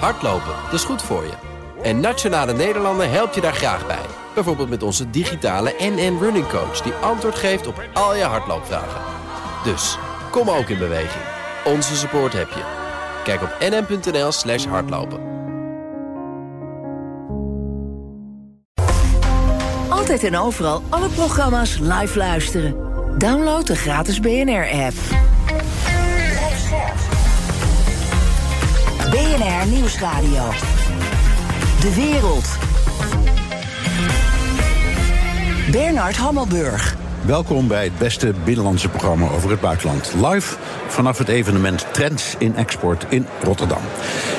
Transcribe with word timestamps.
Hardlopen, 0.00 0.54
dat 0.64 0.72
is 0.72 0.84
goed 0.84 1.02
voor 1.02 1.22
je. 1.24 1.32
En 1.82 2.00
Nationale 2.00 2.52
Nederlanden 2.52 3.10
helpt 3.10 3.34
je 3.34 3.40
daar 3.40 3.54
graag 3.54 3.86
bij. 3.86 4.06
Bijvoorbeeld 4.34 4.68
met 4.68 4.82
onze 4.82 5.10
digitale 5.10 5.74
NN 5.78 6.18
Running 6.20 6.48
Coach... 6.48 6.80
die 6.80 6.92
antwoord 6.92 7.34
geeft 7.34 7.66
op 7.66 7.82
al 7.92 8.16
je 8.16 8.22
hardloopvragen. 8.22 9.00
Dus, 9.64 9.98
kom 10.30 10.50
ook 10.50 10.68
in 10.68 10.78
beweging. 10.78 11.24
Onze 11.64 11.96
support 11.96 12.32
heb 12.32 12.48
je. 12.48 12.62
Kijk 13.24 13.42
op 13.42 13.56
nn.nl 13.60 14.32
slash 14.32 14.66
hardlopen. 14.66 15.20
Altijd 19.88 20.24
en 20.24 20.36
overal 20.36 20.82
alle 20.88 21.08
programma's 21.08 21.78
live 21.78 22.18
luisteren. 22.18 22.76
Download 23.18 23.66
de 23.66 23.76
gratis 23.76 24.20
BNR-app. 24.20 24.94
BNR 29.14 29.66
Nieuwsradio. 29.66 30.42
De 31.80 31.94
wereld. 31.94 32.48
Bernard 35.70 36.16
Hammelburg. 36.16 36.96
Welkom 37.26 37.68
bij 37.68 37.84
het 37.84 37.98
beste 37.98 38.34
binnenlandse 38.44 38.88
programma 38.88 39.28
over 39.28 39.50
het 39.50 39.60
buitenland. 39.60 40.14
Live 40.22 40.56
vanaf 40.86 41.18
het 41.18 41.28
evenement 41.28 41.86
Trends 41.92 42.34
in 42.38 42.56
Export 42.56 43.06
in 43.08 43.26
Rotterdam. 43.42 43.82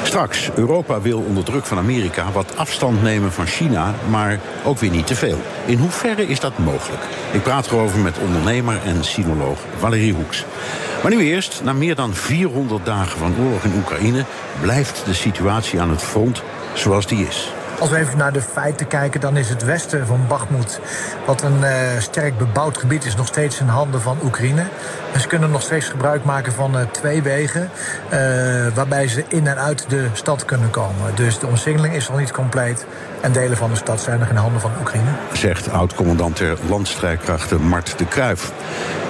Straks, 0.04 0.50
Europa 0.56 1.02
wil 1.02 1.20
onder 1.20 1.44
druk 1.44 1.66
van 1.66 1.78
Amerika 1.78 2.32
wat 2.32 2.58
afstand 2.58 3.02
nemen 3.02 3.32
van 3.32 3.46
China, 3.46 3.94
maar 4.10 4.40
ook 4.66 4.78
weer 4.78 4.92
niet 4.92 5.08
te 5.08 5.16
veel. 5.16 5.38
In 5.66 5.78
hoeverre 5.78 6.28
is 6.28 6.40
dat 6.40 6.58
mogelijk? 6.58 7.02
Ik 7.32 7.44
praat 7.44 7.68
erover 7.68 8.00
met 8.00 8.18
ondernemer 8.18 8.80
en 8.86 9.04
sinoloog 9.04 9.60
Valerie 9.78 10.14
Hoeks. 10.14 10.46
Maar 11.06 11.16
nu 11.16 11.24
eerst, 11.24 11.62
na 11.64 11.74
meer 11.74 11.96
dan 11.96 12.14
400 12.14 12.86
dagen 12.86 13.18
van 13.18 13.36
oorlog 13.40 13.64
in 13.64 13.74
Oekraïne, 13.76 14.26
blijft 14.62 15.06
de 15.06 15.14
situatie 15.14 15.82
aan 15.82 15.90
het 15.90 16.02
front 16.02 16.44
zoals 16.74 17.08
die 17.08 17.28
is. 17.28 17.54
Als 17.80 17.90
we 17.90 17.98
even 17.98 18.18
naar 18.18 18.34
de 18.34 18.42
feiten 18.42 18.88
kijken, 18.88 19.22
dan 19.22 19.38
is 19.38 19.50
het 19.50 19.64
westen 19.64 20.08
van 20.08 20.20
Bakhmut, 20.28 20.80
wat 21.26 21.42
een 21.42 21.60
uh, 21.60 21.72
sterk 22.00 22.38
bebouwd 22.38 22.78
gebied 22.78 23.06
is, 23.06 23.16
nog 23.16 23.28
steeds 23.28 23.60
in 23.60 23.68
handen 23.68 24.02
van 24.02 24.18
Oekraïne. 24.24 24.66
En 25.14 25.20
ze 25.20 25.28
kunnen 25.28 25.52
nog 25.52 25.62
steeds 25.62 25.88
gebruik 25.88 26.24
maken 26.24 26.54
van 26.54 26.78
uh, 26.78 26.82
twee 26.92 27.22
wegen, 27.22 27.70
uh, 28.06 28.68
waarbij 28.74 29.08
ze 29.08 29.24
in 29.28 29.48
en 29.48 29.58
uit 29.58 29.86
de 29.90 30.08
stad 30.14 30.46
kunnen 30.46 30.70
komen. 30.70 31.16
Dus 31.16 31.40
de 31.40 31.48
omsingeling 31.48 31.96
is 31.96 32.10
nog 32.10 32.20
niet 32.20 32.32
compleet. 32.32 32.86
En 33.22 33.32
delen 33.32 33.58
van 33.58 33.70
de 33.70 33.76
stad 33.76 34.02
zijn 34.02 34.20
nog 34.20 34.30
in 34.30 34.36
handen 34.36 34.62
van 34.62 34.72
Oekraïne. 34.80 35.10
Zegt 35.34 35.70
oud-commandant 35.70 36.38
der 36.38 36.58
landstrijdkrachten 36.68 37.62
Mart 37.62 37.98
de 37.98 38.06
Kruif. 38.06 38.52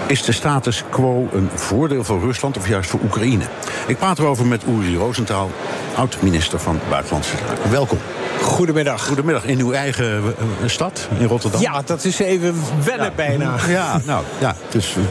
Is 0.07 0.23
de 0.23 0.31
status 0.31 0.83
quo 0.89 1.27
een 1.33 1.49
voordeel 1.53 2.03
voor 2.03 2.19
Rusland 2.19 2.57
of 2.57 2.67
juist 2.67 2.89
voor 2.89 2.99
Oekraïne? 3.03 3.43
Ik 3.87 3.97
praat 3.97 4.19
erover 4.19 4.45
met 4.45 4.63
Uri 4.67 4.95
Rosenthal, 4.95 5.51
oud-minister 5.95 6.59
van 6.59 6.79
Buitenlandse 6.89 7.37
Zaken. 7.37 7.71
Welkom. 7.71 7.97
Goedemiddag. 8.41 9.05
Goedemiddag. 9.05 9.45
In 9.45 9.59
uw 9.59 9.71
eigen 9.71 10.23
uh, 10.23 10.31
stad, 10.65 11.07
in 11.17 11.27
Rotterdam? 11.27 11.61
Ja, 11.61 11.81
dat 11.85 12.03
is 12.03 12.19
even 12.19 12.55
wennen 12.83 13.05
ja. 13.05 13.11
bijna. 13.15 13.55
Ja, 13.67 14.01
nou, 14.05 14.23
ja, 14.39 14.55
het 14.65 14.75
is 14.75 14.95
uh, 14.97 15.03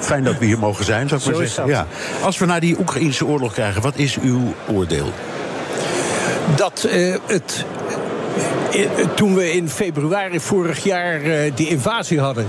fijn 0.00 0.24
dat 0.24 0.38
we 0.38 0.44
hier 0.44 0.58
mogen 0.58 0.84
zijn, 0.84 1.08
zou 1.08 1.20
ik 1.20 1.26
Zo 1.26 1.32
maar 1.32 1.42
is 1.42 1.54
zeggen. 1.54 1.74
Ja. 1.74 1.86
Als 2.22 2.38
we 2.38 2.46
naar 2.46 2.60
die 2.60 2.78
Oekraïnse 2.78 3.26
oorlog 3.26 3.52
krijgen, 3.52 3.82
wat 3.82 3.96
is 3.96 4.18
uw 4.20 4.54
oordeel? 4.72 5.12
Dat 6.56 6.88
uh, 6.92 7.16
het 7.26 7.64
toen 9.14 9.34
we 9.34 9.52
in 9.52 9.68
februari 9.68 10.40
vorig 10.40 10.84
jaar 10.84 11.20
die 11.54 11.68
invasie 11.68 12.20
hadden, 12.20 12.46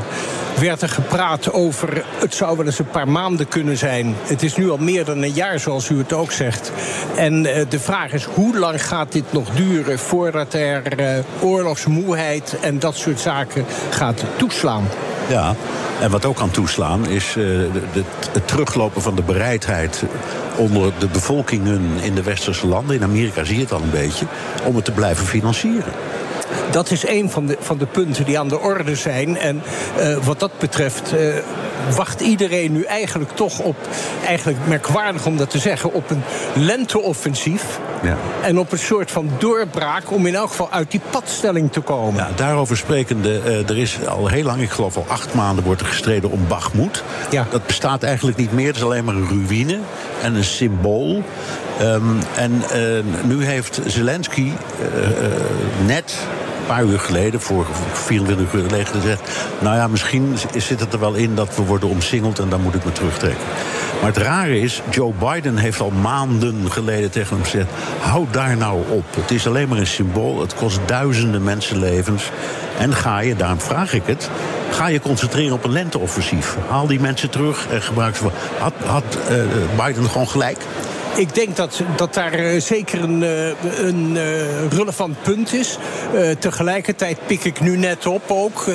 werd 0.59 0.82
er 0.82 0.90
gepraat 0.90 1.52
over 1.52 2.04
het 2.20 2.36
zou 2.36 2.58
wel 2.58 2.66
eens 2.66 2.80
een 2.80 2.90
paar 2.90 3.08
maanden 3.08 3.48
kunnen 3.48 3.78
zijn. 3.78 4.16
Het 4.23 4.44
is 4.44 4.56
nu 4.56 4.70
al 4.70 4.78
meer 4.78 5.06
dan 5.06 5.22
een 5.22 5.34
jaar, 5.34 5.59
zoals 5.59 5.90
u 5.90 5.98
het 5.98 6.14
ook 6.14 6.32
zegt. 6.32 6.72
En 7.16 7.46
uh, 7.46 7.56
de 7.70 7.80
vraag 7.80 8.12
is, 8.12 8.23
hoe 8.23 8.58
lang 8.58 8.86
gaat 8.86 9.12
dit 9.12 9.34
nog 9.34 9.50
duren 9.50 10.00
voordat 10.00 10.54
er 10.54 11.00
uh, 11.00 11.08
oorlogsmoeheid 11.42 12.56
en 12.62 12.80
dat 12.80 12.96
soort 12.96 13.20
zaken 13.20 13.66
gaat 13.90 14.24
toeslaan? 14.36 14.84
Ja, 15.30 15.56
en 16.02 16.12
wat 16.12 16.25
ook 16.25 16.36
kan 16.36 16.52
toeslaan 16.52 17.08
is 17.08 17.34
de, 17.34 17.70
de, 17.94 18.03
het 18.31 18.47
teruglopen 18.47 19.02
van 19.02 19.16
de 19.16 19.22
bereidheid 19.22 20.03
onder 20.56 20.91
de 20.97 21.08
bevolkingen 21.08 21.81
in 22.02 22.16
de 22.16 22.24
westerse 22.24 22.68
landen. 22.68 22.96
In 22.96 23.03
Amerika 23.03 23.44
zie 23.44 23.56
je 23.56 23.62
het 23.62 23.72
al 23.72 23.81
een 23.81 23.90
beetje, 23.90 24.25
om 24.66 24.75
het 24.75 24.85
te 24.85 24.91
blijven 24.91 25.25
financieren. 25.25 25.94
Dat 26.72 26.91
is 26.91 27.08
een 27.08 27.30
van 27.30 27.46
de, 27.46 27.58
van 27.59 27.78
de 27.78 27.86
punten 27.86 28.25
die 28.25 28.40
aan 28.40 28.47
de 28.47 28.59
orde 28.59 28.96
zijn. 28.96 29.38
En 29.38 29.62
uh, 30.00 30.18
wat 30.24 30.40
dat 30.40 30.52
betreft 30.59 31.14
uh, 31.14 31.19
wacht 31.96 32.22
iedereen 32.22 32.72
nu 32.72 32.84
eigenlijk 32.84 33.31
toch 33.31 33.59
op, 33.59 33.75
eigenlijk 34.25 34.59
merkwaardig 34.68 35.25
om 35.25 35.38
dat 35.38 35.50
te 35.50 35.58
zeggen, 35.58 35.94
op 35.94 36.09
een 36.09 36.24
lenteoffensief. 36.53 37.80
Ja. 38.03 38.18
En 38.41 38.59
op 38.59 38.72
een 38.72 38.80
soort 38.80 39.12
van 39.12 39.30
doorbraak 39.38 40.12
om 40.12 40.25
in 40.25 40.36
elk 40.36 40.50
geval 40.50 40.72
uit 40.72 40.91
die 40.91 41.02
padstelling 41.09 41.72
te 41.72 41.80
komen. 41.80 42.16
Ja, 42.16 42.30
daarover 42.36 42.78
sprekende, 42.78 43.41
uh, 43.46 43.70
er 43.70 43.78
is 43.78 43.97
al 44.08 44.28
heel 44.28 44.44
lang, 44.44 44.62
ik 44.62 44.70
geloof 44.70 44.97
al 44.97 45.06
acht 45.08 45.34
maanden, 45.34 45.64
wordt 45.64 45.81
er 45.81 45.88
gestreden 45.88 46.31
om 46.31 46.47
Bakhmut. 46.47 47.03
Ja. 47.30 47.47
Dat 47.50 47.66
bestaat 47.66 48.03
eigenlijk 48.03 48.38
niet 48.38 48.52
meer, 48.52 48.68
het 48.68 48.75
is 48.75 48.84
alleen 48.84 49.03
maar 49.03 49.16
een 49.16 49.28
ruïne 49.47 49.80
en 50.22 50.35
een 50.35 50.44
symbool. 50.44 51.24
Um, 51.81 52.20
en 52.35 52.64
nu 53.24 53.46
heeft 53.46 53.81
Zelensky 53.85 54.52
net 55.85 56.18
paar 56.68 56.84
uur 56.84 57.00
geleden, 57.00 57.41
voor 57.41 57.66
24 57.94 58.53
uur 58.53 58.63
geleden, 58.63 58.88
gezegd... 58.88 59.31
nou 59.59 59.75
ja, 59.75 59.88
misschien 59.88 60.38
zit 60.57 60.79
het 60.79 60.94
er 60.94 61.00
wel 61.00 61.13
in 61.13 61.35
dat 61.35 61.56
we 61.56 61.62
worden 61.62 61.90
omsingeld 61.90 62.40
en 62.40 62.50
dan 62.50 62.62
moet 62.62 62.75
ik 62.75 62.85
me 62.85 62.91
terugtrekken. 62.91 63.44
Maar 64.01 64.12
het 64.12 64.22
rare 64.22 64.59
is, 64.59 64.81
Joe 64.90 65.13
Biden 65.19 65.57
heeft 65.57 65.79
al 65.79 65.90
maanden 65.90 66.72
geleden 66.72 67.12
tegen 67.12 67.35
hem 67.35 67.44
gezegd... 67.44 67.69
hou 68.00 68.25
daar 68.31 68.57
nou 68.57 68.81
op. 68.90 69.16
Het 69.16 69.31
is 69.31 69.47
alleen 69.47 69.68
maar 69.68 69.78
een 69.78 69.88
symbool. 69.88 70.41
Het 70.41 70.56
kost 70.56 70.79
duizenden 70.85 71.44
mensenlevens. 71.44 72.31
En 72.79 72.94
ga 72.94 73.19
je, 73.19 73.35
daarom 73.35 73.62
vraag 73.62 73.94
ik 73.94 74.03
het... 74.06 74.29
ga 74.69 74.88
je 74.88 75.00
concentreren 75.00 75.53
op 75.53 75.63
een 75.63 75.72
lenteoffensief. 75.72 76.57
Haal 76.69 76.88
die 76.88 77.00
mensen 77.00 77.29
terug 77.29 77.68
en 77.72 77.81
gebruik 77.81 78.16
ze... 78.16 78.23
Had, 78.59 78.73
had 78.85 79.03
uh, 79.31 79.85
Biden 79.85 80.09
gewoon 80.09 80.28
gelijk? 80.28 80.57
Ik 81.16 81.35
denk 81.35 81.56
dat, 81.56 81.81
dat 81.96 82.13
daar 82.13 82.40
uh, 82.40 82.62
zeker 82.62 83.03
een, 83.03 83.22
uh, 83.22 83.47
een 83.79 84.12
uh, 84.16 84.68
relevant 84.68 85.22
punt 85.22 85.53
is. 85.53 85.78
tegelijkertijd 86.40 87.18
pik 87.25 87.44
ik 87.44 87.59
nu 87.59 87.78
net 87.78 88.06
op 88.06 88.22
ook. 88.28 88.66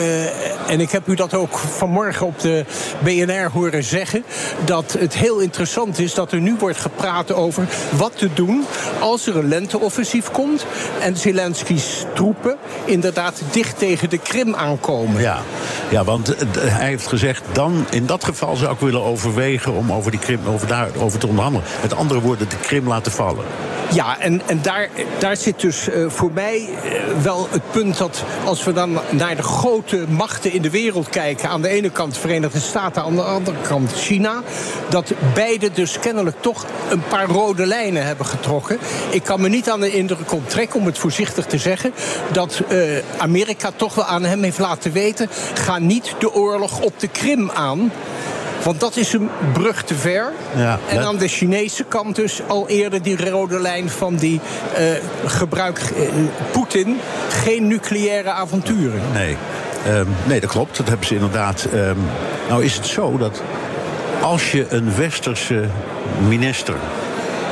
en 0.66 0.80
ik 0.80 0.90
heb 0.90 1.08
u 1.08 1.14
dat 1.14 1.34
ook 1.34 1.58
vanmorgen 1.58 2.26
op 2.26 2.40
de 2.40 2.64
BNR 2.98 3.50
horen 3.52 3.84
zeggen. 3.84 4.24
Dat 4.64 4.96
het 4.98 5.14
heel 5.14 5.38
interessant 5.38 5.98
is 5.98 6.14
dat 6.14 6.32
er 6.32 6.40
nu 6.40 6.56
wordt 6.58 6.78
gepraat 6.78 7.32
over 7.32 7.68
wat 7.90 8.12
te 8.18 8.28
doen 8.34 8.64
als 9.00 9.26
er 9.26 9.36
een 9.36 9.48
lenteoffensief 9.48 10.30
komt. 10.30 10.66
En 11.00 11.16
Zelensky's 11.16 12.04
troepen 12.14 12.56
inderdaad 12.84 13.42
dicht 13.50 13.78
tegen 13.78 14.10
de 14.10 14.18
Krim 14.18 14.54
aankomen. 14.54 15.20
Ja, 15.20 15.38
ja 15.90 16.04
want 16.04 16.34
hij 16.58 16.88
heeft 16.88 17.06
gezegd, 17.06 17.42
dan 17.52 17.86
in 17.90 18.06
dat 18.06 18.24
geval 18.24 18.56
zou 18.56 18.72
ik 18.72 18.80
willen 18.80 19.02
overwegen 19.02 19.72
om 19.72 19.92
over 19.92 20.10
die 20.10 20.20
Krim 20.20 20.40
over 20.46 20.66
daarover 20.66 21.18
te 21.18 21.26
onderhandelen. 21.26 21.66
Met 21.82 21.94
andere 21.94 22.20
de 22.36 22.46
Krim 22.60 22.88
laten 22.88 23.12
vallen. 23.12 23.44
Ja, 23.92 24.20
en, 24.20 24.42
en 24.46 24.62
daar, 24.62 24.88
daar 25.18 25.36
zit 25.36 25.60
dus 25.60 25.88
uh, 25.88 26.10
voor 26.10 26.30
mij 26.32 26.60
uh, 26.60 27.22
wel 27.22 27.48
het 27.50 27.70
punt 27.70 27.98
dat 27.98 28.24
als 28.44 28.64
we 28.64 28.72
dan 28.72 28.98
naar 29.10 29.36
de 29.36 29.42
grote 29.42 30.04
machten 30.08 30.52
in 30.52 30.62
de 30.62 30.70
wereld 30.70 31.08
kijken, 31.08 31.48
aan 31.48 31.62
de 31.62 31.68
ene 31.68 31.90
kant 31.90 32.14
de 32.14 32.20
Verenigde 32.20 32.60
Staten, 32.60 33.02
aan 33.02 33.14
de 33.14 33.22
andere 33.22 33.56
kant 33.62 33.92
China, 33.92 34.42
dat 34.88 35.12
beide 35.34 35.70
dus 35.72 35.98
kennelijk 35.98 36.36
toch 36.40 36.66
een 36.90 37.02
paar 37.08 37.26
rode 37.26 37.66
lijnen 37.66 38.06
hebben 38.06 38.26
getrokken. 38.26 38.78
Ik 39.10 39.22
kan 39.22 39.40
me 39.40 39.48
niet 39.48 39.70
aan 39.70 39.80
de 39.80 39.92
indruk 39.92 40.32
onttrekken, 40.32 40.80
om 40.80 40.86
het 40.86 40.98
voorzichtig 40.98 41.46
te 41.46 41.58
zeggen, 41.58 41.92
dat 42.32 42.62
uh, 42.68 42.98
Amerika 43.18 43.70
toch 43.76 43.94
wel 43.94 44.04
aan 44.04 44.24
hem 44.24 44.42
heeft 44.42 44.58
laten 44.58 44.92
weten: 44.92 45.28
ga 45.54 45.78
niet 45.78 46.14
de 46.18 46.32
oorlog 46.32 46.80
op 46.80 47.00
de 47.00 47.08
Krim 47.08 47.50
aan. 47.50 47.92
Want 48.62 48.80
dat 48.80 48.96
is 48.96 49.12
een 49.12 49.30
brug 49.52 49.82
te 49.82 49.94
ver. 49.94 50.32
Ja, 50.56 50.78
en 50.88 51.06
aan 51.06 51.16
de 51.16 51.28
Chinese 51.28 51.84
kant 51.84 52.16
dus 52.16 52.40
al 52.46 52.68
eerder 52.68 53.02
die 53.02 53.30
rode 53.30 53.60
lijn 53.60 53.90
van 53.90 54.16
die 54.16 54.40
uh, 54.78 54.86
gebruik 55.26 55.80
uh, 55.96 56.08
Poetin 56.50 57.00
geen 57.28 57.66
nucleaire 57.66 58.30
avonturen. 58.30 59.00
Nee. 59.12 59.36
Um, 59.88 60.08
nee, 60.24 60.40
dat 60.40 60.50
klopt. 60.50 60.76
Dat 60.76 60.88
hebben 60.88 61.06
ze 61.06 61.14
inderdaad. 61.14 61.68
Um, 61.74 61.96
nou 62.48 62.64
is 62.64 62.74
het 62.74 62.86
zo 62.86 63.16
dat 63.16 63.42
als 64.22 64.52
je 64.52 64.66
een 64.68 64.96
westerse 64.96 65.64
minister 66.28 66.74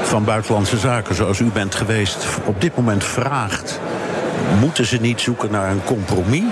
van 0.03 0.25
Buitenlandse 0.25 0.79
Zaken, 0.79 1.15
zoals 1.15 1.39
u 1.39 1.45
bent 1.45 1.75
geweest, 1.75 2.27
op 2.45 2.61
dit 2.61 2.77
moment 2.77 3.05
vraagt: 3.05 3.81
moeten 4.61 4.87
ze 4.87 4.97
niet 4.97 5.21
zoeken 5.21 5.51
naar 5.51 5.71
een 5.71 5.85
compromis? 5.85 6.43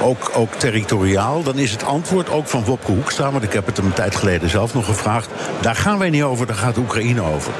Ook, 0.00 0.30
ook 0.34 0.54
territoriaal, 0.54 1.42
dan 1.42 1.58
is 1.58 1.70
het 1.70 1.84
antwoord 1.84 2.30
ook 2.30 2.46
van 2.46 2.64
Wopke 2.64 2.92
Hoekstra... 2.92 3.30
want 3.30 3.44
ik 3.44 3.52
heb 3.52 3.66
het 3.66 3.76
hem 3.76 3.86
een 3.86 3.92
tijd 3.92 4.16
geleden 4.16 4.50
zelf 4.50 4.74
nog 4.74 4.84
gevraagd... 4.84 5.28
daar 5.60 5.76
gaan 5.76 5.98
wij 5.98 6.10
niet 6.10 6.22
over, 6.22 6.46
daar 6.46 6.56
gaat 6.56 6.76
Oekraïne 6.76 7.22
over. 7.22 7.52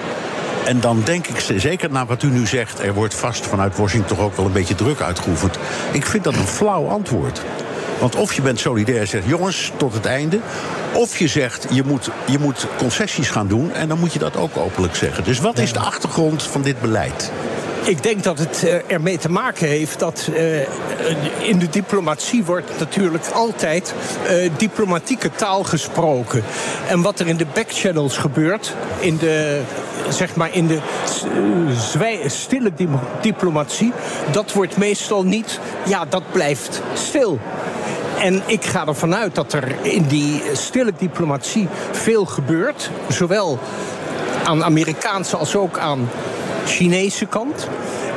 En 0.64 0.80
dan 0.80 1.02
denk 1.04 1.26
ik, 1.26 1.40
zeker 1.56 1.90
na 1.90 2.06
wat 2.06 2.22
u 2.22 2.30
nu 2.30 2.46
zegt... 2.46 2.78
er 2.78 2.94
wordt 2.94 3.14
vast 3.14 3.46
vanuit 3.46 3.76
Washington 3.76 4.16
toch 4.16 4.26
ook 4.26 4.36
wel 4.36 4.46
een 4.46 4.52
beetje 4.52 4.74
druk 4.74 5.00
uitgeoefend. 5.00 5.58
Ik 5.92 6.06
vind 6.06 6.24
dat 6.24 6.34
een 6.34 6.46
flauw 6.46 6.88
antwoord. 6.88 7.42
Want 8.00 8.16
of 8.16 8.32
je 8.32 8.42
bent 8.42 8.60
solidair 8.60 9.00
en 9.00 9.08
zegt, 9.08 9.26
jongens, 9.26 9.72
tot 9.76 9.94
het 9.94 10.06
einde. 10.06 10.38
Of 10.92 11.18
je 11.18 11.28
zegt, 11.28 11.66
je 11.70 11.82
moet, 11.86 12.10
je 12.26 12.38
moet 12.38 12.66
concessies 12.78 13.30
gaan 13.30 13.48
doen. 13.48 13.72
En 13.72 13.88
dan 13.88 13.98
moet 13.98 14.12
je 14.12 14.18
dat 14.18 14.36
ook 14.36 14.56
openlijk 14.56 14.94
zeggen. 14.94 15.24
Dus 15.24 15.38
wat 15.38 15.58
is 15.58 15.72
de 15.72 15.78
achtergrond 15.78 16.42
van 16.42 16.62
dit 16.62 16.80
beleid? 16.80 17.32
Ik 17.90 18.02
denk 18.02 18.22
dat 18.22 18.38
het 18.38 18.62
uh, 18.64 18.74
ermee 18.86 19.18
te 19.18 19.30
maken 19.30 19.68
heeft 19.68 19.98
dat 19.98 20.28
uh, 20.30 20.60
in 21.48 21.58
de 21.58 21.68
diplomatie 21.70 22.44
wordt 22.44 22.78
natuurlijk 22.78 23.26
altijd 23.26 23.94
uh, 24.30 24.50
diplomatieke 24.56 25.30
taal 25.30 25.64
gesproken. 25.64 26.42
En 26.88 27.02
wat 27.02 27.20
er 27.20 27.26
in 27.26 27.36
de 27.36 27.46
backchannels 27.54 28.16
gebeurt, 28.16 28.74
in 28.98 29.16
de, 29.16 29.60
zeg 30.08 30.36
maar 30.36 30.54
in 30.54 30.66
de 30.66 30.78
stille 32.26 32.72
diplomatie, 33.20 33.92
dat 34.32 34.52
wordt 34.52 34.76
meestal 34.76 35.24
niet, 35.24 35.60
ja, 35.86 36.04
dat 36.04 36.22
blijft 36.32 36.82
stil. 36.94 37.38
En 38.20 38.42
ik 38.46 38.64
ga 38.64 38.86
ervan 38.86 39.14
uit 39.14 39.34
dat 39.34 39.52
er 39.52 39.76
in 39.82 40.06
die 40.06 40.42
stille 40.52 40.92
diplomatie 40.98 41.68
veel 41.90 42.24
gebeurt. 42.24 42.90
Zowel 43.08 43.58
aan 44.44 44.64
Amerikaanse 44.64 45.36
als 45.36 45.56
ook 45.56 45.78
aan 45.78 46.08
Chinese 46.70 47.26
kant. 47.26 47.68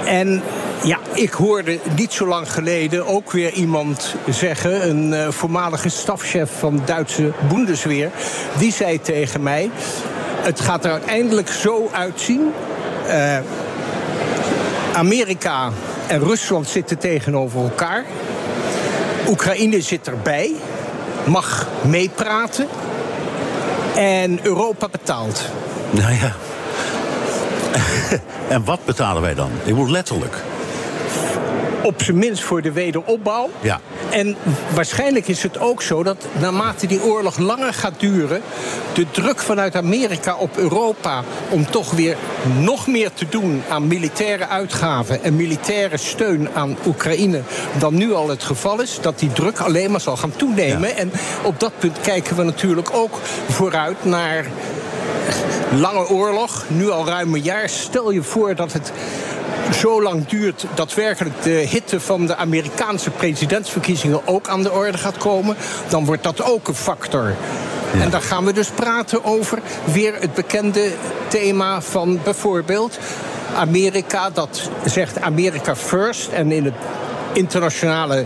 En 0.05 0.41
ja, 0.83 0.97
ik 1.13 1.31
hoorde 1.31 1.79
niet 1.95 2.13
zo 2.13 2.27
lang 2.27 2.51
geleden 2.51 3.07
ook 3.07 3.31
weer 3.31 3.51
iemand 3.51 4.15
zeggen, 4.29 4.89
een 4.89 5.11
uh, 5.11 5.27
voormalige 5.29 5.89
stafchef 5.89 6.50
van 6.59 6.81
Duitse 6.85 7.31
Bundesweer, 7.50 8.11
die 8.57 8.71
zei 8.71 9.01
tegen 9.01 9.44
mij: 9.44 9.69
Het 10.41 10.59
gaat 10.59 10.85
er 10.85 10.91
uiteindelijk 10.91 11.50
zo 11.50 11.89
uitzien. 11.91 12.53
Uh, 13.07 13.38
Amerika 14.94 15.69
en 16.07 16.19
Rusland 16.19 16.67
zitten 16.67 16.97
tegenover 16.97 17.61
elkaar. 17.61 18.05
Oekraïne 19.29 19.81
zit 19.81 20.07
erbij, 20.07 20.51
mag 21.25 21.67
meepraten. 21.81 22.67
En 23.95 24.39
Europa 24.44 24.88
betaalt. 24.89 25.41
Nou 25.91 26.13
ja. 26.13 26.35
En 28.48 28.66
wat 28.66 28.86
betalen 28.86 29.22
wij 29.22 29.34
dan? 29.34 29.50
Ik 29.64 29.75
moet 29.75 29.90
letterlijk. 29.90 30.36
Op 31.84 32.02
zijn 32.04 32.18
minst 32.18 32.44
voor 32.44 32.62
de 32.62 32.72
wederopbouw. 32.72 33.50
Ja. 33.62 33.80
En 34.10 34.36
waarschijnlijk 34.74 35.28
is 35.28 35.44
het 35.44 35.60
ook 35.60 35.81
zo 35.81 36.04
dat 36.04 36.25
naarmate 36.40 36.88
die 36.88 37.04
oorlog 37.04 37.38
langer 37.38 37.74
gaat 37.74 38.00
duren, 38.00 38.42
de 38.94 39.06
druk 39.12 39.40
vanuit 39.40 39.75
Amerika 39.75 40.36
op 40.36 40.58
Europa 40.58 41.24
om 41.50 41.70
toch 41.70 41.92
weer 41.92 42.18
nog 42.60 42.88
meer 42.88 43.14
te 43.14 43.25
doen 43.30 43.64
aan 43.70 43.88
militaire 43.88 44.48
uitgaven 44.48 45.24
en 45.24 45.36
militaire 45.36 45.98
steun 45.98 46.50
aan 46.54 46.78
Oekraïne 46.86 47.42
dan 47.78 47.96
nu 47.96 48.14
al 48.14 48.30
het 48.30 48.44
geval 48.44 48.81
is, 48.81 49.00
dat 49.02 49.20
die 49.20 49.34
druk 49.34 49.60
alleen 49.60 49.92
maar 49.92 50.02
zal 50.02 50.18
gaan 50.18 50.36
toenemen. 50.36 50.90
Ja. 50.90 50.96
En 50.96 51.12
op 51.44 51.60
dat 51.60 51.72
punt 51.80 52.02
kijken 52.02 52.36
we 52.36 52.44
natuurlijk 52.44 52.90
ook 52.94 53.20
vooruit 53.50 54.06
naar 54.06 54.46
lange 55.80 56.10
oorlog, 56.10 56.66
nu 56.68 56.90
al 56.90 57.06
ruim 57.06 57.34
een 57.34 57.42
jaar. 57.42 57.70
Stel 57.70 58.12
je 58.12 58.24
voor 58.24 58.56
dat 58.56 58.74
het 58.74 58.92
zo 59.75 60.02
lang 60.02 60.28
duurt 60.28 60.66
dat 60.74 60.94
werkelijk 60.94 61.42
de 61.42 61.50
hitte 61.50 62.00
van 62.00 62.25
de 62.25 62.36
Amerikaanse 62.36 63.10
presidentsverkiezingen 63.10 64.28
ook 64.28 64.48
aan 64.48 64.64
de 64.64 64.72
orde 64.72 64.98
gaat 64.98 65.18
komen, 65.18 65.56
dan 65.88 66.06
wordt 66.06 66.24
dat 66.24 66.44
ook 66.44 66.68
een 66.68 66.75
factor. 66.75 67.36
Ja. 67.94 68.02
En 68.02 68.10
dan 68.10 68.22
gaan 68.22 68.46
we 68.46 68.54
dus 68.54 68.70
praten 68.70 69.24
over 69.24 69.60
weer 69.84 70.16
het 70.20 70.34
bekende 70.34 70.92
thema 71.28 71.81
van 71.81 72.20
bijvoorbeeld 72.24 73.00
Amerika, 73.56 74.30
dat 74.30 74.70
zegt 74.86 75.22
Amerika 75.22 75.75
first. 75.75 76.28
En 76.28 76.52
in 76.52 76.66
het 76.66 76.74
internationale 77.34 78.25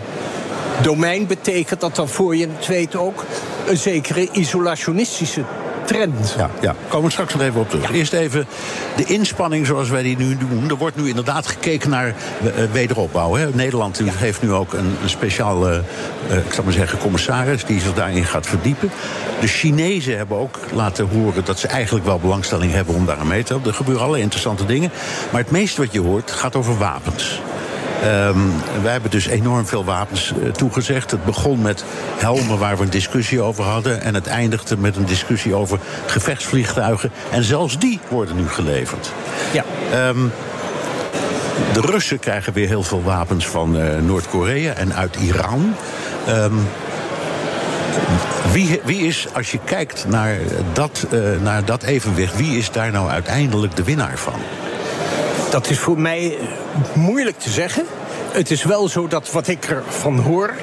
domein 0.82 1.28
betekent 1.28 1.82
dat 1.82 1.96
dan 1.96 2.08
voor 2.08 2.36
je 2.36 2.48
het 2.58 2.68
weet 2.68 2.96
ook 2.96 3.24
een 3.68 3.78
zekere 3.78 4.30
isolationistische 4.32 5.44
trend. 5.88 6.36
Ja, 6.38 6.50
ja. 6.62 6.75
komen 6.88 7.06
we 7.06 7.12
straks 7.12 7.34
nog 7.34 7.42
even 7.42 7.60
op 7.60 7.69
terug. 7.69 7.88
Ja. 7.88 7.94
Eerst 7.94 8.13
even 8.13 8.48
de 8.95 9.06
inspanning 9.06 9.66
zoals 9.66 9.89
wij 9.89 10.04
die 10.04 10.18
nu 10.18 10.38
doen. 10.38 10.69
Er 10.69 10.75
wordt 10.75 10.95
nu 10.95 11.07
inderdaad 11.07 11.48
gekeken 11.48 11.89
naar 11.89 12.07
uh, 12.07 12.51
wederopbouw. 12.72 13.34
Hè. 13.36 13.50
Nederland 13.50 13.98
ja. 13.98 14.12
heeft 14.16 14.42
nu 14.42 14.54
ook 14.54 14.74
een, 14.74 14.95
een 15.04 15.10
speciale, 15.10 15.84
uh, 16.30 16.38
ik 16.38 16.54
zal 16.54 16.63
maar 16.63 16.74
zeggen, 16.74 17.00
commissaris 17.00 17.66
die 17.66 17.80
zich 17.80 17.94
daarin 17.94 18.25
gaat 18.25 18.48
verdiepen. 18.48 18.92
De 19.39 19.48
Chinezen 19.48 20.18
hebben 20.18 20.38
ook 20.38 20.60
laten 20.74 21.07
horen 21.07 21.45
dat 21.45 21.60
ze 21.60 21.68
eigenlijk 21.68 22.06
wel 22.06 22.19
belangstelling 22.19 22.72
hebben 22.72 22.95
om 22.95 23.06
daar 23.06 23.18
aan 23.18 23.28
mee 23.28 23.44
te 23.44 23.51
helpen. 23.54 23.69
Er 23.69 23.75
gebeuren 23.75 24.01
allerlei 24.01 24.24
interessante 24.24 24.66
dingen. 24.66 24.92
Maar 25.31 25.42
het 25.42 25.51
meeste 25.51 25.81
wat 25.81 25.94
je 25.94 26.01
hoort 26.01 26.31
gaat 26.31 26.56
over 26.56 26.78
wapens. 26.78 27.42
Um, 28.04 28.54
wij 28.82 28.92
hebben 28.92 29.12
dus 29.12 29.26
enorm 29.28 29.66
veel 29.66 29.86
wapens 29.86 30.34
uh, 30.44 30.52
toegezegd. 30.52 31.12
Het 31.12 31.26
begon 31.26 31.62
met 31.62 31.84
helmen 32.18 32.58
waar 32.58 32.78
we 32.78 32.84
een 32.84 32.90
discussie 32.90 33.42
over 33.42 33.64
hadden. 33.64 34.02
En 34.02 34.14
het 34.14 34.28
eindigde 34.28 34.78
met 34.78 34.96
een 34.96 35.06
discussie 35.06 35.56
over 35.56 35.80
gevechtsvliegtuigen. 36.06 37.12
En 37.32 37.44
zelfs 37.44 37.80
die 37.80 38.00
worden 38.10 38.36
nu 38.36 38.50
geleverd. 38.50 39.12
Ja. 39.54 39.64
Um, 40.08 40.32
de 41.74 41.82
Russen 41.82 42.20
krijgen 42.20 42.54
weer 42.54 42.68
heel 42.68 42.84
veel 42.84 43.04
wapens 43.04 43.48
van 43.48 43.78
uh, 43.78 43.98
Noord-Korea 44.00 44.74
en 44.74 44.94
uit 44.94 45.16
Iran. 45.16 45.76
Um, 46.30 46.68
wie, 48.52 48.82
wie, 48.84 49.08
is, 49.08 49.28
als 49.34 49.52
je 49.52 49.60
kijkt 49.64 50.06
naar 50.08 50.38
dat, 50.74 51.08
uh, 51.14 51.22
naar 51.42 51.66
dat 51.66 51.84
evenwicht, 51.84 52.38
wie 52.38 52.58
is 52.58 52.72
daar 52.72 52.92
nou 52.92 53.10
uiteindelijk 53.10 53.76
de 53.76 53.84
winnaar 53.84 54.18
van? 54.18 54.40
Dat 55.50 55.70
is 55.70 55.80
voor 55.80 56.00
mij 56.00 56.38
moeilijk 56.94 57.40
te 57.40 57.50
zeggen. 57.50 57.86
Het 58.32 58.52
is 58.52 58.64
wel 58.64 58.88
zo 58.88 59.08
dat 59.08 59.32
wat 59.32 59.48
ik 59.48 59.66
ervan 59.66 60.20
hoor 60.20 60.54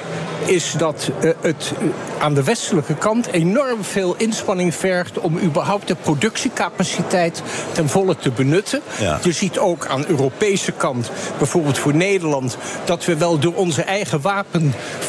is 0.45 0.73
dat 0.77 1.09
uh, 1.23 1.31
het 1.41 1.73
uh, 1.81 1.89
aan 2.19 2.33
de 2.33 2.43
westelijke 2.43 2.95
kant 2.95 3.27
enorm 3.27 3.83
veel 3.83 4.15
inspanning 4.17 4.75
vergt 4.75 5.19
om 5.19 5.39
überhaupt 5.39 5.87
de 5.87 5.95
productiecapaciteit 5.95 7.41
ten 7.71 7.89
volle 7.89 8.15
te 8.15 8.31
benutten. 8.31 8.81
Ja. 8.99 9.19
Je 9.23 9.31
ziet 9.31 9.57
ook 9.57 9.87
aan 9.87 10.01
de 10.01 10.07
Europese 10.07 10.71
kant, 10.71 11.11
bijvoorbeeld 11.37 11.77
voor 11.77 11.95
Nederland, 11.95 12.57
dat 12.83 13.05
we 13.05 13.17
wel 13.17 13.39
door 13.39 13.53
onze 13.53 13.81
eigen 13.81 14.21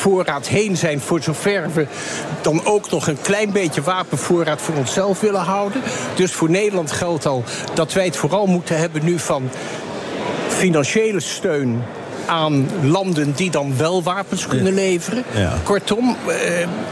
wapenvoorraad 0.06 0.48
heen 0.48 0.76
zijn, 0.76 1.00
voor 1.00 1.22
zover 1.22 1.72
we 1.72 1.86
dan 2.40 2.64
ook 2.64 2.90
nog 2.90 3.06
een 3.06 3.20
klein 3.20 3.52
beetje 3.52 3.82
wapenvoorraad 3.82 4.62
voor 4.62 4.74
onszelf 4.74 5.20
willen 5.20 5.40
houden. 5.40 5.82
Dus 6.14 6.32
voor 6.32 6.50
Nederland 6.50 6.92
geldt 6.92 7.26
al 7.26 7.44
dat 7.74 7.92
wij 7.92 8.04
het 8.04 8.16
vooral 8.16 8.46
moeten 8.46 8.78
hebben 8.78 9.04
nu 9.04 9.18
van 9.18 9.50
financiële 10.48 11.20
steun 11.20 11.82
aan 12.26 12.68
landen 12.82 13.32
die 13.32 13.50
dan 13.50 13.76
wel 13.76 14.02
wapens 14.02 14.46
kunnen 14.46 14.74
leveren. 14.74 15.24
Ja. 15.34 15.52
Kortom, 15.62 16.16
uh, 16.28 16.34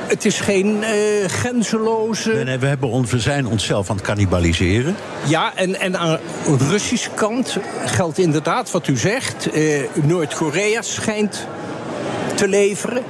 het 0.07 0.25
is 0.25 0.41
geen 0.41 0.77
uh, 0.81 1.29
grenzeloze. 1.29 2.33
Nee, 2.33 2.45
nee, 2.45 2.59
we, 2.59 2.67
hebben 2.67 3.07
we 3.07 3.19
zijn 3.19 3.47
onszelf 3.47 3.91
aan 3.91 3.97
het 3.97 4.05
cannibaliseren. 4.05 4.97
Ja, 5.27 5.53
en, 5.55 5.81
en 5.81 5.99
aan 5.99 6.19
de 6.59 6.69
Russische 6.69 7.11
kant 7.15 7.59
geldt 7.85 8.19
inderdaad 8.19 8.71
wat 8.71 8.89
u 8.89 8.97
zegt. 8.97 9.57
Uh, 9.57 9.81
Noord-Korea 10.03 10.83
schijnt 10.83 11.47
te 12.35 12.49
leveren. 12.49 13.03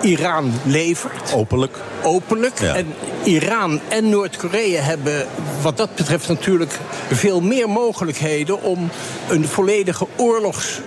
Iran 0.00 0.52
levert. 0.64 1.32
Openlijk. 1.34 1.76
Openlijk. 2.02 2.60
Ja. 2.60 2.74
En 2.74 2.86
Iran 3.24 3.80
en 3.88 4.08
Noord-Korea 4.08 4.82
hebben 4.82 5.26
wat 5.62 5.76
dat 5.76 5.94
betreft 5.94 6.28
natuurlijk 6.28 6.78
veel 7.10 7.40
meer 7.40 7.68
mogelijkheden 7.68 8.62
om 8.62 8.90
een 9.28 9.48
volledige 9.48 10.06
oorlogs 10.16 10.80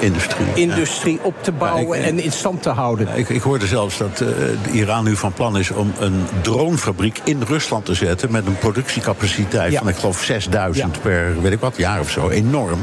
industrie, 0.00 0.46
industrie 0.54 1.18
op 1.22 1.34
te 1.40 1.52
bouwen 1.52 1.98
ja, 1.98 2.04
ik, 2.04 2.10
en 2.10 2.20
in 2.20 2.32
stand 2.32 2.62
te 2.62 2.68
houden. 2.68 3.08
Ik, 3.16 3.28
ik 3.28 3.42
hoorde 3.42 3.66
zelfs 3.66 3.98
dat 3.98 4.20
uh, 4.20 4.74
Iran 4.74 5.04
nu 5.04 5.16
van 5.16 5.32
plan 5.32 5.58
is 5.58 5.70
om 5.70 5.92
een 5.98 6.26
dronefabriek 6.42 7.20
in 7.24 7.42
Rusland 7.46 7.84
te 7.84 7.94
zetten 7.94 8.30
met 8.30 8.46
een 8.46 8.58
productiecapaciteit 8.58 9.72
ja. 9.72 9.78
van 9.78 9.88
ik 9.88 9.96
geloof 9.96 10.22
6000 10.22 11.02
per 11.02 11.42
weet 11.42 11.52
ik 11.52 11.60
wat 11.60 11.76
jaar 11.76 12.00
of 12.00 12.10
zo. 12.10 12.28
Enorm. 12.28 12.80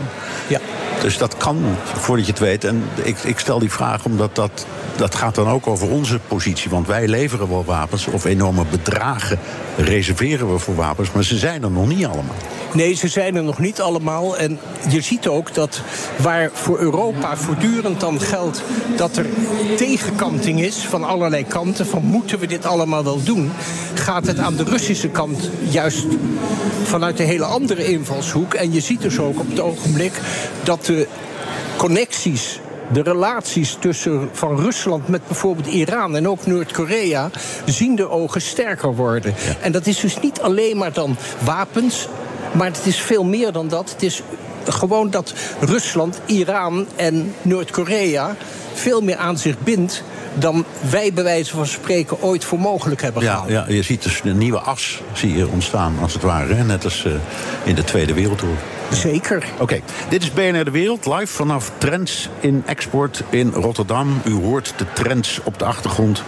Ja. 0.47 0.59
Dus 1.01 1.17
dat 1.17 1.37
kan, 1.37 1.63
voordat 1.83 2.25
je 2.25 2.31
het 2.31 2.41
weet. 2.41 2.63
En 2.63 2.83
ik, 3.03 3.17
ik 3.17 3.39
stel 3.39 3.59
die 3.59 3.71
vraag 3.71 4.05
omdat 4.05 4.35
dat, 4.35 4.65
dat 4.95 5.15
gaat 5.15 5.35
dan 5.35 5.47
ook 5.47 5.67
over 5.67 5.89
onze 5.89 6.19
positie. 6.27 6.69
Want 6.69 6.87
wij 6.87 7.07
leveren 7.07 7.49
wel 7.49 7.65
wapens 7.65 8.07
of 8.07 8.25
enorme 8.25 8.65
bedragen 8.71 9.39
reserveren 9.77 10.51
we 10.51 10.59
voor 10.59 10.75
wapens. 10.75 11.11
Maar 11.11 11.23
ze 11.23 11.37
zijn 11.37 11.63
er 11.63 11.71
nog 11.71 11.87
niet 11.87 12.05
allemaal. 12.05 12.35
Nee, 12.73 12.93
ze 12.93 13.07
zijn 13.07 13.35
er 13.35 13.43
nog 13.43 13.59
niet 13.59 13.81
allemaal. 13.81 14.37
En 14.37 14.59
je 14.89 15.01
ziet 15.01 15.27
ook 15.27 15.53
dat 15.53 15.81
waar 16.15 16.49
voor 16.53 16.79
Europa 16.79 17.37
voortdurend 17.37 17.99
dan 17.99 18.19
geldt 18.19 18.61
dat 18.95 19.17
er 19.17 19.25
tegenkanting 19.77 20.61
is 20.61 20.77
van 20.77 21.03
allerlei 21.03 21.45
kanten. 21.45 21.87
Van 21.87 22.03
moeten 22.03 22.39
we 22.39 22.47
dit 22.47 22.65
allemaal 22.65 23.03
wel 23.03 23.23
doen? 23.23 23.51
Gaat 23.93 24.27
het 24.27 24.39
aan 24.39 24.55
de 24.55 24.63
Russische 24.63 25.09
kant 25.09 25.49
juist 25.69 26.05
vanuit 26.83 27.19
een 27.19 27.25
hele 27.25 27.45
andere 27.45 27.85
invalshoek. 27.85 28.53
En 28.53 28.73
je 28.73 28.79
ziet 28.79 29.01
dus 29.01 29.19
ook 29.19 29.39
op 29.39 29.49
het 29.49 29.59
ogenblik 29.59 30.13
dat 30.63 30.87
de 30.95 31.07
connecties 31.77 32.59
de 32.91 33.01
relaties 33.01 33.77
tussen 33.79 34.29
van 34.31 34.59
Rusland 34.59 35.07
met 35.07 35.27
bijvoorbeeld 35.27 35.67
Iran 35.67 36.15
en 36.15 36.27
ook 36.27 36.45
Noord-Korea 36.45 37.29
zien 37.65 37.95
de 37.95 38.09
ogen 38.09 38.41
sterker 38.41 38.95
worden. 38.95 39.33
Ja. 39.45 39.55
En 39.61 39.71
dat 39.71 39.87
is 39.87 39.99
dus 39.99 40.19
niet 40.19 40.41
alleen 40.41 40.77
maar 40.77 40.93
dan 40.93 41.17
wapens, 41.43 42.07
maar 42.51 42.67
het 42.67 42.85
is 42.85 42.97
veel 43.01 43.23
meer 43.23 43.51
dan 43.51 43.67
dat. 43.67 43.89
Het 43.91 44.03
is 44.03 44.21
gewoon 44.67 45.09
dat 45.09 45.33
Rusland, 45.59 46.21
Iran 46.25 46.85
en 46.95 47.33
Noord-Korea 47.41 48.35
veel 48.73 49.01
meer 49.01 49.17
aan 49.17 49.37
zich 49.37 49.59
bindt 49.59 50.03
dan 50.33 50.65
wij 50.89 51.13
bij 51.13 51.23
wijze 51.23 51.51
van 51.55 51.65
spreken 51.65 52.21
ooit 52.21 52.43
voor 52.43 52.59
mogelijk 52.59 53.01
hebben 53.01 53.23
Ja, 53.23 53.29
gehouden. 53.29 53.65
ja, 53.67 53.73
je 53.75 53.81
ziet 53.83 54.03
dus 54.03 54.21
een 54.23 54.37
nieuwe 54.37 54.59
as 54.59 55.01
zie 55.13 55.37
je 55.37 55.47
ontstaan, 55.47 55.95
als 56.01 56.13
het 56.13 56.21
ware. 56.21 56.63
Net 56.63 56.83
als 56.83 57.05
eh, 57.05 57.11
in 57.63 57.75
de 57.75 57.83
Tweede 57.83 58.13
Wereldoorlog. 58.13 58.57
Zeker. 58.91 59.43
Oké, 59.59 59.81
dit 60.09 60.23
is 60.23 60.33
BNR 60.33 60.63
De 60.63 60.71
Wereld, 60.71 61.05
live 61.05 61.27
vanaf 61.27 61.71
Trends 61.77 62.29
in 62.39 62.63
Export 62.65 63.23
in 63.29 63.49
Rotterdam. 63.49 64.21
U 64.25 64.33
hoort 64.33 64.73
de 64.77 64.85
trends 64.93 65.39
op 65.43 65.59
de 65.59 65.65
achtergrond. 65.65 66.23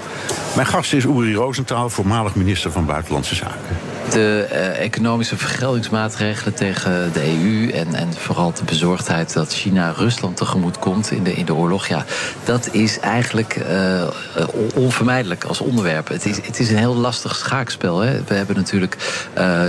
Mijn 0.56 0.68
gast 0.68 0.94
is 0.94 1.04
Uri 1.04 1.36
Rosenthal, 1.36 1.90
voormalig 1.90 2.36
minister 2.36 2.72
van 2.72 2.86
Buitenlandse 2.86 3.36
Zaken. 3.36 3.93
De 4.12 4.48
eh, 4.50 4.80
economische 4.84 5.38
vergeldingsmaatregelen 5.38 6.54
tegen 6.54 7.14
de 7.14 7.22
EU 7.26 7.70
en, 7.70 7.94
en 7.94 8.14
vooral 8.14 8.54
de 8.54 8.64
bezorgdheid 8.64 9.34
dat 9.34 9.54
China 9.54 9.94
Rusland 9.98 10.38
tegemoet 10.38 10.80
komt 10.80 11.12
in 11.12 11.24
de, 11.24 11.34
in 11.34 11.46
de 11.46 11.54
oorlog, 11.54 11.88
ja, 11.88 12.06
dat 12.44 12.70
is 12.72 13.00
eigenlijk 13.00 13.56
eh, 13.56 14.02
eh, 14.02 14.08
on- 14.52 14.72
onvermijdelijk 14.76 15.44
als 15.44 15.62
onderwerp. 15.62 16.08
Het 16.08 16.26
is, 16.26 16.36
het 16.36 16.60
is 16.60 16.70
een 16.70 16.78
heel 16.78 16.96
lastig 16.96 17.36
schaakspel. 17.36 18.00
Hè. 18.00 18.24
We 18.28 18.34
hebben 18.34 18.56
natuurlijk 18.56 18.98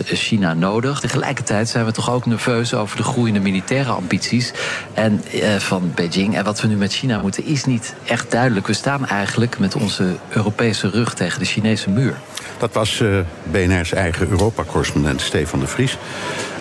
China 0.05 0.55
nodig. 0.55 1.01
Tegelijkertijd 1.01 1.69
zijn 1.69 1.85
we 1.85 1.93
toch 1.93 2.11
ook 2.11 2.27
nerveus 2.27 2.75
over 2.75 2.97
de 2.97 3.03
groeiende 3.03 3.41
militaire 3.41 3.91
ambities 3.91 4.53
en, 4.95 5.23
van 5.59 5.93
Beijing. 5.95 6.37
En 6.37 6.45
wat 6.45 6.61
we 6.61 6.69
nu 6.69 6.77
met 6.77 6.93
China 6.93 7.21
moeten 7.21 7.45
is 7.45 7.65
niet 7.65 7.95
echt 8.07 8.31
duidelijk. 8.31 8.67
We 8.67 8.73
staan 8.73 9.07
eigenlijk 9.07 9.59
met 9.59 9.75
onze 9.75 10.05
Europese 10.29 10.89
rug 10.89 11.15
tegen 11.15 11.39
de 11.39 11.45
Chinese 11.45 11.91
muur. 11.91 12.17
Dat 12.59 12.73
was 12.73 13.01
eh, 13.01 13.09
BNR's 13.43 13.93
eigen 13.93 14.29
Europa-correspondent 14.29 15.21
Stefan 15.21 15.61
de 15.61 15.67
Vries. 15.67 15.99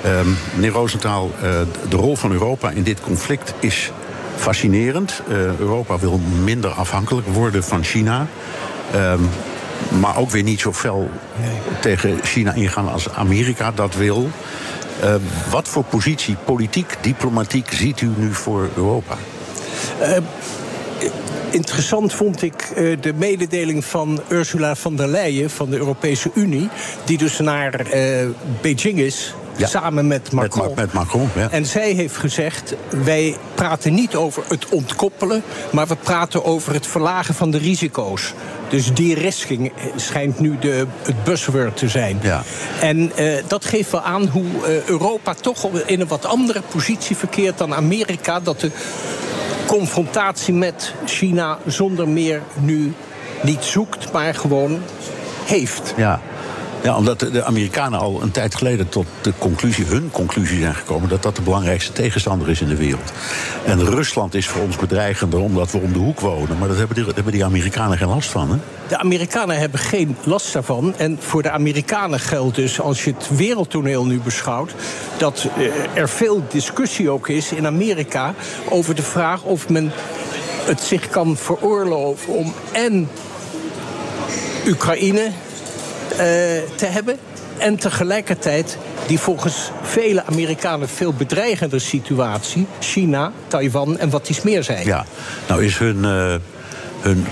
Ehm, 0.04 0.28
meneer 0.56 0.72
Rosenthal, 0.72 1.32
eh, 1.36 1.42
de 1.90 1.96
rol 1.96 2.16
van 2.16 2.32
Europa 2.32 2.70
in 2.70 2.84
dit 2.84 3.02
conflict 3.02 3.54
is 3.60 3.92
fascinerend. 4.36 5.22
Eh, 5.28 5.60
Europa 5.60 6.00
wil 6.00 6.20
minder 6.44 6.72
afhankelijk 6.72 7.28
worden 7.28 7.64
van 7.64 7.84
China. 7.84 8.28
Ehm, 8.94 9.20
maar 10.00 10.18
ook 10.18 10.30
weer 10.30 10.44
niet 10.44 10.60
zo 10.60 10.74
fel 10.74 11.10
tegen 11.82 12.20
China 12.24 12.54
ingaan 12.54 12.92
als 12.92 13.10
Amerika 13.10 13.72
dat 13.72 13.96
wil. 13.96 14.30
Eh, 15.00 15.16
wat 15.50 15.68
voor 15.68 15.84
positie, 15.84 16.36
politiek, 16.44 16.98
diplomatiek, 17.02 17.72
ziet 17.72 18.02
u 18.02 18.10
nu 18.16 18.34
voor 18.34 18.70
Europa? 18.76 19.18
Interessant 21.54 22.14
vond 22.14 22.42
ik 22.42 22.72
eh, 22.76 22.98
de 23.02 23.14
mededeling 23.14 23.86
van 23.86 24.22
Ursula 24.30 24.76
von 24.76 24.96
der 24.96 25.08
Leyen 25.08 25.50
van 25.50 25.70
de 25.70 25.78
Europese 25.78 26.32
Unie, 26.34 26.70
die 27.04 27.18
dus 27.18 27.40
naar 27.40 27.74
eh, 27.80 28.28
Beijing 28.62 29.00
is. 29.00 29.34
Ja. 29.56 29.68
Samen 29.68 30.08
met 30.08 30.32
Macron. 30.32 30.68
Met, 30.68 30.76
met 30.76 30.94
Macron, 30.94 31.30
ja. 31.36 31.50
En 31.52 31.66
zij 31.66 31.92
heeft 31.92 32.18
gezegd: 32.18 32.76
wij 33.04 33.36
praten 33.56 33.94
niet 33.94 34.16
over 34.16 34.44
het 34.48 34.70
ontkoppelen, 34.70 35.44
maar 35.72 35.88
we 35.88 35.96
praten 35.96 36.46
over 36.46 36.74
het 36.74 36.88
verlagen 36.88 37.34
van 37.34 37.52
de 37.52 37.58
risico's. 37.58 38.34
Dus 38.70 38.94
de-risking 38.94 39.72
schijnt 39.96 40.40
nu 40.40 40.58
de, 40.60 40.86
het 41.02 41.24
buzzword 41.24 41.78
te 41.78 41.90
zijn. 41.90 42.20
Ja. 42.22 42.44
En 42.82 43.12
eh, 43.16 43.44
dat 43.48 43.66
geeft 43.66 43.92
wel 43.92 44.02
aan 44.02 44.28
hoe 44.28 44.46
eh, 44.66 44.84
Europa 44.86 45.34
toch 45.34 45.68
in 45.86 46.02
een 46.02 46.08
wat 46.08 46.26
andere 46.26 46.62
positie 46.62 47.16
verkeert 47.16 47.58
dan 47.58 47.74
Amerika. 47.74 48.40
Dat 48.40 48.60
de 48.60 48.72
confrontatie 49.80 50.54
met 50.54 50.94
China 51.06 51.58
zonder 51.66 52.08
meer 52.08 52.42
nu 52.60 52.94
niet 53.42 53.64
zoekt, 53.64 54.12
maar 54.12 54.36
gewoon 54.36 54.80
heeft. 55.46 55.94
Ja. 55.98 56.22
Ja, 56.84 56.98
omdat 56.98 57.20
de- 57.20 57.44
Amerikanen 57.44 58.00
al 58.00 58.22
een 58.22 58.32
tijd 58.32 58.56
geleden 58.56 58.90
tot 58.90 59.06
de 59.22 59.34
conclusie, 59.38 59.86
hun 59.86 60.10
conclusie 60.12 60.60
zijn 60.60 60.76
gekomen 60.76 61.10
dat 61.10 61.24
dat 61.24 61.36
de 61.36 61.42
belangrijkste 61.42 61.92
tegenstander 61.92 62.50
is 62.50 62.62
in 62.62 62.68
de 62.68 62.76
wereld. 62.76 63.12
En 63.66 63.86
Rusland 63.86 64.34
is 64.34 64.48
voor 64.48 64.62
ons 64.62 64.76
bedreigender 64.76 65.40
omdat 65.40 65.72
we 65.72 65.78
om 65.78 65.94
de 65.94 66.00
hoek 66.00 66.20
wonen. 66.20 66.58
Maar 66.58 66.68
dat 66.68 66.78
hebben 66.78 66.96
die, 66.96 67.06
hebben 67.06 67.34
die 67.34 67.46
Amerikanen 67.46 67.98
geen 67.98 68.08
last 68.08 68.30
van. 68.30 68.50
Hè? 68.52 68.58
De 68.88 68.98
Amerikanen 68.98 69.58
hebben 69.60 69.80
geen 69.80 70.18
last 70.24 70.54
daarvan. 70.54 70.94
En 70.98 71.18
voor 71.22 71.42
de 71.42 71.52
Amerikanen 71.52 72.20
geldt 72.20 72.56
dus, 72.56 72.80
als 72.80 73.04
je 73.04 73.14
het 73.18 73.38
wereldtoneel 73.38 74.06
nu 74.06 74.20
beschouwt, 74.20 74.72
dat 75.18 75.48
eh, 75.58 75.66
er 75.94 76.10
veel 76.10 76.44
discussie 76.50 77.10
ook 77.10 77.28
is 77.30 77.52
in 77.52 77.66
Amerika 77.66 78.34
over 78.70 78.96
de 78.96 79.04
vraag 79.04 79.44
of 79.44 79.70
men 79.70 79.92
het 80.66 80.82
zich 80.82 81.10
kan 81.10 81.38
veroorloven 81.38 82.34
om 82.34 82.54
en 82.72 83.10
Oekraïne 84.68 85.32
te 86.76 86.86
hebben. 86.86 87.18
En 87.58 87.76
tegelijkertijd 87.76 88.78
die 89.08 89.20
volgens 89.20 89.72
vele 89.82 90.26
Amerikanen 90.26 90.90
veel 90.90 91.14
bedreigende 91.14 91.80
situatie, 91.80 92.68
China, 92.80 93.32
Taiwan 93.48 93.98
en 93.98 94.10
wat 94.10 94.30
iets 94.30 94.42
meer 94.42 94.64
zijn. 94.64 94.86
Ja, 94.86 95.06
nou 95.48 95.66
is 95.66 95.78
hun, 95.78 96.06
eh, 96.06 96.36
hun 97.02 97.26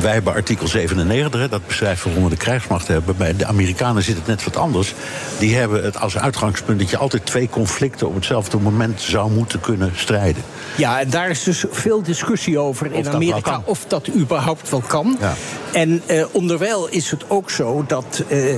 wij 0.00 0.12
hebben 0.12 0.32
artikel 0.32 0.66
97, 0.66 1.40
hè, 1.40 1.48
dat 1.48 1.66
beschrijft 1.66 2.04
waarom 2.04 2.24
we 2.24 2.30
de 2.30 2.36
krijgsmacht 2.36 2.88
hebben. 2.88 3.16
Bij 3.16 3.36
de 3.36 3.46
Amerikanen 3.46 4.02
zit 4.02 4.16
het 4.16 4.26
net 4.26 4.44
wat 4.44 4.56
anders. 4.56 4.94
Die 5.38 5.56
hebben 5.56 5.84
het 5.84 6.00
als 6.00 6.18
uitgangspunt 6.18 6.78
dat 6.78 6.90
je 6.90 6.96
altijd 6.96 7.26
twee 7.26 7.48
conflicten 7.48 8.06
op 8.06 8.14
hetzelfde 8.14 8.58
moment 8.58 9.00
zou 9.00 9.30
moeten 9.30 9.60
kunnen 9.60 9.92
strijden. 9.94 10.42
Ja, 10.76 11.00
en 11.00 11.10
daar 11.10 11.30
is 11.30 11.42
dus 11.42 11.64
veel 11.70 12.02
discussie 12.02 12.58
over 12.58 12.92
in 12.92 13.08
Amerika 13.08 13.62
of 13.64 13.84
dat 13.88 14.08
überhaupt 14.14 14.70
wel 14.70 14.82
kan. 14.86 15.16
Ja. 15.20 15.34
En 15.72 16.02
eh, 16.06 16.24
onderwijl 16.32 16.88
is 16.88 17.10
het 17.10 17.30
ook 17.30 17.50
zo 17.50 17.84
dat 17.86 18.22
eh, 18.28 18.54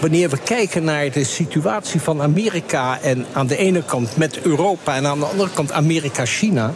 wanneer 0.00 0.28
we 0.28 0.38
kijken 0.38 0.84
naar 0.84 1.10
de 1.10 1.24
situatie 1.24 2.00
van 2.00 2.22
Amerika 2.22 3.00
en 3.00 3.26
aan 3.32 3.46
de 3.46 3.56
ene 3.56 3.82
kant 3.82 4.16
met 4.16 4.40
Europa 4.40 4.96
en 4.96 5.06
aan 5.06 5.18
de 5.18 5.26
andere 5.26 5.50
kant 5.54 5.72
Amerika-China, 5.72 6.72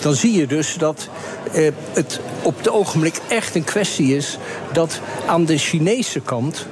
dan 0.00 0.14
zie 0.14 0.32
je 0.38 0.46
dus 0.46 0.74
dat 0.78 1.08
eh, 1.52 1.70
het 1.92 2.20
op 2.42 2.56
het 2.56 2.70
ogenblik 2.70 3.20
echt 3.28 3.41
een 3.54 3.64
kwestie 3.64 4.16
is 4.16 4.38
dat 4.72 5.00
aan 5.26 5.44
de 5.44 5.58
Chinese 5.58 6.20
kant 6.20 6.66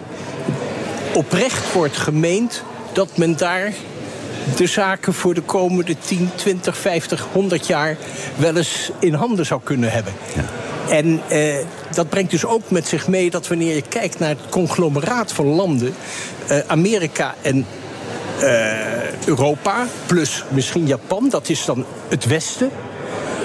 oprecht 1.15 1.73
wordt 1.73 1.97
gemeend 1.97 2.62
dat 2.93 3.17
men 3.17 3.37
daar 3.37 3.73
de 4.57 4.67
zaken 4.67 5.15
voor 5.15 5.35
de 5.35 5.43
komende 5.43 5.97
10, 5.99 6.31
20, 6.35 6.77
50, 6.77 7.27
100 7.33 7.67
jaar 7.67 7.97
wel 8.37 8.57
eens 8.57 8.91
in 8.99 9.15
handen 9.15 9.47
zou 9.47 9.61
kunnen 9.65 9.93
hebben. 9.93 10.12
En 10.89 11.21
eh, 11.29 11.55
dat 11.95 12.09
brengt 12.09 12.31
dus 12.31 12.45
ook 12.45 12.71
met 12.71 12.89
zich 12.89 13.09
mee 13.09 13.31
dat 13.31 13.49
wanneer 13.49 13.75
je 13.75 13.83
kijkt 13.89 14.19
naar 14.19 14.29
het 14.29 14.49
conglomeraat 14.49 15.33
van 15.33 15.47
landen, 15.47 15.95
eh, 16.47 16.59
Amerika 16.67 17.35
en 17.43 17.67
eh, 18.41 19.27
Europa, 19.27 19.87
plus 20.07 20.45
misschien 20.49 20.87
Japan, 20.87 21.29
dat 21.29 21.49
is 21.49 21.65
dan 21.65 21.85
het 22.09 22.25
Westen. 22.25 22.71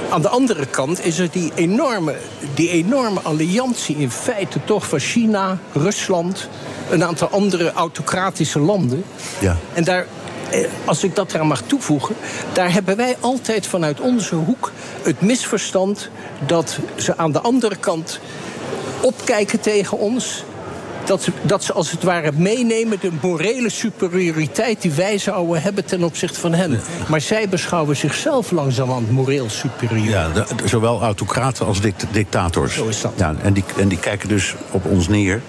Aan 0.09 0.21
de 0.21 0.29
andere 0.29 0.65
kant 0.65 1.05
is 1.05 1.19
er 1.19 1.29
die 1.31 1.51
enorme, 1.55 2.15
die 2.53 2.69
enorme 2.69 3.19
alliantie 3.19 3.95
in 3.97 4.11
feite 4.11 4.59
toch 4.65 4.87
van 4.87 4.99
China, 4.99 5.57
Rusland, 5.73 6.49
een 6.89 7.03
aantal 7.03 7.27
andere 7.27 7.73
autocratische 7.73 8.59
landen. 8.59 9.03
Ja. 9.39 9.57
En 9.73 9.83
daar, 9.83 10.05
eh, 10.49 10.67
als 10.85 11.03
ik 11.03 11.15
dat 11.15 11.33
eraan 11.33 11.47
mag 11.47 11.61
toevoegen, 11.61 12.15
daar 12.53 12.73
hebben 12.73 12.97
wij 12.97 13.17
altijd 13.19 13.67
vanuit 13.67 13.99
onze 13.99 14.35
hoek 14.35 14.71
het 15.01 15.21
misverstand 15.21 16.09
dat 16.45 16.79
ze 16.95 17.17
aan 17.17 17.31
de 17.31 17.41
andere 17.41 17.75
kant 17.75 18.19
opkijken 19.01 19.59
tegen 19.59 19.97
ons. 19.97 20.43
Dat 21.05 21.23
ze, 21.23 21.31
dat 21.41 21.63
ze 21.63 21.73
als 21.73 21.91
het 21.91 22.03
ware 22.03 22.31
meenemen 22.35 22.97
de 23.01 23.11
morele 23.21 23.69
superioriteit 23.69 24.81
die 24.81 24.91
wij 24.91 25.17
zouden 25.17 25.61
hebben 25.61 25.85
ten 25.85 26.03
opzichte 26.03 26.39
van 26.39 26.53
hen. 26.53 26.79
Maar 27.07 27.21
zij 27.21 27.49
beschouwen 27.49 27.95
zichzelf 27.97 28.51
langzamerhand 28.51 29.11
moreel 29.11 29.49
superieur. 29.49 30.09
Ja, 30.09 30.29
de- 30.29 30.45
zowel 30.65 31.01
autocraten 31.01 31.65
als 31.65 31.81
dict- 31.81 32.05
dictators. 32.11 32.73
Zo 32.73 32.87
is 32.87 33.01
dat. 33.01 33.11
Ja, 33.15 33.35
en, 33.41 33.53
die, 33.53 33.63
en 33.77 33.87
die 33.87 33.99
kijken 33.99 34.29
dus 34.29 34.55
op 34.71 34.85
ons 34.85 35.07
neer. 35.07 35.41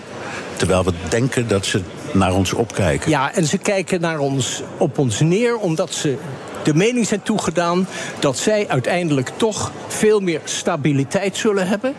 Terwijl 0.57 0.85
we 0.85 0.93
denken 1.09 1.49
dat 1.49 1.67
ze 1.67 1.81
naar 2.13 2.35
ons 2.35 2.53
opkijken. 2.53 3.11
Ja, 3.11 3.35
en 3.35 3.45
ze 3.47 3.59
kijken 3.59 4.01
naar 4.01 4.19
ons, 4.19 4.63
op 4.77 4.99
ons 4.99 5.21
neer 5.21 5.57
omdat 5.57 5.95
ze 5.95 6.17
de 6.63 6.75
mening 6.75 7.07
zijn 7.07 7.23
toegedaan 7.23 7.87
dat 8.19 8.39
zij 8.39 8.69
uiteindelijk 8.69 9.31
toch 9.37 9.73
veel 9.89 10.21
meer 10.21 10.41
stabiliteit 10.45 11.37
zullen 11.37 11.69
hebben. 11.69 11.95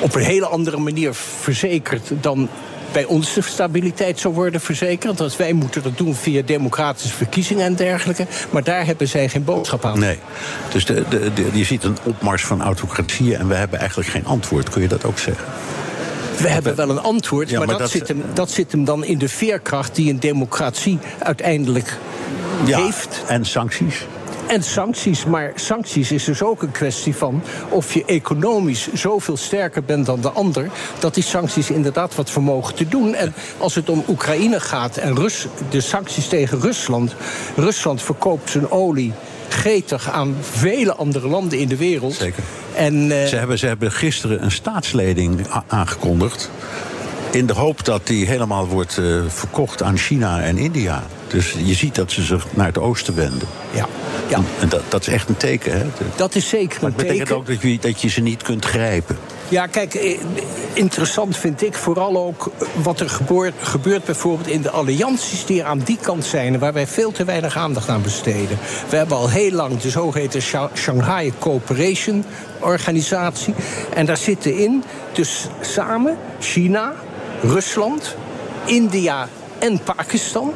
Op 0.00 0.14
een 0.14 0.22
hele 0.22 0.46
andere 0.46 0.76
manier 0.78 1.14
verzekerd 1.14 2.10
dan 2.20 2.48
bij 2.92 3.04
ons 3.04 3.34
de 3.34 3.42
stabiliteit 3.42 4.20
zou 4.20 4.34
worden 4.34 4.60
verzekerd. 4.60 5.18
Want 5.18 5.36
wij 5.36 5.52
moeten 5.52 5.82
dat 5.82 5.96
doen 5.98 6.14
via 6.14 6.42
democratische 6.42 7.16
verkiezingen 7.16 7.64
en 7.64 7.74
dergelijke. 7.74 8.26
Maar 8.50 8.64
daar 8.64 8.86
hebben 8.86 9.08
zij 9.08 9.28
geen 9.28 9.44
boodschap 9.44 9.84
aan. 9.84 9.98
Nee. 9.98 10.18
Dus 10.72 10.84
de, 10.84 11.04
de, 11.08 11.32
de- 11.34 11.48
je 11.52 11.64
ziet 11.64 11.84
een 11.84 11.96
opmars 12.02 12.44
van 12.44 12.62
autocratieën 12.62 13.38
en 13.38 13.48
we 13.48 13.54
hebben 13.54 13.78
eigenlijk 13.78 14.08
geen 14.10 14.26
antwoord. 14.26 14.68
Kun 14.68 14.82
je 14.82 14.88
dat 14.88 15.04
ook 15.04 15.18
zeggen? 15.18 15.44
We 16.40 16.48
hebben 16.48 16.76
wel 16.76 16.90
een 16.90 17.00
antwoord, 17.00 17.50
Ja, 17.50 17.58
maar, 17.58 17.66
maar 17.66 17.78
dat, 17.78 17.90
dat- 17.92 17.96
zit 17.98 18.08
hem, 18.08 18.22
dat 18.32 18.50
zit 18.50 18.72
hem 18.72 18.84
dan 18.84 19.04
in 19.04 19.18
de 19.18 19.28
veerkracht 19.28 19.94
die 19.94 20.10
een 20.10 20.20
democratie 20.20 20.98
uiteindelijk 21.18 21.96
heeft. 22.64 23.22
En 23.26 23.44
sancties? 23.44 24.06
En 24.48 24.62
sancties, 24.62 25.24
maar 25.24 25.52
sancties 25.54 26.12
is 26.12 26.24
dus 26.24 26.42
ook 26.42 26.62
een 26.62 26.70
kwestie 26.70 27.16
van 27.16 27.42
of 27.68 27.94
je 27.94 28.04
economisch 28.04 28.92
zoveel 28.92 29.36
sterker 29.36 29.84
bent 29.84 30.06
dan 30.06 30.20
de 30.20 30.30
ander, 30.30 30.70
dat 30.98 31.14
die 31.14 31.22
sancties 31.22 31.70
inderdaad 31.70 32.14
wat 32.14 32.30
vermogen 32.30 32.74
te 32.74 32.88
doen. 32.88 33.14
En 33.14 33.34
als 33.58 33.74
het 33.74 33.88
om 33.88 34.04
Oekraïne 34.08 34.60
gaat 34.60 34.96
en 34.96 35.16
Rus, 35.16 35.46
de 35.70 35.80
sancties 35.80 36.28
tegen 36.28 36.60
Rusland, 36.60 37.14
Rusland 37.56 38.02
verkoopt 38.02 38.50
zijn 38.50 38.70
olie 38.70 39.12
gretig 39.48 40.10
aan 40.10 40.36
vele 40.40 40.94
andere 40.94 41.28
landen 41.28 41.58
in 41.58 41.68
de 41.68 41.76
wereld. 41.76 42.14
Zeker. 42.14 42.42
En, 42.74 43.08
ze, 43.28 43.36
hebben, 43.36 43.58
ze 43.58 43.66
hebben 43.66 43.92
gisteren 43.92 44.42
een 44.42 44.50
staatsleding 44.50 45.46
aangekondigd. 45.66 46.50
In 47.30 47.46
de 47.46 47.52
hoop 47.52 47.84
dat 47.84 48.06
die 48.06 48.26
helemaal 48.26 48.66
wordt 48.66 49.00
verkocht 49.28 49.82
aan 49.82 49.96
China 49.96 50.40
en 50.42 50.58
India. 50.58 51.02
Dus 51.28 51.54
je 51.64 51.74
ziet 51.74 51.94
dat 51.94 52.12
ze 52.12 52.22
zich 52.22 52.46
naar 52.50 52.66
het 52.66 52.78
oosten 52.78 53.14
wenden. 53.14 53.48
Ja. 53.70 53.88
ja. 54.28 54.40
En 54.60 54.68
dat, 54.68 54.82
dat 54.88 55.00
is 55.00 55.08
echt 55.08 55.28
een 55.28 55.36
teken, 55.36 55.78
hè? 55.78 55.86
Dat 56.16 56.34
is 56.34 56.48
zeker 56.48 56.78
maar 56.80 56.90
een 56.90 56.96
teken. 56.96 57.12
betekent 57.12 57.38
ook 57.38 57.46
dat 57.46 57.62
je, 57.62 57.78
dat 57.78 58.00
je 58.00 58.08
ze 58.08 58.20
niet 58.20 58.42
kunt 58.42 58.64
grijpen. 58.64 59.18
Ja, 59.48 59.66
kijk, 59.66 59.94
eh, 59.94 60.18
interessant 60.72 61.36
vind 61.36 61.62
ik 61.62 61.74
vooral 61.74 62.16
ook 62.16 62.50
wat 62.82 63.00
er 63.00 63.10
gebeurt, 63.10 63.54
gebeurt 63.60 64.04
bijvoorbeeld 64.04 64.48
in 64.48 64.62
de 64.62 64.70
allianties 64.70 65.44
die 65.46 65.60
er 65.60 65.66
aan 65.66 65.78
die 65.78 65.98
kant 66.00 66.24
zijn, 66.24 66.58
waar 66.58 66.72
wij 66.72 66.86
veel 66.86 67.12
te 67.12 67.24
weinig 67.24 67.56
aandacht 67.56 67.88
aan 67.88 68.02
besteden. 68.02 68.58
We 68.88 68.96
hebben 68.96 69.16
al 69.16 69.28
heel 69.30 69.50
lang 69.50 69.80
de 69.80 69.90
zogeheten 69.90 70.42
Shanghai 70.74 71.32
Cooperation 71.38 72.24
Organisatie. 72.60 73.54
En 73.94 74.06
daar 74.06 74.16
zitten 74.16 74.58
in 74.58 74.84
dus 75.12 75.46
samen 75.60 76.18
China, 76.40 76.92
Rusland, 77.42 78.16
India 78.64 79.28
en 79.58 79.80
Pakistan. 79.84 80.52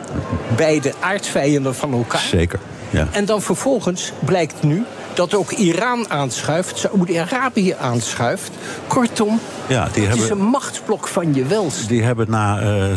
Beide 0.56 0.92
aardvijanden 1.00 1.74
van 1.74 1.92
elkaar. 1.92 2.20
Zeker. 2.20 2.60
Ja. 2.90 3.08
En 3.10 3.24
dan 3.24 3.42
vervolgens 3.42 4.12
blijkt 4.24 4.62
nu 4.62 4.84
dat 5.14 5.34
ook 5.34 5.50
Iran 5.50 6.10
aanschuift, 6.10 6.78
Saoedi-Arabië 6.78 7.74
aanschuift. 7.80 8.50
Kortom, 8.86 9.40
ja, 9.66 9.88
die 9.92 10.06
het 10.06 10.20
is 10.22 10.28
een 10.28 10.44
machtsblok 10.44 11.08
van 11.08 11.34
je 11.34 11.44
welst. 11.44 11.88
Die 11.88 12.02
hebben 12.02 12.30
na 12.30 12.60
uh, 12.60 12.90
uh, 12.90 12.94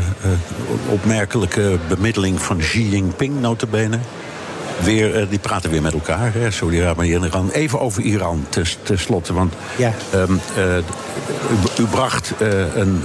opmerkelijke 0.89 1.77
bemiddeling 1.87 2.41
van 2.41 2.57
Xi 2.57 2.89
Jinping, 2.89 3.41
notabene... 3.41 3.99
Weer, 4.83 5.21
uh, 5.21 5.29
die 5.29 5.39
praten 5.39 5.69
weer 5.69 5.81
met 5.81 5.93
elkaar, 5.93 6.33
Saudi-Arabië 6.49 7.13
en 7.13 7.23
Iran. 7.23 7.49
Even 7.49 7.79
over 7.79 8.01
Iran, 8.01 8.45
tenslotte. 8.83 9.33
Want 9.33 9.53
ja. 9.75 9.93
um, 10.15 10.39
u, 11.77 11.81
u, 11.81 11.85
bracht 11.85 12.33
een 12.75 13.03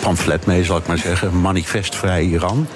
pamflet 0.00 0.46
mee, 0.46 0.64
zal 0.64 0.76
ik 0.76 0.86
maar 0.86 0.98
zeggen. 0.98 1.40
Manifestvrij 1.40 2.22
Iran. 2.22 2.66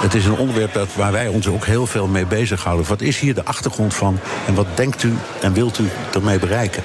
Het 0.00 0.14
is 0.14 0.24
een 0.24 0.36
onderwerp 0.36 0.72
dat, 0.72 0.88
waar 0.94 1.12
wij 1.12 1.28
ons 1.28 1.48
ook 1.48 1.64
heel 1.64 1.86
veel 1.86 2.06
mee 2.06 2.26
bezighouden. 2.26 2.86
Wat 2.86 3.00
is 3.00 3.18
hier 3.18 3.34
de 3.34 3.44
achtergrond 3.44 3.94
van 3.94 4.18
en 4.46 4.54
wat 4.54 4.66
denkt 4.74 5.02
u 5.02 5.14
en 5.40 5.52
wilt 5.52 5.78
u 5.78 5.88
ermee 6.14 6.38
bereiken? 6.38 6.82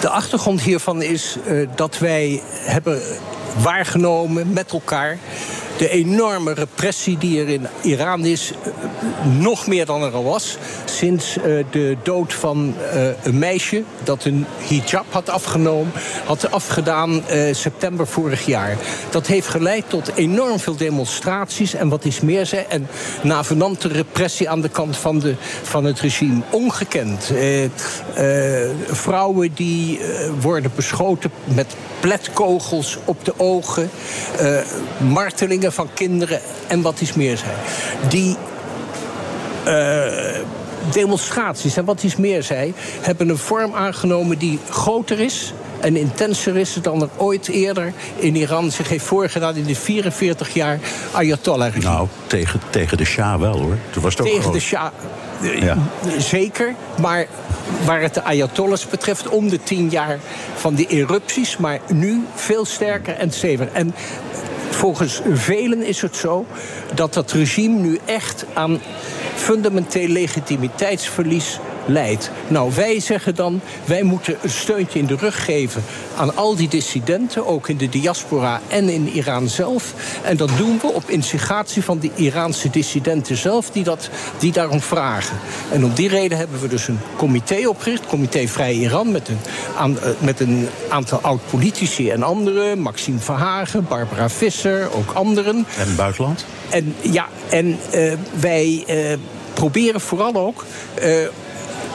De 0.00 0.08
achtergrond 0.08 0.60
hiervan 0.60 1.02
is 1.02 1.36
uh, 1.46 1.68
dat 1.74 1.98
wij 1.98 2.42
hebben 2.52 3.00
waargenomen 3.62 4.52
met 4.52 4.72
elkaar 4.72 5.18
de 5.78 5.88
enorme 5.88 6.52
repressie 6.52 7.18
die 7.18 7.40
er 7.40 7.48
in 7.48 7.66
Iran 7.82 8.24
is, 8.24 8.52
eh, 8.62 8.72
nog 9.38 9.66
meer 9.66 9.86
dan 9.86 10.02
er 10.02 10.12
al 10.12 10.24
was. 10.24 10.56
Sinds 10.84 11.36
uh, 11.36 11.64
de 11.70 11.96
dood 12.02 12.34
van 12.34 12.74
uh, 12.94 13.08
een 13.22 13.38
meisje 13.38 13.82
dat 14.04 14.24
een 14.24 14.46
hijab 14.58 15.04
had 15.10 15.28
afgenomen, 15.30 15.92
had 16.24 16.50
afgedaan 16.50 17.22
september 17.52 18.06
vorig 18.06 18.46
jaar. 18.46 18.76
Dat 19.10 19.26
heeft 19.26 19.48
geleid 19.48 19.84
tot 19.88 20.14
enorm 20.14 20.58
veel 20.58 20.76
demonstraties 20.76 21.74
en 21.74 21.88
wat 21.88 22.04
is 22.04 22.20
meer 22.20 22.46
zei, 22.46 22.64
en 22.68 22.88
navenante 23.22 23.88
repressie 23.88 24.50
aan 24.50 24.60
de 24.60 24.68
kant 24.68 24.96
van, 24.96 25.18
de, 25.18 25.34
van 25.62 25.84
het 25.84 26.00
regime. 26.00 26.42
Ongekend. 26.50 27.32
vrouwen 28.86 29.50
die 29.54 30.00
worden 30.40 30.70
beschoten 30.74 31.30
met 31.44 31.76
pletkogels 32.00 32.98
op 33.04 33.24
de 33.24 33.32
ogen, 33.36 33.90
martelingen 34.98 35.67
van 35.72 35.88
kinderen 35.94 36.40
en 36.66 36.82
wat 36.82 37.00
is 37.00 37.12
meer 37.12 37.36
zij. 37.36 37.54
Die 38.08 38.36
uh, 39.66 40.06
demonstraties 40.92 41.76
en 41.76 41.84
wat 41.84 42.02
is 42.02 42.16
meer 42.16 42.42
zij, 42.42 42.74
hebben 43.00 43.28
een 43.28 43.38
vorm 43.38 43.74
aangenomen 43.74 44.38
die 44.38 44.58
groter 44.68 45.20
is 45.20 45.52
en 45.80 45.96
intenser 45.96 46.56
is 46.56 46.78
dan 46.82 47.02
er 47.02 47.08
ooit 47.16 47.48
eerder 47.48 47.92
in 48.16 48.36
Iran 48.36 48.70
zich 48.70 48.88
heeft 48.88 49.04
voorgedaan 49.04 49.56
in 49.56 49.64
de 49.64 49.74
44 49.74 50.54
jaar 50.54 50.78
Ayatollah-regime. 51.12 51.92
Nou, 51.92 52.08
tegen, 52.26 52.60
tegen 52.70 52.96
de 52.96 53.04
Shah 53.04 53.40
wel 53.40 53.58
hoor. 53.58 53.76
Toen 53.90 54.02
was 54.02 54.12
het 54.12 54.22
ook 54.22 54.28
tegen 54.28 54.52
de 54.52 54.60
Shah. 54.60 54.90
Eh, 55.42 55.62
ja. 55.62 55.76
Zeker, 56.18 56.74
maar 57.00 57.26
waar 57.84 58.00
het 58.00 58.14
de 58.14 58.22
Ayatollahs 58.22 58.86
betreft, 58.86 59.28
om 59.28 59.48
de 59.48 59.62
tien 59.62 59.88
jaar 59.88 60.18
van 60.54 60.74
die 60.74 60.86
erupties, 60.86 61.56
maar 61.56 61.80
nu 61.92 62.24
veel 62.34 62.64
sterker 62.64 63.14
en 63.14 63.30
steviger. 63.30 63.72
En 63.72 63.94
volgens 64.70 65.20
velen 65.32 65.82
is 65.82 66.02
het 66.02 66.16
zo 66.16 66.46
dat 66.94 67.14
dat 67.14 67.32
regime 67.32 67.78
nu 67.78 67.98
echt 68.04 68.44
aan 68.54 68.80
fundamenteel 69.34 70.08
legitimiteitsverlies 70.08 71.58
leidt. 71.88 72.30
Nou, 72.48 72.72
wij 72.74 73.00
zeggen 73.00 73.34
dan, 73.34 73.60
wij 73.84 74.02
moeten 74.02 74.36
een 74.42 74.50
steuntje 74.50 74.98
in 74.98 75.06
de 75.06 75.16
rug 75.16 75.44
geven 75.44 75.82
aan 76.16 76.36
al 76.36 76.56
die 76.56 76.68
dissidenten, 76.68 77.46
ook 77.46 77.68
in 77.68 77.76
de 77.76 77.88
diaspora 77.88 78.60
en 78.68 78.88
in 78.88 79.08
Iran 79.08 79.48
zelf. 79.48 79.94
En 80.22 80.36
dat 80.36 80.50
doen 80.56 80.78
we 80.82 80.86
op 80.86 81.10
instigatie 81.10 81.84
van 81.84 81.98
de 81.98 82.10
Iraanse 82.14 82.70
dissidenten 82.70 83.36
zelf, 83.36 83.70
die, 83.70 83.84
dat, 83.84 84.10
die 84.38 84.52
daarom 84.52 84.80
vragen. 84.80 85.36
En 85.70 85.84
om 85.84 85.94
die 85.94 86.08
reden 86.08 86.38
hebben 86.38 86.60
we 86.60 86.68
dus 86.68 86.88
een 86.88 87.00
comité 87.16 87.68
opgericht, 87.68 88.06
Comité 88.06 88.46
Vrij 88.46 88.72
Iran, 88.72 89.10
met 89.10 89.28
een, 89.28 89.38
aan, 89.76 90.00
eh, 90.00 90.10
met 90.18 90.40
een 90.40 90.68
aantal 90.88 91.18
oud-politici 91.20 92.10
en 92.10 92.22
anderen, 92.22 92.78
Maxime 92.78 93.18
Verhagen, 93.18 93.86
Barbara 93.88 94.28
Visser, 94.28 94.88
ook 94.94 95.12
anderen. 95.12 95.66
En 95.78 95.96
buitenland? 95.96 96.44
En 96.68 96.94
ja, 97.00 97.28
en 97.48 97.78
uh, 97.94 98.12
wij 98.40 98.84
uh, 98.88 99.18
proberen 99.52 100.00
vooral 100.00 100.34
ook 100.34 100.64
uh, 101.02 101.26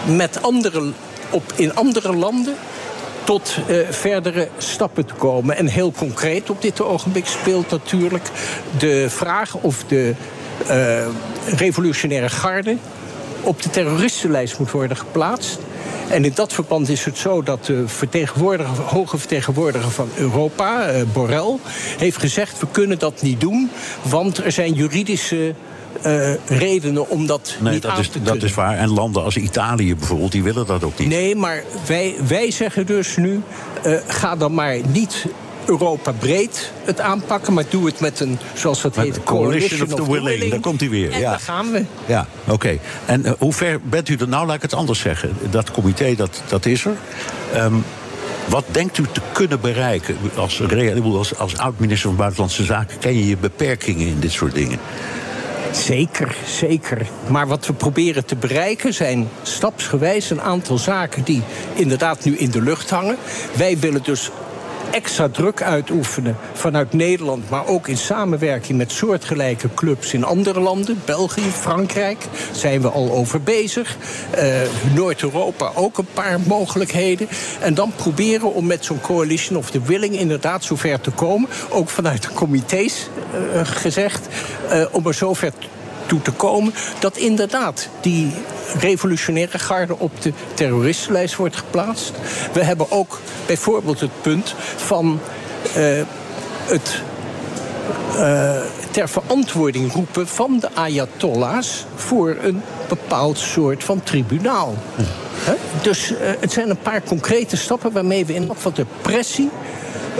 met 0.05 0.41
andere, 0.41 0.91
op, 1.29 1.53
in 1.55 1.75
andere 1.75 2.15
landen 2.15 2.55
tot 3.23 3.57
uh, 3.69 3.77
verdere 3.89 4.47
stappen 4.57 5.05
te 5.05 5.13
komen. 5.13 5.57
En 5.57 5.67
heel 5.67 5.91
concreet 5.91 6.49
op 6.49 6.61
dit 6.61 6.81
ogenblik 6.81 7.25
speelt 7.25 7.69
natuurlijk 7.69 8.27
de 8.77 9.05
vraag 9.09 9.55
of 9.55 9.83
de 9.87 10.13
uh, 10.69 11.07
revolutionaire 11.57 12.29
garde 12.29 12.77
op 13.41 13.61
de 13.61 13.69
terroristenlijst 13.69 14.59
moet 14.59 14.71
worden 14.71 14.97
geplaatst. 14.97 15.59
En 16.09 16.25
in 16.25 16.31
dat 16.35 16.53
verband 16.53 16.89
is 16.89 17.05
het 17.05 17.17
zo 17.17 17.43
dat 17.43 17.65
de 17.65 17.87
vertegenwoordiger, 17.87 18.83
hoge 18.83 19.17
vertegenwoordiger 19.17 19.91
van 19.91 20.09
Europa, 20.15 20.93
uh, 20.93 21.01
Borrell, 21.13 21.57
heeft 21.97 22.17
gezegd: 22.17 22.59
we 22.59 22.67
kunnen 22.71 22.99
dat 22.99 23.21
niet 23.21 23.41
doen, 23.41 23.69
want 24.01 24.37
er 24.37 24.51
zijn 24.51 24.73
juridische 24.73 25.53
uh, 26.05 26.33
redenen 26.45 27.09
om 27.09 27.27
dat 27.27 27.55
nee, 27.59 27.73
niet 27.73 27.81
dat 27.81 27.91
aan 27.91 27.99
is, 27.99 28.07
te 28.07 28.11
kunnen. 28.11 28.33
Dat 28.33 28.43
is 28.43 28.53
waar. 28.53 28.77
En 28.77 28.89
landen 28.89 29.23
als 29.23 29.37
Italië 29.37 29.95
bijvoorbeeld, 29.95 30.31
die 30.31 30.43
willen 30.43 30.65
dat 30.65 30.83
ook 30.83 30.97
niet. 30.97 31.07
Nee, 31.07 31.35
maar 31.35 31.63
wij, 31.87 32.15
wij 32.27 32.51
zeggen 32.51 32.85
dus 32.85 33.17
nu... 33.17 33.41
Uh, 33.85 33.97
ga 34.07 34.35
dan 34.35 34.53
maar 34.53 34.77
niet 34.87 35.25
Europa 35.65 36.11
breed 36.11 36.71
het 36.83 36.99
aanpakken, 36.99 37.53
maar 37.53 37.63
doe 37.69 37.85
het 37.85 37.99
met 37.99 38.19
een, 38.19 38.39
zoals 38.53 38.81
dat 38.81 38.95
met 38.95 39.05
heet, 39.05 39.23
coalition, 39.23 39.81
of, 39.81 39.87
the 39.87 40.05
willing. 40.05 40.27
willing. 40.27 40.51
Daar 40.51 40.59
komt 40.59 40.79
hij 40.79 40.89
weer. 40.89 41.11
En 41.11 41.19
ja. 41.19 41.29
daar 41.29 41.39
gaan 41.39 41.71
we. 41.71 41.85
Ja, 42.05 42.27
oké. 42.43 42.53
Okay. 42.53 42.79
En 43.05 43.21
uh, 43.25 43.31
hoe 43.39 43.53
ver 43.53 43.79
bent 43.83 44.09
u 44.09 44.15
er 44.15 44.27
nou? 44.27 44.45
Laat 44.45 44.55
ik 44.55 44.61
het 44.61 44.73
anders 44.73 44.99
zeggen. 44.99 45.37
Dat 45.49 45.71
comité, 45.71 46.15
dat, 46.15 46.41
dat 46.47 46.65
is 46.65 46.85
er. 46.85 46.95
Um, 47.55 47.83
wat 48.47 48.65
denkt 48.71 48.97
u 48.97 49.03
te 49.11 49.21
kunnen 49.31 49.61
bereiken? 49.61 50.17
Als, 50.35 50.61
als, 51.03 51.37
als 51.37 51.57
oud-minister 51.57 52.09
van 52.09 52.17
Buitenlandse 52.17 52.63
Zaken 52.63 52.97
ken 52.97 53.17
je 53.17 53.27
je 53.27 53.37
beperkingen 53.37 54.07
in 54.07 54.19
dit 54.19 54.31
soort 54.31 54.53
dingen. 54.53 54.79
Zeker, 55.73 56.35
zeker. 56.45 57.07
Maar 57.27 57.47
wat 57.47 57.65
we 57.65 57.73
proberen 57.73 58.25
te 58.25 58.35
bereiken 58.35 58.93
zijn 58.93 59.29
stapsgewijs 59.41 60.29
een 60.29 60.41
aantal 60.41 60.77
zaken 60.77 61.23
die 61.23 61.43
inderdaad 61.73 62.23
nu 62.23 62.37
in 62.37 62.51
de 62.51 62.61
lucht 62.61 62.89
hangen. 62.89 63.17
Wij 63.57 63.79
willen 63.79 64.03
dus 64.03 64.31
extra 64.93 65.29
druk 65.29 65.61
uitoefenen 65.61 66.37
vanuit 66.53 66.93
Nederland, 66.93 67.49
maar 67.49 67.67
ook 67.67 67.87
in 67.87 67.97
samenwerking 67.97 68.77
met 68.77 68.91
soortgelijke 68.91 69.69
clubs 69.73 70.13
in 70.13 70.23
andere 70.23 70.59
landen. 70.59 71.01
België, 71.05 71.41
Frankrijk 71.41 72.25
zijn 72.51 72.81
we 72.81 72.89
al 72.89 73.11
over 73.11 73.41
bezig. 73.41 73.97
Uh, 74.37 74.55
Noord-Europa 74.95 75.71
ook 75.75 75.97
een 75.97 76.07
paar 76.13 76.39
mogelijkheden. 76.39 77.27
En 77.59 77.73
dan 77.73 77.91
proberen 77.95 78.53
om 78.53 78.65
met 78.65 78.85
zo'n 78.85 79.01
coalition 79.01 79.57
of 79.57 79.71
the 79.71 79.81
willing 79.81 80.15
inderdaad 80.15 80.63
zover 80.63 81.01
te 81.01 81.11
komen. 81.11 81.49
Ook 81.69 81.89
vanuit 81.89 82.21
de 82.21 82.33
comité's 82.33 83.09
uh, 83.55 83.61
gezegd. 83.63 84.27
Uh, 84.71 84.85
om 84.91 85.07
er 85.07 85.13
zover 85.13 85.51
toe 86.05 86.21
te 86.21 86.31
komen 86.31 86.73
dat 86.99 87.17
inderdaad 87.17 87.89
die 88.01 88.31
revolutionaire 88.79 89.59
garde 89.59 89.99
op 89.99 90.21
de 90.21 90.33
terroristenlijst 90.53 91.35
wordt 91.35 91.55
geplaatst. 91.55 92.11
We 92.53 92.63
hebben 92.63 92.91
ook 92.91 93.19
bijvoorbeeld 93.45 93.99
het 93.99 94.21
punt 94.21 94.55
van 94.75 95.19
uh, 95.77 96.01
het 96.65 97.01
uh, 98.15 98.55
ter 98.91 99.09
verantwoording 99.09 99.93
roepen 99.93 100.27
van 100.27 100.59
de 100.59 100.69
Ayatollahs 100.73 101.85
voor 101.95 102.37
een 102.41 102.61
bepaald 102.87 103.37
soort 103.37 103.83
van 103.83 104.03
tribunaal. 104.03 104.75
He? 105.35 105.53
Dus 105.81 106.11
uh, 106.11 106.17
het 106.39 106.51
zijn 106.51 106.69
een 106.69 106.77
paar 106.77 107.03
concrete 107.03 107.57
stappen 107.57 107.91
waarmee 107.91 108.25
we 108.25 108.33
in 108.33 108.51
wat 108.63 108.75
de 108.75 108.85
pressie 109.01 109.49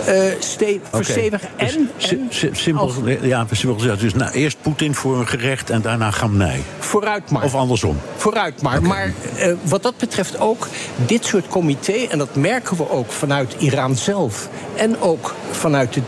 uh, 0.08 0.14
ste 0.38 0.80
verstevigen. 0.90 1.48
Dus 1.56 1.76
en, 2.08 2.30
simpel, 2.52 2.92
ja, 3.22 3.46
simpel 3.50 3.78
gezegd. 3.78 4.00
Dus 4.00 4.14
nou, 4.14 4.32
eerst 4.32 4.56
Poetin 4.62 4.94
voor 4.94 5.18
een 5.18 5.28
gerecht 5.28 5.70
en 5.70 5.82
daarna 5.82 6.10
Gamnij. 6.10 6.62
Vooruit 6.78 7.30
maar. 7.30 7.42
Of 7.42 7.54
andersom. 7.54 7.98
Vooruit 8.16 8.62
maar. 8.62 8.82
Maar 8.82 9.12
uh, 9.38 9.52
wat 9.62 9.82
dat 9.82 9.96
betreft 9.96 10.38
ook, 10.40 10.68
dit 11.06 11.24
soort 11.24 11.48
comité... 11.48 12.06
en 12.10 12.18
dat 12.18 12.34
merken 12.34 12.76
we 12.76 12.90
ook 12.90 13.12
vanuit 13.12 13.54
Iran 13.58 13.96
zelf... 13.96 14.48
en 14.76 15.00
ook 15.00 15.34
vanuit 15.50 15.94
de 15.94 16.02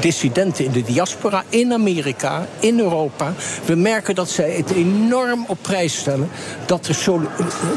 dissidenten 0.00 0.64
in 0.64 0.70
de 0.70 0.82
diaspora, 0.82 1.44
in 1.48 1.72
Amerika, 1.72 2.46
in 2.58 2.80
Europa. 2.80 3.32
We 3.64 3.74
merken 3.74 4.14
dat 4.14 4.30
zij 4.30 4.50
het 4.50 4.70
enorm 4.70 5.44
op 5.48 5.58
prijs 5.60 5.96
stellen 5.96 6.28
dat 6.66 6.86
er 6.86 6.96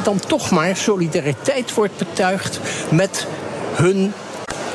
dan 0.04 0.20
toch 0.28 0.50
maar 0.50 0.76
solidariteit 0.76 1.74
wordt 1.74 1.98
betuigd 1.98 2.60
met 2.90 3.28
hun 3.76 4.14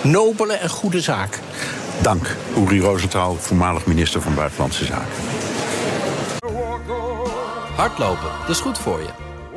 nobele 0.04 0.52
en 0.52 0.68
goede 0.68 1.00
zaak. 1.00 1.40
Dank, 2.02 2.36
Uri 2.56 2.80
Rosenthal, 2.80 3.34
voormalig 3.34 3.86
minister 3.86 4.20
van 4.20 4.34
Buitenlandse 4.34 4.84
Zaken. 4.84 5.06
Hardlopen, 7.76 8.30
dat 8.40 8.48
is 8.48 8.60
goed 8.60 8.78
voor 8.78 9.00
je. 9.00 9.08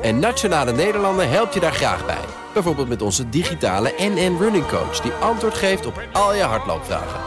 En 0.02 0.20
Nationale 0.20 0.72
Nederlanden 0.72 1.30
helpt 1.30 1.54
je 1.54 1.60
daar 1.60 1.74
graag 1.74 2.06
bij. 2.06 2.26
Bijvoorbeeld 2.54 2.88
met 2.88 3.02
onze 3.02 3.30
digitale 3.30 3.94
NN 3.98 4.38
Running 4.40 4.68
Coach... 4.68 5.00
die 5.00 5.12
antwoord 5.12 5.54
geeft 5.54 5.86
op 5.86 6.02
al 6.14 6.36
je 6.36 6.42
hardloopvragen. 6.42 7.20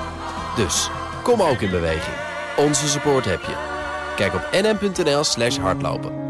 Dus, 0.57 0.91
kom 1.23 1.43
ook 1.43 1.61
in 1.61 1.71
beweging. 1.71 2.17
Onze 2.57 2.89
support 2.89 3.25
heb 3.25 3.41
je. 3.43 3.55
Kijk 4.17 4.35
op 4.35 4.49
nn.nl 4.53 5.25
slash 5.25 5.59
hardlopen. 5.59 6.30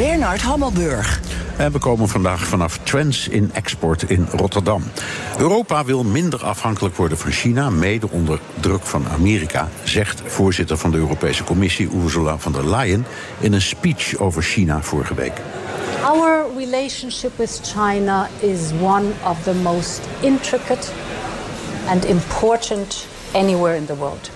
Bernard 0.00 0.42
Hammelburg. 0.42 1.20
En 1.56 1.72
we 1.72 1.78
komen 1.78 2.08
vandaag 2.08 2.46
vanaf 2.46 2.78
Trends 2.82 3.28
in 3.28 3.50
Export 3.52 4.10
in 4.10 4.26
Rotterdam. 4.36 4.82
Europa 5.38 5.84
wil 5.84 6.04
minder 6.04 6.44
afhankelijk 6.44 6.96
worden 6.96 7.18
van 7.18 7.30
China, 7.30 7.70
mede 7.70 8.10
onder 8.10 8.40
druk 8.60 8.82
van 8.82 9.08
Amerika, 9.08 9.68
zegt 9.84 10.22
voorzitter 10.26 10.76
van 10.76 10.90
de 10.90 10.96
Europese 10.96 11.44
Commissie 11.44 11.88
Ursula 12.04 12.38
von 12.38 12.52
der 12.52 12.68
Leyen 12.68 13.06
in 13.40 13.52
een 13.52 13.60
speech 13.60 14.16
over 14.18 14.42
China 14.42 14.82
vorige 14.82 15.14
week. 15.14 15.32
Our 16.04 16.44
relationship 16.56 17.36
with 17.36 17.60
China 17.62 18.28
is 18.38 18.60
one 18.82 19.06
of 19.24 19.42
the 19.42 19.54
most 19.54 20.00
intricate 20.20 20.88
and 21.88 22.04
important 22.04 23.06
anywhere 23.32 23.76
in 23.76 23.86
the 23.86 23.96
world. 23.96 24.30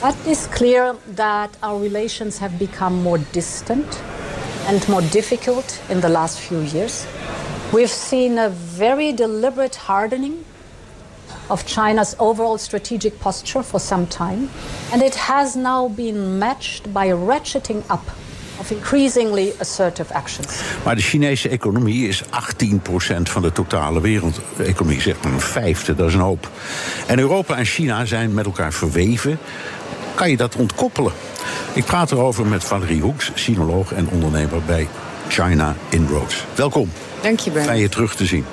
But 0.00 0.14
it's 0.24 0.48
clear 0.48 0.94
that 1.14 1.48
our 1.60 1.82
relations 1.82 2.38
have 2.38 2.56
become 2.56 3.02
more 3.02 3.20
distant 3.30 4.02
and 4.66 4.88
more 4.88 5.02
difficult 5.02 5.80
in 5.88 6.00
the 6.00 6.08
last 6.08 6.38
few 6.38 6.60
years. 6.60 7.06
We've 7.72 7.90
seen 7.90 8.38
a 8.38 8.48
very 8.76 9.12
deliberate 9.12 9.76
hardening 9.76 10.44
of 11.48 11.64
China's 11.64 12.14
overall 12.18 12.58
strategic 12.58 13.18
posture 13.18 13.62
for 13.62 13.80
some 13.80 14.06
time, 14.06 14.48
and 14.92 15.02
it 15.02 15.14
has 15.14 15.54
now 15.54 15.88
been 15.88 16.38
matched 16.38 16.92
by 16.92 17.08
ratcheting 17.08 17.82
up 17.90 18.10
of 18.58 18.70
increasingly 18.70 19.52
assertive 19.58 20.12
actions. 20.12 20.60
Maar 20.84 20.94
de 20.94 21.02
Chinese 21.02 21.48
economie 21.48 22.08
is 22.08 22.22
18% 22.22 22.26
van 23.22 23.42
de 23.42 23.52
totale 23.52 24.00
wereldeconomie, 24.00 25.00
zeg 25.00 25.22
maar 25.22 25.32
een 25.32 25.40
vijfde, 25.40 25.94
dat 25.94 26.08
is 26.08 26.14
een 26.14 26.20
hoop. 26.20 26.50
En 27.06 27.18
Europa 27.18 27.56
en 27.56 27.64
China 27.64 28.04
zijn 28.04 28.34
met 28.34 28.44
elkaar 28.44 28.72
verweven. 28.72 29.38
Kan 30.14 30.30
je 30.30 30.36
dat 30.36 30.56
ontkoppelen? 30.56 31.12
Ik 31.74 31.84
praat 31.84 32.10
erover 32.10 32.46
met 32.46 32.64
Valerie 32.64 33.00
Hoeks, 33.00 33.30
sinoloog 33.34 33.92
en 33.92 34.08
ondernemer 34.08 34.62
bij 34.66 34.88
China 35.28 35.76
Inroads. 35.88 36.44
Welkom. 36.54 36.90
Dank 37.20 37.38
je, 37.38 37.50
Ben. 37.50 37.64
Fijn 37.64 37.80
je 37.80 37.88
terug 37.88 38.14
te 38.14 38.26
zien. 38.26 38.44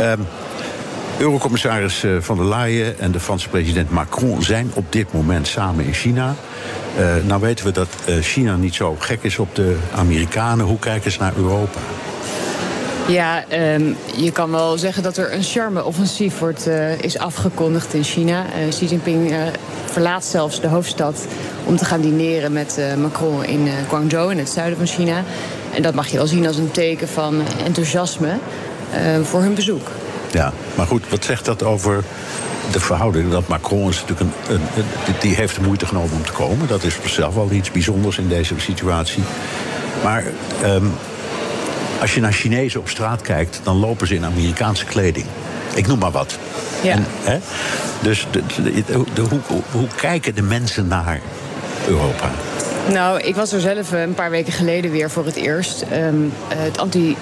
Um, 0.00 0.26
Eurocommissaris 1.18 2.04
eh, 2.04 2.16
van 2.20 2.36
der 2.36 2.46
Leyen 2.46 2.98
en 2.98 3.12
de 3.12 3.20
Franse 3.20 3.48
president 3.48 3.90
Macron 3.90 4.42
zijn 4.42 4.70
op 4.74 4.92
dit 4.92 5.12
moment 5.12 5.46
samen 5.46 5.84
in 5.84 5.92
China. 5.92 6.34
Uh, 6.98 7.14
nou 7.26 7.40
weten 7.40 7.64
we 7.64 7.72
dat 7.72 7.88
uh, 8.08 8.16
China 8.20 8.56
niet 8.56 8.74
zo 8.74 8.96
gek 8.98 9.22
is 9.22 9.38
op 9.38 9.54
de 9.54 9.76
Amerikanen. 9.94 10.66
Hoe 10.66 10.78
kijken 10.78 11.12
ze 11.12 11.18
naar 11.18 11.32
Europa? 11.36 11.78
Ja, 13.08 13.44
um, 13.74 13.96
je 14.16 14.32
kan 14.32 14.50
wel 14.50 14.78
zeggen 14.78 15.02
dat 15.02 15.16
er 15.16 15.34
een 15.34 15.42
charme-offensief 15.42 16.38
wordt, 16.38 16.66
uh, 16.66 16.98
is 17.00 17.18
afgekondigd 17.18 17.94
in 17.94 18.04
China. 18.04 18.44
Xi 18.68 18.86
Jinping 18.86 19.34
verlaat 19.84 20.24
zelfs 20.24 20.60
de 20.60 20.66
hoofdstad 20.66 21.26
om 21.64 21.76
te 21.76 21.84
gaan 21.84 22.00
dineren 22.00 22.52
met 22.52 22.80
Macron 22.98 23.44
in 23.44 23.68
Guangzhou, 23.88 24.30
in 24.30 24.38
het 24.38 24.48
zuiden 24.48 24.78
van 24.78 24.86
China. 24.86 25.22
En 25.74 25.82
dat 25.82 25.94
mag 25.94 26.08
je 26.08 26.16
wel 26.16 26.26
zien 26.26 26.46
als 26.46 26.56
een 26.56 26.70
teken 26.70 27.08
van 27.08 27.42
enthousiasme 27.64 28.38
voor 29.22 29.40
hun 29.40 29.54
bezoek. 29.54 29.88
Ja, 30.32 30.52
maar 30.74 30.86
goed, 30.86 31.08
wat 31.08 31.24
zegt 31.24 31.44
dat 31.44 31.62
over 31.62 32.04
de 32.72 32.80
verhouding? 32.80 33.30
Dat 33.30 33.48
Macron 33.48 33.88
is 33.88 34.00
natuurlijk 34.00 34.30
een, 34.48 34.60
een, 34.76 34.84
die 35.20 35.34
heeft 35.34 35.54
de 35.54 35.62
moeite 35.62 35.86
genomen 35.86 36.12
om 36.12 36.24
te 36.24 36.32
komen. 36.32 36.68
Dat 36.68 36.82
is 36.82 36.98
zelf 37.04 37.34
wel 37.34 37.50
iets 37.50 37.70
bijzonders 37.70 38.18
in 38.18 38.28
deze 38.28 38.54
situatie. 38.56 39.22
Maar 40.02 40.24
um, 40.64 40.92
als 42.00 42.14
je 42.14 42.20
naar 42.20 42.32
Chinezen 42.32 42.80
op 42.80 42.88
straat 42.88 43.22
kijkt, 43.22 43.60
dan 43.62 43.76
lopen 43.76 44.06
ze 44.06 44.14
in 44.14 44.24
Amerikaanse 44.24 44.84
kleding. 44.84 45.26
Ik 45.74 45.86
noem 45.86 45.98
maar 45.98 46.10
wat. 46.10 46.38
Ja. 46.82 46.92
En, 46.92 47.06
hè? 47.20 47.38
Dus 48.02 48.26
de, 48.30 48.42
de, 48.62 49.04
de, 49.14 49.20
hoe, 49.20 49.62
hoe 49.70 49.86
kijken 49.96 50.34
de 50.34 50.42
mensen 50.42 50.86
naar 50.86 51.20
Europa? 51.86 52.30
Nou, 52.92 53.20
ik 53.20 53.34
was 53.34 53.52
er 53.52 53.60
zelf 53.60 53.92
een 53.92 54.14
paar 54.14 54.30
weken 54.30 54.52
geleden 54.52 54.90
weer 54.90 55.10
voor 55.10 55.24
het 55.26 55.36
eerst. 55.36 55.84
Um, 55.92 56.32
het, 56.54 56.78
anti, 56.78 57.08
um, 57.08 57.16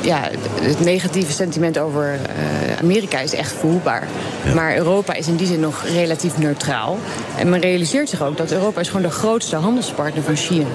ja, 0.00 0.30
het 0.62 0.80
negatieve 0.80 1.32
sentiment 1.32 1.78
over 1.78 2.12
uh, 2.12 2.78
Amerika 2.80 3.18
is 3.18 3.34
echt 3.34 3.52
voelbaar. 3.52 4.08
Ja. 4.44 4.54
Maar 4.54 4.76
Europa 4.76 5.14
is 5.14 5.26
in 5.26 5.36
die 5.36 5.46
zin 5.46 5.60
nog 5.60 5.84
relatief 5.84 6.38
neutraal. 6.38 6.98
En 7.36 7.48
men 7.48 7.60
realiseert 7.60 8.08
zich 8.08 8.22
ook 8.22 8.36
dat 8.36 8.52
Europa 8.52 8.80
is 8.80 8.86
gewoon 8.86 9.02
de 9.02 9.10
grootste 9.10 9.56
handelspartner 9.56 10.22
van 10.22 10.36
China. 10.36 10.66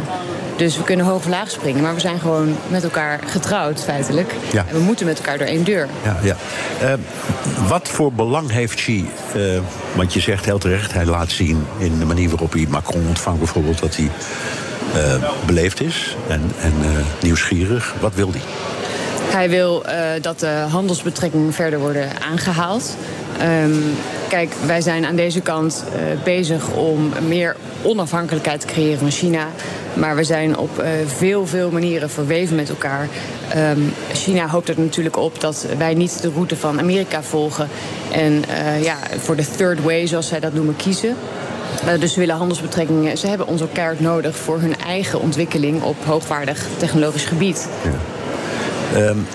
Dus 0.63 0.77
we 0.77 0.83
kunnen 0.83 1.05
hoog 1.05 1.27
laag 1.27 1.51
springen, 1.51 1.81
maar 1.81 1.93
we 1.93 1.99
zijn 1.99 2.19
gewoon 2.19 2.55
met 2.67 2.83
elkaar 2.83 3.19
getrouwd, 3.25 3.83
feitelijk. 3.83 4.33
Ja. 4.51 4.65
En 4.67 4.75
we 4.75 4.81
moeten 4.81 5.05
met 5.05 5.17
elkaar 5.17 5.37
door 5.37 5.47
één 5.47 5.63
deur. 5.63 5.87
Ja, 6.03 6.17
ja. 6.21 6.35
Uh, 6.81 6.93
wat 7.67 7.89
voor 7.89 8.13
belang 8.13 8.51
heeft 8.51 8.75
Xi? 8.75 9.09
Uh, 9.35 9.59
want 9.95 10.13
je 10.13 10.19
zegt 10.19 10.45
heel 10.45 10.57
terecht, 10.57 10.93
hij 10.93 11.05
laat 11.05 11.29
zien 11.29 11.65
in 11.77 11.99
de 11.99 12.05
manier 12.05 12.29
waarop 12.29 12.53
hij 12.53 12.65
Macron 12.69 13.07
ontvangt, 13.07 13.39
bijvoorbeeld, 13.39 13.79
dat 13.79 13.95
hij 13.95 14.09
uh, 14.95 15.29
beleefd 15.45 15.81
is 15.81 16.15
en, 16.27 16.51
en 16.61 16.73
nieuwsgierig. 17.21 17.93
Wat 17.99 18.13
wil 18.15 18.31
hij? 18.31 18.41
Hij 19.31 19.49
wil 19.49 19.85
dat 20.21 20.39
de 20.39 20.65
handelsbetrekkingen 20.69 21.53
verder 21.53 21.79
worden 21.79 22.09
aangehaald. 22.31 22.95
Um, 23.63 23.95
kijk, 24.33 24.53
wij 24.65 24.81
zijn 24.81 25.05
aan 25.05 25.15
deze 25.15 25.41
kant 25.41 25.83
uh, 25.87 26.23
bezig 26.23 26.71
om 26.71 27.11
meer 27.27 27.55
onafhankelijkheid 27.81 28.59
te 28.59 28.67
creëren 28.67 28.99
van 28.99 29.11
China. 29.11 29.47
Maar 29.93 30.15
we 30.15 30.23
zijn 30.23 30.57
op 30.57 30.79
uh, 30.79 30.87
veel, 31.05 31.47
veel 31.47 31.71
manieren 31.71 32.09
verweven 32.09 32.55
met 32.55 32.69
elkaar. 32.69 33.07
Um, 33.57 33.93
China 34.13 34.47
hoopt 34.47 34.69
er 34.69 34.79
natuurlijk 34.79 35.17
op 35.17 35.41
dat 35.41 35.65
wij 35.77 35.93
niet 35.93 36.21
de 36.21 36.31
route 36.33 36.55
van 36.55 36.79
Amerika 36.79 37.23
volgen. 37.23 37.67
En 38.11 38.43
uh, 38.49 38.83
ja, 38.83 38.97
voor 39.17 39.35
de 39.35 39.45
third 39.57 39.81
way, 39.81 40.07
zoals 40.07 40.27
zij 40.27 40.39
dat 40.39 40.53
noemen, 40.53 40.75
kiezen. 40.75 41.15
Uh, 41.85 41.99
dus 41.99 42.13
ze 42.13 42.19
willen 42.19 42.35
handelsbetrekkingen. 42.35 43.17
Ze 43.17 43.27
hebben 43.27 43.47
onze 43.47 43.67
kaart 43.71 43.99
nodig 43.99 44.35
voor 44.35 44.59
hun 44.59 44.75
eigen 44.77 45.19
ontwikkeling 45.19 45.83
op 45.83 45.95
hoogwaardig 46.05 46.65
technologisch 46.77 47.25
gebied. 47.25 47.67
Ja. 48.93 48.99
Um, 48.99 49.25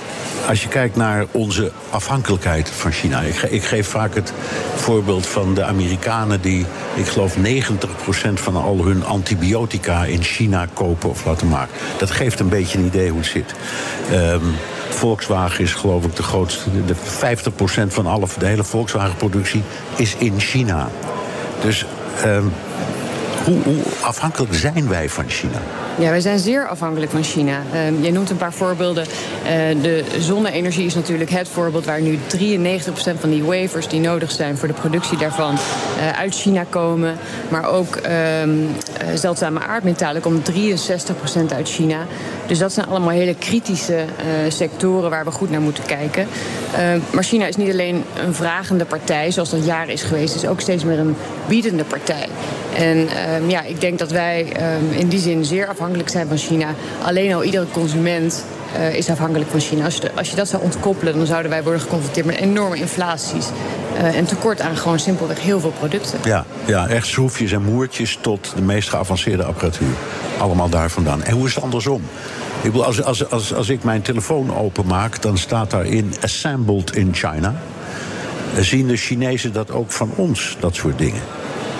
als 0.48 0.62
je 0.62 0.68
kijkt 0.68 0.96
naar 0.96 1.26
onze 1.30 1.72
afhankelijkheid 1.90 2.70
van 2.70 2.92
China. 2.92 3.20
Ik, 3.20 3.36
ge 3.36 3.50
ik, 3.50 3.64
geef 3.64 3.88
vaak 3.88 4.14
het 4.14 4.32
voorbeeld 4.74 5.26
van 5.26 5.54
de 5.54 5.64
Amerikanen 5.64 6.40
die, 6.40 6.66
ik 6.94 7.06
geloof, 7.06 7.36
90% 7.36 7.40
van 8.34 8.56
al 8.56 8.84
hun 8.84 9.04
antibiotica 9.04 10.04
in 10.04 10.22
China 10.22 10.66
kopen 10.72 11.08
of 11.08 11.24
laten 11.24 11.48
maken. 11.48 11.74
Dat 11.98 12.10
geeft 12.10 12.40
een 12.40 12.48
beetje 12.48 12.78
een 12.78 12.84
idee 12.84 13.10
hoe 13.10 13.18
het 13.18 13.28
zit. 13.28 13.54
Um, 14.12 14.54
Volkswagen 14.88 15.64
is 15.64 15.74
geloof 15.74 16.04
ik 16.04 16.16
de 16.16 16.22
grootste. 16.22 16.84
De 16.84 16.94
50% 16.94 16.98
van 17.88 18.06
alle, 18.06 18.26
de 18.38 18.46
hele 18.46 18.64
Volkswagen-productie 18.64 19.62
is 19.96 20.14
in 20.18 20.40
China. 20.40 20.88
Dus 21.60 21.86
Hoe, 23.44 23.62
hoe 23.62 23.82
afhankelijk 24.00 24.54
zijn 24.54 24.88
wij 24.88 25.08
van 25.08 25.28
China? 25.28 25.60
Ja, 25.98 26.10
wij 26.10 26.20
zijn 26.20 26.38
zeer 26.38 26.68
afhankelijk 26.68 27.10
van 27.10 27.22
China. 27.22 27.62
Uh, 27.72 28.04
je 28.04 28.12
noemt 28.12 28.30
een 28.30 28.36
paar 28.36 28.52
voorbeelden. 28.52 29.04
Uh, 29.04 29.82
de 29.82 30.04
zonne-energie 30.18 30.86
is 30.86 30.94
natuurlijk 30.94 31.30
het 31.30 31.48
voorbeeld 31.48 31.84
waar 31.84 32.00
nu 32.00 32.18
93% 32.18 32.18
van 33.20 33.30
die 33.30 33.44
wafers 33.44 33.88
die 33.88 34.00
nodig 34.00 34.30
zijn 34.30 34.56
voor 34.56 34.68
de 34.68 34.74
productie 34.74 35.18
daarvan 35.18 35.54
uh, 35.54 36.18
uit 36.18 36.34
China 36.34 36.64
komen. 36.70 37.16
Maar 37.48 37.68
ook 37.68 37.96
ehm, 37.96 38.50
zeldzame 39.14 39.60
aardmetalen 39.60 40.22
komen 40.22 40.42
63% 40.42 41.54
uit 41.54 41.68
China. 41.68 41.98
Dus 42.46 42.58
dat 42.58 42.72
zijn 42.72 42.86
allemaal 42.86 43.10
hele 43.10 43.34
kritische 43.34 44.04
sectoren 44.48 45.10
waar 45.10 45.24
we 45.24 45.30
goed 45.30 45.50
naar 45.50 45.60
moeten 45.60 45.84
kijken. 45.84 46.26
maar 47.10 47.24
China 47.24 47.46
is 47.46 47.56
niet 47.56 47.72
alleen 47.72 48.04
een 48.26 48.34
vragende 48.34 48.84
partij, 48.84 49.30
zoals 49.30 49.50
dat 49.50 49.64
jaren 49.64 49.92
is 49.92 50.02
geweest, 50.02 50.34
het 50.34 50.42
is 50.42 50.48
ook 50.48 50.60
steeds 50.60 50.84
meer 50.84 50.98
een 50.98 51.16
biedende 51.48 51.84
partij. 51.84 52.28
En 52.76 53.08
ehm, 53.08 53.50
ja, 53.50 53.62
ik 53.62 53.80
denk 53.80 53.98
dat 53.98 54.10
wij 54.10 54.52
in 54.90 55.08
die 55.08 55.20
zin 55.20 55.44
zeer 55.44 55.66
afhankelijk 55.66 55.87
zijn 56.04 56.28
van 56.28 56.36
China. 56.36 56.74
Alleen 57.02 57.34
al 57.34 57.44
iedere 57.44 57.66
consument 57.72 58.44
uh, 58.76 58.94
is 58.94 59.10
afhankelijk 59.10 59.50
van 59.50 59.60
China. 59.60 59.84
Als 59.84 59.96
je, 59.96 60.10
als 60.14 60.30
je, 60.30 60.36
dat 60.36 60.48
zou 60.48 60.62
ontkoppelen, 60.62 61.16
dan 61.16 61.26
zouden 61.26 61.50
wij 61.50 61.62
worden 61.62 61.80
geconfronteerd 61.80 62.26
met 62.26 62.36
enorme 62.36 62.76
inflaties. 62.76 63.46
Uh, 63.94 64.16
en 64.16 64.24
tekort 64.24 64.60
aan 64.60 64.76
gewoon 64.76 64.98
simpelweg 64.98 65.40
heel 65.40 65.60
veel 65.60 65.72
producten. 65.78 66.18
Ja, 66.24 66.44
ja, 66.66 66.88
echt 66.88 67.06
schroefjes 67.06 67.52
en 67.52 67.62
moertjes 67.62 68.18
tot 68.20 68.52
de 68.54 68.62
meest 68.62 68.88
geavanceerde 68.88 69.44
apparatuur. 69.44 69.94
Allemaal 70.38 70.68
daar 70.68 70.90
vandaan. 70.90 71.22
En 71.22 71.34
hoe 71.34 71.46
is 71.46 71.54
het 71.54 71.64
andersom? 71.64 72.02
Ik 72.62 72.72
bedoel, 72.72 72.84
als, 72.84 73.02
als, 73.02 73.30
als, 73.30 73.54
als 73.54 73.68
ik 73.68 73.84
mijn 73.84 74.02
telefoon 74.02 74.56
openmaak, 74.56 75.22
dan 75.22 75.38
staat 75.38 75.70
daarin 75.70 76.14
assembled 76.20 76.96
in 76.96 77.14
China. 77.14 77.54
Zien 78.60 78.86
de 78.86 78.96
Chinezen 78.96 79.52
dat 79.52 79.70
ook 79.70 79.90
van 79.90 80.10
ons, 80.16 80.56
dat 80.60 80.74
soort 80.74 80.98
dingen? 80.98 81.22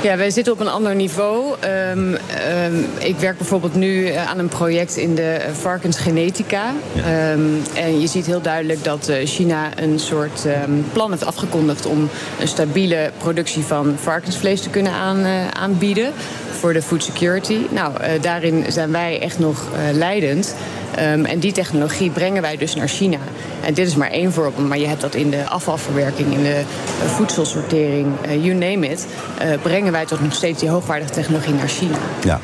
Ja, 0.03 0.17
wij 0.17 0.31
zitten 0.31 0.53
op 0.53 0.61
een 0.61 0.69
ander 0.69 0.95
niveau. 0.95 1.55
Um, 1.91 2.17
um, 2.65 2.87
ik 2.99 3.17
werk 3.17 3.37
bijvoorbeeld 3.37 3.75
nu 3.75 4.07
eh, 4.07 4.27
aan 4.27 4.39
een 4.39 4.49
project 4.49 4.97
in 4.97 5.15
de 5.15 5.41
varkensgenetica. 5.53 6.73
Ja. 6.93 7.33
Um, 7.33 7.63
en 7.75 8.01
je 8.01 8.07
ziet 8.07 8.27
heel 8.27 8.41
duidelijk 8.41 8.85
dat 8.85 9.09
uh, 9.09 9.17
China 9.27 9.79
een 9.79 9.99
soort 9.99 10.47
plan 10.93 11.11
heeft 11.11 11.25
afgekondigd 11.25 11.87
om 11.87 12.09
een 12.41 12.49
stabiele 12.49 13.13
productie 13.19 13.63
van 13.63 13.95
varkensvlees 13.97 14.61
te 14.61 14.71
kunnen 14.71 14.93
aan, 14.93 15.19
uh, 15.19 15.49
aanbieden 15.49 16.13
voor 16.59 16.73
de 16.73 16.83
food 16.83 17.05
security. 17.05 17.59
Nou, 17.71 17.93
daarin 18.21 18.65
zijn 18.69 18.93
wij 18.93 19.21
echt 19.21 19.39
nog 19.39 19.67
leidend. 19.93 20.55
Um, 20.99 21.25
en 21.25 21.39
die 21.39 21.53
technologie 21.53 22.11
brengen 22.11 22.43
wij 22.43 22.57
dus 22.57 22.75
naar 22.75 22.89
China. 22.89 23.19
En 23.65 23.75
dit 23.75 23.87
is 23.87 23.95
maar 23.95 24.11
één 24.11 24.33
voorbeeld, 24.33 24.69
maar 24.69 24.79
je 24.79 24.87
hebt 24.87 25.01
dat 25.01 25.15
in 25.15 25.31
de 25.31 25.49
afvalverwerking, 25.49 26.33
in 26.33 26.43
de 26.43 26.61
uh, 27.05 27.11
voedselsortering, 27.11 28.07
uh, 28.27 28.45
you 28.45 28.55
name 28.55 28.89
it. 28.89 29.07
Uh, 29.43 29.49
brengen 29.63 29.93
wij 29.93 30.07
toch 30.07 30.21
nog 30.21 30.35
steeds 30.35 30.61
die 30.61 30.69
hoogwaardige 30.69 31.11
technologie 31.11 31.55
naar 31.55 31.69
China. 31.69 31.99
Ja. 32.25 32.41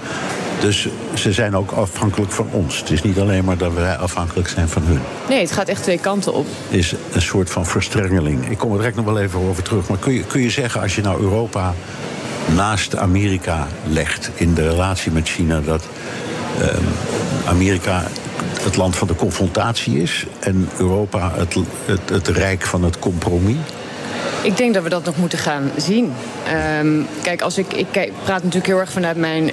Dus 0.60 0.88
ze 1.14 1.32
zijn 1.32 1.56
ook 1.56 1.70
afhankelijk 1.70 2.32
van 2.32 2.48
ons. 2.50 2.78
Het 2.78 2.90
is 2.90 3.02
niet 3.02 3.18
alleen 3.18 3.44
maar 3.44 3.56
dat 3.56 3.72
wij 3.72 3.96
afhankelijk 3.96 4.48
zijn 4.48 4.68
van 4.68 4.82
hun. 4.82 5.00
Nee, 5.28 5.40
het 5.40 5.52
gaat 5.52 5.68
echt 5.68 5.82
twee 5.82 5.98
kanten 5.98 6.34
op. 6.34 6.46
Het 6.68 6.78
is 6.78 6.94
een 7.12 7.22
soort 7.22 7.50
van 7.50 7.66
verstrengeling. 7.66 8.50
Ik 8.50 8.58
kom 8.58 8.70
er 8.72 8.78
direct 8.78 8.96
nog 8.96 9.04
wel 9.04 9.18
even 9.18 9.40
over 9.40 9.62
terug. 9.62 9.88
Maar 9.88 9.98
kun 9.98 10.12
je, 10.12 10.24
kun 10.24 10.40
je 10.40 10.50
zeggen, 10.50 10.80
als 10.80 10.94
je 10.94 11.02
nou 11.02 11.22
Europa 11.22 11.74
naast 12.54 12.96
Amerika 12.96 13.68
legt 13.86 14.30
in 14.34 14.54
de 14.54 14.68
relatie 14.68 15.12
met 15.12 15.28
China, 15.28 15.60
dat 15.60 15.84
um, 16.60 16.84
Amerika 17.46 18.02
het 18.62 18.76
land 18.76 18.96
van 18.96 19.08
de 19.08 19.14
confrontatie 19.14 20.02
is 20.02 20.26
en 20.40 20.68
Europa 20.78 21.32
het, 21.34 21.56
het, 21.84 22.08
het 22.08 22.28
rijk 22.28 22.62
van 22.62 22.82
het 22.84 22.98
compromis? 22.98 23.56
Ik 24.44 24.56
denk 24.56 24.74
dat 24.74 24.82
we 24.82 24.88
dat 24.88 25.04
nog 25.04 25.16
moeten 25.16 25.38
gaan 25.38 25.70
zien. 25.76 26.12
Um, 26.80 27.06
kijk, 27.22 27.42
als 27.42 27.58
ik, 27.58 27.72
ik 27.72 27.86
kijk, 27.90 28.12
praat 28.24 28.42
natuurlijk 28.42 28.66
heel 28.66 28.78
erg 28.78 28.92
vanuit 28.92 29.16
mijn 29.16 29.44
uh, 29.44 29.52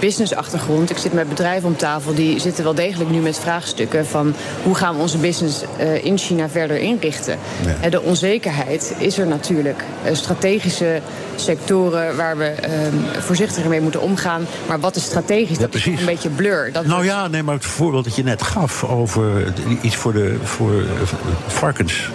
business-achtergrond. 0.00 0.90
Ik 0.90 0.98
zit 0.98 1.12
met 1.12 1.28
bedrijven 1.28 1.68
om 1.68 1.76
tafel 1.76 2.14
die 2.14 2.40
zitten 2.40 2.64
wel 2.64 2.74
degelijk 2.74 3.10
nu 3.10 3.18
met 3.18 3.38
vraagstukken 3.38 4.06
van 4.06 4.34
hoe 4.62 4.74
gaan 4.74 4.94
we 4.94 5.00
onze 5.00 5.18
business 5.18 5.62
uh, 5.80 6.04
in 6.04 6.18
China 6.18 6.48
verder 6.48 6.76
inrichten. 6.78 7.38
Ja. 7.82 7.88
De 7.88 8.02
onzekerheid 8.02 8.94
is 8.98 9.18
er 9.18 9.26
natuurlijk. 9.26 9.84
Uh, 10.04 10.14
strategische 10.14 11.00
sectoren 11.36 12.16
waar 12.16 12.36
we 12.36 12.54
um, 12.86 13.22
voorzichtiger 13.22 13.68
mee 13.68 13.80
moeten 13.80 14.00
omgaan. 14.00 14.46
Maar 14.66 14.80
wat 14.80 14.96
is 14.96 15.04
strategisch? 15.04 15.56
Ja, 15.56 15.62
dat 15.62 15.74
is 15.74 15.86
een 15.86 16.04
beetje 16.04 16.28
blur. 16.28 16.72
Dat 16.72 16.86
nou 16.86 17.04
ja, 17.04 17.28
nee, 17.28 17.42
maar 17.42 17.54
het 17.54 17.64
voorbeeld 17.64 18.04
dat 18.04 18.16
je 18.16 18.22
net 18.22 18.42
gaf 18.42 18.84
over 18.84 19.52
iets 19.82 19.96
voor 19.96 20.12
de 20.12 20.36
voor 20.42 20.84
varkens. 21.46 22.10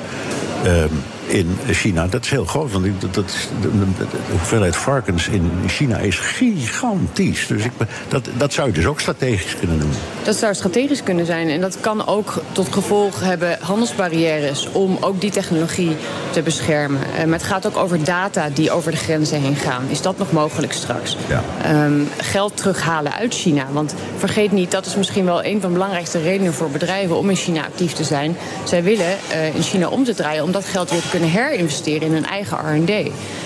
Um, 0.66 1.04
in 1.28 1.58
China. 1.72 2.08
Dat 2.08 2.24
is 2.24 2.30
heel 2.30 2.46
groot, 2.46 2.72
want 2.72 2.86
dat, 3.00 3.14
dat, 3.14 3.50
de, 3.62 3.70
de, 3.70 4.06
hoeveelheid 4.32 4.76
varkens 4.76 5.28
in 5.28 5.52
China 5.68 5.98
is 5.98 6.20
gigantisch. 6.20 7.48
Dus 7.48 7.64
ik, 7.64 7.72
dat, 8.08 8.30
dat 8.38 8.54
zou 8.54 8.68
je 8.68 8.74
dus 8.74 8.86
ook 8.86 9.00
strategisch 9.00 9.56
kunnen 9.60 9.80
doen. 9.80 9.92
Dat 10.24 10.36
zou 10.36 10.54
strategisch 10.54 11.04
kunnen 11.04 11.26
zijn. 11.26 11.50
En 11.50 11.62
dat 11.62 11.80
kan 11.80 12.08
ook 12.08 12.42
tot 12.52 12.74
gevolg 12.74 13.20
hebben 13.20 13.58
handelsbarrières 13.62 14.68
om 14.72 14.98
ook 15.02 15.22
die 15.22 15.32
technologie 15.32 15.96
te 16.30 16.42
beschermen. 16.42 17.02
Uh, 17.14 17.24
maar 17.24 17.40
het 17.40 17.48
gaat 17.48 17.68
ook 17.68 17.78
over 17.78 18.04
data 18.04 18.50
die 18.50 18.72
over 18.72 18.92
de 18.92 18.98
grenzen 18.98 19.42
heen 19.42 19.56
gaan. 19.56 19.84
Is 19.90 20.02
dat 20.02 20.18
nog 20.18 20.32
mogelijk 20.32 20.74
straks? 20.74 21.18
Ja. 21.28 21.44
Um, 21.86 22.08
geld 22.18 22.58
terughalen 22.58 23.14
uit 23.14 23.34
China. 23.34 23.66
Want 23.72 23.94
vergeet 24.18 24.52
niet, 24.52 24.72
dat 24.72 24.86
is 24.86 24.96
misschien 24.96 25.26
wel 25.26 25.46
een 25.46 25.62
van 25.62 25.70
de 25.70 25.76
belangrijkste 25.76 26.22
redenen 26.22 26.54
voor 26.54 26.70
bedrijven 26.70 27.18
om 27.18 27.30
in 27.30 27.36
China 27.36 27.66
actief 27.66 27.94
te 27.94 28.04
zijn. 28.04 28.38
Zij 28.64 28.84
willen 28.84 29.18
uh, 29.32 29.56
in 29.56 29.62
China 29.62 29.88
om 29.88 30.04
te 30.04 30.14
draaien 30.14 30.44
om 30.44 30.52
dat 30.52 30.66
geld 30.66 30.90
weer 30.90 31.02
te 31.02 31.10
kunnen 31.10 31.17
herinvesteren 31.22 32.08
in 32.08 32.14
hun 32.14 32.26
eigen 32.26 32.58
R&D. 32.58 32.90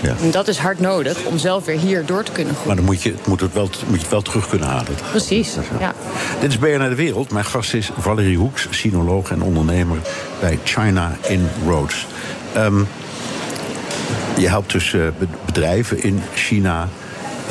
Ja. 0.02 0.16
En 0.22 0.32
dat 0.32 0.48
is 0.48 0.58
hard 0.58 0.80
nodig 0.80 1.26
om 1.26 1.38
zelf 1.38 1.66
weer 1.66 1.78
hier 1.78 2.06
door 2.06 2.24
te 2.24 2.32
kunnen 2.32 2.54
groeien. 2.54 2.68
Maar 2.68 2.76
dan 2.76 2.86
moet 2.86 3.02
je, 3.02 3.14
moet 3.28 3.42
het, 3.42 3.54
wel, 3.54 3.64
moet 3.64 3.96
je 3.96 4.02
het 4.02 4.10
wel 4.10 4.22
terug 4.22 4.50
kunnen 4.50 4.68
halen. 4.68 4.96
Precies, 5.10 5.56
ja. 5.80 5.94
Dit 6.40 6.50
is 6.50 6.60
BNR 6.60 6.90
De 6.90 6.96
Wereld. 6.96 7.32
Mijn 7.32 7.46
gast 7.46 7.74
is 7.74 7.92
Valerie 7.98 8.38
Hoeks, 8.38 8.68
sinoloog 8.70 9.32
en 9.32 9.42
ondernemer 9.42 9.98
bij 10.40 10.60
China 10.64 11.18
in 11.28 11.48
Roads. 11.66 12.08
Um, 12.58 12.88
je 14.38 14.48
helpt 14.48 14.72
dus 14.72 14.94
uh, 14.94 15.08
bedrijven 15.46 16.04
in 16.04 16.22
China. 16.34 16.90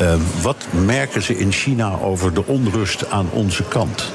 Um, 0.01 0.21
wat 0.41 0.65
merken 0.85 1.21
ze 1.21 1.37
in 1.37 1.51
China 1.51 1.97
over 2.01 2.33
de 2.33 2.45
onrust 2.45 3.09
aan 3.09 3.29
onze 3.31 3.63
kant? 3.63 4.11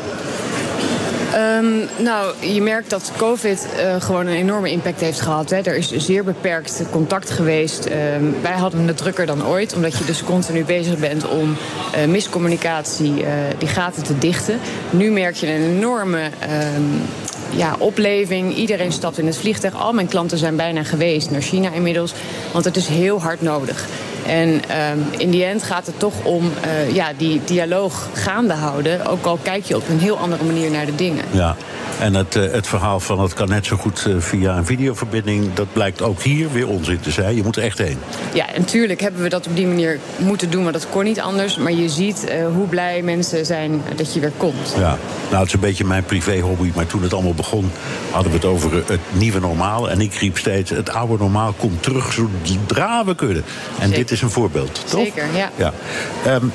Um, 1.37 1.89
nou, 1.99 2.35
je 2.41 2.63
merkt 2.63 2.91
dat 2.91 3.13
COVID 3.17 3.67
uh, 3.79 4.01
gewoon 4.01 4.27
een 4.27 4.35
enorme 4.35 4.71
impact 4.71 5.01
heeft 5.01 5.21
gehad. 5.21 5.51
Hè. 5.51 5.57
Er 5.57 5.77
is 5.77 5.97
zeer 5.97 6.25
beperkt 6.25 6.83
contact 6.91 7.31
geweest. 7.31 7.87
Um, 7.87 8.35
wij 8.43 8.53
hadden 8.53 8.87
het 8.87 8.97
drukker 8.97 9.27
dan 9.27 9.47
ooit, 9.47 9.75
omdat 9.75 9.99
je 9.99 10.05
dus 10.05 10.25
continu 10.25 10.65
bezig 10.65 10.99
bent 10.99 11.29
om 11.29 11.57
uh, 11.97 12.05
miscommunicatie, 12.05 13.13
uh, 13.13 13.29
die 13.59 13.69
gaten 13.69 14.03
te 14.03 14.19
dichten. 14.19 14.59
Nu 14.91 15.11
merk 15.11 15.35
je 15.35 15.47
een 15.47 15.77
enorme. 15.77 16.31
Ja, 17.51 17.77
opleving. 17.79 18.57
Iedereen 18.57 18.93
stapt 18.93 19.19
in 19.19 19.27
het 19.27 19.37
vliegtuig. 19.37 19.75
Al 19.75 19.93
mijn 19.93 20.09
klanten 20.09 20.39
zijn 20.39 20.57
bijna 20.57 20.83
geweest 20.83 21.31
naar 21.31 21.41
China 21.41 21.71
inmiddels. 21.73 22.15
Want 22.53 22.65
het 22.65 22.77
is 22.77 22.87
heel 22.87 23.21
hard 23.21 23.43
nodig. 23.43 23.87
En 24.27 24.49
um, 24.49 25.07
in 25.19 25.31
die 25.31 25.45
end 25.45 25.63
gaat 25.63 25.87
het 25.87 25.99
toch 25.99 26.15
om 26.25 26.45
uh, 26.45 26.95
ja, 26.95 27.13
die 27.17 27.41
dialoog 27.45 28.09
gaande 28.13 28.55
houden. 28.55 29.07
Ook 29.07 29.25
al 29.25 29.39
kijk 29.43 29.65
je 29.65 29.77
op 29.77 29.89
een 29.89 29.99
heel 29.99 30.19
andere 30.19 30.45
manier 30.45 30.71
naar 30.71 30.87
de 30.87 30.95
dingen. 30.95 31.25
Ja. 31.31 31.57
En 32.01 32.15
het, 32.15 32.35
uh, 32.35 32.53
het 32.53 32.67
verhaal 32.67 33.01
van 33.01 33.21
het 33.21 33.35
kan 33.35 33.49
net 33.49 33.67
zo 33.67 33.77
goed 33.77 34.05
uh, 34.09 34.15
via 34.19 34.57
een 34.57 34.67
videoverbinding... 34.67 35.55
dat 35.55 35.73
blijkt 35.73 36.03
ook 36.03 36.23
hier 36.23 36.53
weer 36.53 36.69
onzin 36.69 37.01
te 37.01 37.11
zijn. 37.11 37.37
Je 37.37 37.43
moet 37.43 37.57
er 37.57 37.63
echt 37.63 37.79
heen. 37.79 37.99
Ja, 38.33 38.53
en 38.53 38.61
natuurlijk 38.61 39.01
hebben 39.01 39.23
we 39.23 39.29
dat 39.29 39.47
op 39.47 39.57
die 39.57 39.67
manier 39.67 39.99
moeten 40.17 40.51
doen... 40.51 40.63
maar 40.63 40.73
dat 40.73 40.87
kon 40.91 41.05
niet 41.05 41.21
anders. 41.21 41.57
Maar 41.57 41.73
je 41.73 41.89
ziet 41.89 42.27
uh, 42.29 42.47
hoe 42.55 42.67
blij 42.67 43.03
mensen 43.03 43.47
zijn 43.47 43.83
dat 43.97 44.15
je 44.15 44.21
weer 44.21 44.33
komt. 44.37 44.75
Ja, 44.79 44.99
nou, 45.29 45.39
het 45.39 45.47
is 45.47 45.53
een 45.53 45.61
beetje 45.61 45.85
mijn 45.85 46.05
privé-hobby. 46.05 46.71
Maar 46.75 46.87
toen 46.87 47.03
het 47.03 47.13
allemaal 47.13 47.35
begon, 47.35 47.71
hadden 48.11 48.31
we 48.31 48.37
het 48.39 48.47
over 48.47 48.73
het 48.87 49.01
nieuwe 49.13 49.41
normaal. 49.41 49.91
En 49.91 50.01
ik 50.01 50.15
riep 50.15 50.39
steeds, 50.39 50.71
het 50.71 50.91
oude 50.91 51.17
normaal 51.19 51.53
komt 51.53 51.83
terug 51.83 52.13
zodra 52.13 53.05
we 53.05 53.15
kunnen. 53.15 53.45
En 53.79 53.89
Zeker. 53.89 53.97
dit 53.97 54.11
is 54.11 54.23
een 54.23 54.31
voorbeeld, 54.31 54.75
toch? 54.91 55.01
Zeker, 55.01 55.27
ja. 55.35 55.51
ja. 55.57 55.73
Um, 56.35 56.53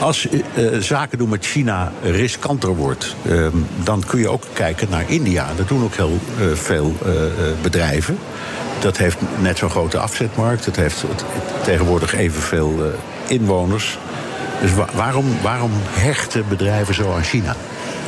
als 0.00 0.26
uh, 0.30 0.76
zaken 0.78 1.18
doen 1.18 1.28
met 1.28 1.46
China 1.46 1.92
riskanter 2.02 2.76
wordt, 2.76 3.16
uh, 3.22 3.46
dan 3.82 4.02
kun 4.06 4.18
je 4.18 4.28
ook 4.28 4.42
kijken 4.52 4.88
naar 4.90 5.04
India. 5.06 5.48
Dat 5.56 5.68
doen 5.68 5.84
ook 5.84 5.94
heel 5.94 6.18
uh, 6.40 6.52
veel 6.54 6.94
bedrijven. 7.62 8.18
Dat 8.78 8.96
heeft 8.96 9.16
net 9.40 9.58
zo'n 9.58 9.70
grote 9.70 9.98
afzetmarkt. 9.98 10.64
Het 10.64 10.76
heeft 10.76 11.04
tegenwoordig 11.62 12.14
evenveel 12.14 12.92
inwoners. 13.28 13.98
Dus 14.60 14.74
wa 14.74 14.88
waarom, 14.94 15.24
waarom 15.42 15.70
hechten 15.90 16.44
bedrijven 16.48 16.94
zo 16.94 17.12
aan 17.12 17.24
China? 17.24 17.56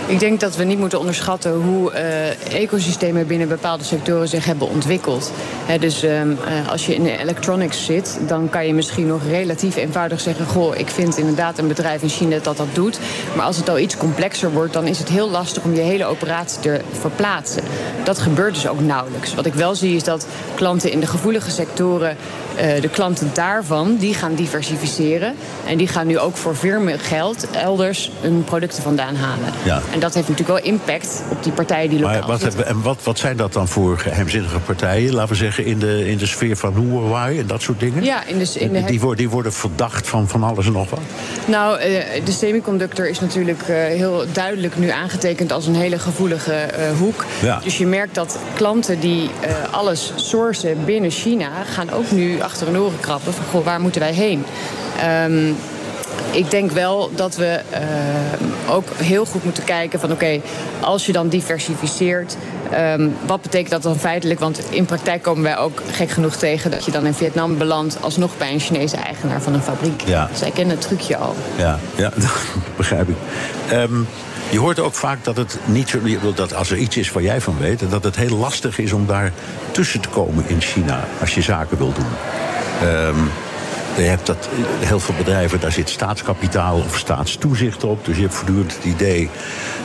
Ik 0.07 0.19
denk 0.19 0.41
dat 0.41 0.57
we 0.57 0.65
niet 0.65 0.79
moeten 0.79 0.99
onderschatten 0.99 1.53
hoe 1.53 1.93
uh, 1.93 2.61
ecosystemen 2.63 3.27
binnen 3.27 3.49
bepaalde 3.49 3.85
sectoren 3.85 4.29
zich 4.29 4.45
hebben 4.45 4.69
ontwikkeld. 4.69 5.33
Dus 5.81 6.03
um, 6.03 6.31
uh, 6.31 6.69
als 6.69 6.87
je 6.87 6.95
in 6.95 7.03
de 7.03 7.19
electronics 7.19 7.85
zit, 7.85 8.19
dan 8.27 8.49
kan 8.49 8.67
je 8.67 8.75
misschien 8.75 9.07
nog 9.07 9.21
relatief 9.29 9.77
eenvoudig 9.77 10.21
zeggen: 10.21 10.47
Goh, 10.47 10.77
ik 10.77 10.89
vind 10.89 11.19
inderdaad 11.19 11.59
een 11.59 11.69
bedrijf 11.69 12.03
in 12.03 12.09
China 12.09 12.39
dat 12.43 12.57
dat 12.57 12.75
doet. 12.75 12.99
Maar 13.37 13.45
als 13.45 13.57
het 13.57 13.69
al 13.69 13.79
iets 13.79 13.97
complexer 13.97 14.53
wordt, 14.53 14.73
dan 14.73 14.87
is 14.87 14.99
het 14.99 15.09
heel 15.09 15.31
lastig 15.31 15.63
om 15.63 15.75
je 15.75 15.81
hele 15.81 16.05
operatie 16.05 16.61
te 16.61 16.81
verplaatsen. 16.93 17.63
Dat 18.05 18.19
gebeurt 18.19 18.55
dus 18.55 18.69
ook 18.69 18.81
nauwelijks. 18.81 19.35
Wat 19.35 19.47
ik 19.47 19.55
wel 19.55 19.75
zie 19.75 19.97
is 19.97 20.05
dat 20.05 20.27
klanten 20.55 20.93
in 20.93 21.01
de 21.01 21.07
gevoelige 21.07 21.51
sectoren 21.51 22.11
eh, 22.11 22.17
de 22.57 22.89
klanten 22.93 23.31
daarvan, 23.33 23.97
die 23.97 24.15
gaan 24.15 24.35
diversificeren. 24.35 25.35
En 25.67 25.77
die 25.79 25.87
gaan 25.89 26.07
nu 26.07 26.19
ook 26.19 26.37
voor 26.37 26.57
veel 26.57 26.81
meer 26.81 27.01
geld 27.01 27.47
elders 27.51 28.11
hun 28.21 28.45
producten 28.45 28.83
vandaan 28.83 29.15
halen. 29.17 29.49
Ja. 29.65 29.81
En 29.93 30.01
dat 30.01 30.15
heeft 30.15 30.29
natuurlijk 30.29 30.59
wel 30.65 30.73
impact 30.73 31.23
op 31.31 31.43
die 31.43 31.53
partijen 31.53 31.91
die 31.91 31.99
lokaal 31.99 32.19
Maar 32.19 32.29
wat, 32.29 32.43
hebben- 32.43 32.67
en 32.67 32.83
wat, 32.83 32.99
wat 33.03 33.19
zijn 33.19 33.37
dat 33.37 33.53
dan 33.53 33.69
voor 33.69 33.99
geheimzinnige 33.99 34.59
partijen? 34.59 35.15
Laten 35.15 35.29
we 35.31 35.35
zeggen 35.35 35.65
in 35.65 35.79
de, 35.79 36.09
in 36.09 36.17
de 36.17 36.27
sfeer 36.27 36.57
van 36.57 36.75
Huawei 36.75 37.39
en 37.39 37.47
dat 37.47 37.63
soort 37.63 37.81
dingen? 37.81 38.05
Ja, 38.05 38.27
in 38.27 38.39
de, 38.39 38.51
in 38.59 38.73
de 38.73 38.85
die, 38.85 39.01
worden, 39.01 39.19
die 39.19 39.29
worden 39.31 39.53
verdacht 39.53 40.09
van 40.09 40.29
van 40.29 40.43
alles 40.43 40.67
en 40.67 40.73
nog 40.73 40.91
wat. 40.91 41.01
Nou, 41.45 41.79
eh, 41.79 42.25
de 42.25 42.33
semiconductor 42.33 43.09
is 43.09 43.21
natuurlijk 43.21 43.63
eh, 43.63 43.77
heel 43.77 44.25
duidelijk 44.33 44.79
nu 44.79 44.89
aangetekend 44.91 45.53
als 45.53 45.67
een 45.67 45.75
hele 45.75 45.99
gevoelige 45.99 46.53
eh, 46.53 46.91
hoek. 46.99 47.25
Ja. 47.43 47.61
Dus 47.65 47.79
je 47.79 47.87
merkt 47.87 48.15
dat 48.15 48.39
klanten 48.55 49.01
die 49.01 49.31
eh, 49.41 49.51
alles 49.71 50.13
sourcen 50.17 50.85
binnen 50.85 51.11
China 51.11 51.51
gaan 51.65 51.91
ook 51.91 52.11
nu 52.11 52.42
achter 52.43 52.67
hun 52.67 52.79
oren 52.79 53.01
krabben 53.01 53.35
van 53.35 53.45
goh, 53.51 53.65
waar 53.65 53.81
moeten 53.81 54.01
wij 54.01 54.13
heen? 54.13 54.45
Ehm, 55.01 55.53
ik 56.31 56.51
denk 56.51 56.71
wel 56.71 57.11
dat 57.15 57.37
we 57.37 57.61
eh, 57.71 57.83
ook 58.69 58.89
heel 58.97 59.25
goed 59.25 59.45
moeten 59.45 59.65
kijken 59.65 60.01
van 60.01 60.13
oké, 60.13 60.41
als 60.81 61.07
je 61.07 61.13
dan 61.13 61.29
diversificeert, 61.29 62.37
ehm, 62.71 63.09
wat 63.27 63.43
betekent 63.43 63.71
dat 63.71 63.83
dan 63.83 63.99
feitelijk? 63.99 64.41
Want 64.41 64.61
in 64.71 64.85
praktijk 64.85 65.23
komen 65.23 65.43
wij 65.43 65.59
ook 65.59 65.83
gek 65.91 66.11
genoeg 66.11 66.37
tegen 66.37 66.71
dat 66.71 66.85
je 66.85 66.91
dan 66.91 67.07
in 67.07 67.15
Vietnam 67.15 67.59
belandt 67.59 67.97
alsnog 68.01 68.39
bij 68.39 68.53
een 68.53 68.61
Chinese 68.61 68.97
eigenaar 68.97 69.43
van 69.43 69.55
een 69.55 69.63
fabriek. 69.63 70.03
Ja. 70.05 70.29
Zij 70.33 70.51
kennen 70.51 70.77
het 70.77 70.87
trucje 70.87 71.17
al. 71.17 71.35
Ja, 71.57 71.79
ja 71.97 72.11
dat 72.17 72.31
begrijp 72.77 73.09
ik. 73.09 73.17
Ehm, 73.69 74.01
je 74.53 74.59
hoort 74.59 74.79
ook 74.79 74.95
vaak 74.95 75.25
dat 75.25 75.37
het 75.37 75.59
niet 75.65 75.89
zo, 75.89 75.99
dat 76.35 76.55
als 76.55 76.71
er 76.71 76.77
iets 76.77 76.97
is 76.97 77.13
waar 77.13 77.23
jij 77.23 77.41
van 77.41 77.59
weet, 77.59 77.91
dat 77.91 78.05
het 78.05 78.17
heel 78.17 78.37
lastig 78.37 78.79
is 78.79 78.93
om 78.93 79.07
daar 79.07 79.33
tussen 79.71 80.01
te 80.01 80.09
komen 80.09 80.45
in 80.49 80.61
China 80.61 81.09
als 81.21 81.35
je 81.35 81.43
zaken 81.43 81.79
wil 81.79 81.93
doen. 81.93 82.13
Ehm, 82.81 83.19
je 83.97 84.03
hebt 84.03 84.27
dat, 84.27 84.49
heel 84.79 85.01
veel 85.01 85.15
bedrijven, 85.15 85.61
daar 85.61 85.73
zit 85.73 85.89
staatskapitaal 85.89 86.77
of 86.77 86.99
staatstoezicht 86.99 87.85
op. 87.85 88.05
Dus 88.05 88.17
je 88.17 88.23
hebt 88.23 88.35
voortdurend 88.35 88.75
het 88.75 88.85
idee 88.85 89.31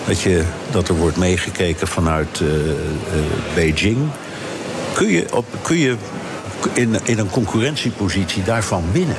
dat, 0.07 0.21
je, 0.21 0.43
dat 0.71 0.87
er 0.87 0.95
wordt 0.95 1.17
meegekeken 1.17 1.87
vanuit 1.87 2.41
eh, 2.41 2.47
eh, 2.47 2.75
Beijing. 3.53 4.09
Kun 4.93 5.07
je, 5.07 5.25
op, 5.33 5.45
kun 5.61 5.77
je 5.77 5.95
in, 6.73 6.97
in 7.03 7.19
een 7.19 7.29
concurrentiepositie 7.29 8.43
daarvan 8.43 8.83
winnen? 8.91 9.17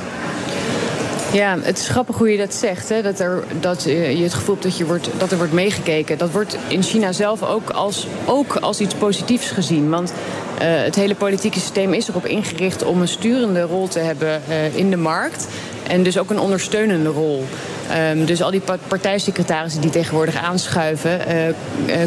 Ja, 1.33 1.57
het 1.61 1.77
is 1.77 1.87
grappig 1.87 2.17
hoe 2.17 2.31
je 2.31 2.37
dat 2.37 2.53
zegt. 2.53 2.89
Hè? 2.89 3.01
Dat, 3.01 3.19
er, 3.19 3.43
dat 3.59 3.85
eh, 3.85 4.17
je 4.17 4.23
het 4.23 4.33
gevoel 4.33 4.55
hebt 4.55 4.67
dat, 4.67 4.77
je 4.77 4.85
wordt, 4.85 5.09
dat 5.17 5.31
er 5.31 5.37
wordt 5.37 5.53
meegekeken. 5.53 6.17
Dat 6.17 6.31
wordt 6.31 6.57
in 6.67 6.83
China 6.83 7.11
zelf 7.11 7.43
ook 7.43 7.69
als, 7.69 8.07
ook 8.25 8.55
als 8.55 8.79
iets 8.79 8.93
positiefs 8.93 9.51
gezien. 9.51 9.89
Want 9.89 10.13
eh, 10.59 10.67
het 10.81 10.95
hele 10.95 11.15
politieke 11.15 11.59
systeem 11.59 11.93
is 11.93 12.07
erop 12.07 12.25
ingericht 12.25 12.83
om 12.83 13.01
een 13.01 13.07
sturende 13.07 13.61
rol 13.61 13.87
te 13.87 13.99
hebben 13.99 14.41
eh, 14.47 14.75
in 14.75 14.89
de 14.89 14.97
markt. 14.97 15.47
En 15.89 16.03
dus 16.03 16.17
ook 16.17 16.29
een 16.29 16.39
ondersteunende 16.39 17.09
rol. 17.09 17.45
Ehm, 17.91 18.25
dus 18.25 18.41
al 18.41 18.51
die 18.51 18.59
pa- 18.59 18.77
partijsecretarissen 18.87 19.81
die 19.81 19.89
tegenwoordig 19.89 20.35
aanschuiven, 20.41 21.27
eh, 21.27 21.47
eh, 21.47 21.55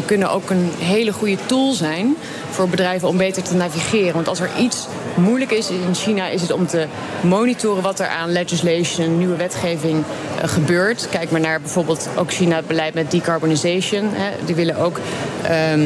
kunnen 0.05 0.31
ook 0.31 0.49
een 0.49 0.71
hele 0.79 1.11
goede 1.13 1.37
tool 1.45 1.73
zijn 1.73 2.15
voor 2.49 2.69
bedrijven 2.69 3.07
om 3.07 3.17
beter 3.17 3.43
te 3.43 3.55
navigeren. 3.55 4.13
Want 4.13 4.27
als 4.27 4.39
er 4.39 4.49
iets 4.59 4.87
moeilijk 5.15 5.51
is 5.51 5.69
in 5.69 5.95
China, 5.95 6.27
is 6.27 6.41
het 6.41 6.51
om 6.51 6.67
te 6.67 6.85
monitoren 7.21 7.83
wat 7.83 7.99
er 7.99 8.07
aan 8.07 8.31
legislation, 8.31 9.17
nieuwe 9.17 9.35
wetgeving 9.35 10.03
eh, 10.41 10.49
gebeurt. 10.49 11.07
Kijk 11.09 11.31
maar 11.31 11.41
naar 11.41 11.61
bijvoorbeeld 11.61 12.07
ook 12.15 12.31
China 12.31 12.55
het 12.55 12.67
beleid 12.67 12.93
met 12.93 13.11
decarbonisation. 13.11 14.09
Die 14.45 14.55
willen 14.55 14.77
ook. 14.77 14.99
ehm, 15.43 15.81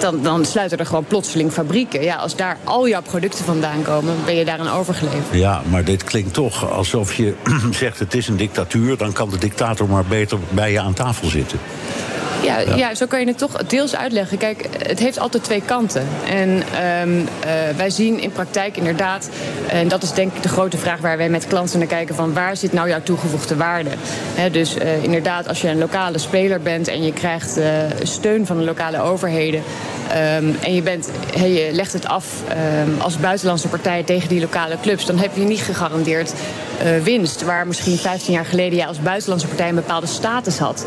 dan, 0.00 0.22
dan 0.22 0.44
sluiten 0.44 0.78
er 0.78 0.86
gewoon 0.86 1.04
plotseling 1.04 1.52
fabrieken. 1.52 2.02
Ja, 2.02 2.16
als 2.16 2.36
daar 2.36 2.58
al 2.64 2.88
jouw 2.88 3.02
producten 3.02 3.44
vandaan 3.44 3.82
komen, 3.82 4.14
ben 4.24 4.34
je 4.34 4.44
daaraan 4.44 4.68
overgeleverd. 4.68 5.38
Ja, 5.38 5.62
maar 5.70 5.84
dit 5.84 6.04
klinkt 6.04 6.34
toch 6.34 6.70
alsof 6.70 7.14
je 7.14 7.34
zegt 7.70 7.98
het 7.98 8.14
is 8.14 8.28
een 8.28 8.36
dictatuur... 8.36 8.96
dan 8.96 9.12
kan 9.12 9.30
de 9.30 9.38
dictator 9.38 9.88
maar 9.88 10.04
beter 10.04 10.38
bij 10.50 10.72
je 10.72 10.80
aan 10.80 10.94
tafel 10.94 11.28
zitten. 11.28 11.58
Ja, 12.44 12.58
Ja. 12.58 12.74
ja. 12.76 12.94
zo 12.94 13.06
kan 13.06 13.20
je 13.20 13.26
het 13.26 13.38
toch 13.38 13.52
deels 13.66 13.96
uitleggen. 13.96 14.38
Kijk, 14.38 14.68
het 14.86 14.98
heeft 14.98 15.18
altijd 15.18 15.44
twee 15.44 15.62
kanten. 15.64 16.06
En 16.30 16.62
ehm, 16.74 17.18
eh, 17.40 17.76
wij 17.76 17.90
zien 17.90 18.20
in 18.20 18.32
praktijk 18.32 18.76
inderdaad, 18.76 19.28
en 19.68 19.88
dat 19.88 20.02
is 20.02 20.12
denk 20.12 20.34
ik 20.34 20.42
de 20.42 20.48
grote 20.48 20.76
vraag 20.78 21.00
waar 21.00 21.16
wij 21.16 21.28
met 21.28 21.46
klanten 21.46 21.78
naar 21.78 21.88
kijken: 21.88 22.14
van 22.14 22.32
waar 22.32 22.56
zit 22.56 22.72
nou 22.72 22.88
jouw 22.88 23.02
toegevoegde 23.02 23.56
waarde? 23.56 23.90
Dus 24.52 24.78
eh, 24.78 25.02
inderdaad, 25.02 25.48
als 25.48 25.60
je 25.60 25.68
een 25.68 25.78
lokale 25.78 26.18
speler 26.18 26.60
bent 26.60 26.88
en 26.88 27.02
je 27.02 27.12
krijgt 27.12 27.56
eh, 27.56 27.66
steun 28.02 28.46
van 28.46 28.58
de 28.58 28.64
lokale 28.64 29.00
overheden. 29.00 29.62
ehm, 30.08 30.44
en 30.60 30.74
je, 30.74 30.82
bent, 30.82 31.10
hey, 31.36 31.50
je 31.52 31.72
legt 31.72 31.92
het 31.92 32.06
af 32.08 32.26
ehm, 32.48 33.00
als 33.00 33.18
buitenlandse 33.18 33.68
partij 33.68 34.02
tegen 34.02 34.28
die 34.28 34.40
lokale 34.40 34.76
clubs, 34.82 35.06
dan 35.06 35.18
heb 35.18 35.36
je 35.36 35.42
niet 35.42 35.60
gegarandeerd 35.60 36.32
winst. 37.02 37.42
Waar 37.42 37.66
misschien 37.66 37.96
15 37.96 38.32
jaar 38.34 38.44
geleden 38.44 38.78
jij 38.78 38.86
als 38.86 39.00
buitenlandse 39.00 39.46
partij 39.46 39.68
een 39.68 39.74
bepaalde 39.74 40.06
status 40.06 40.58
had. 40.58 40.84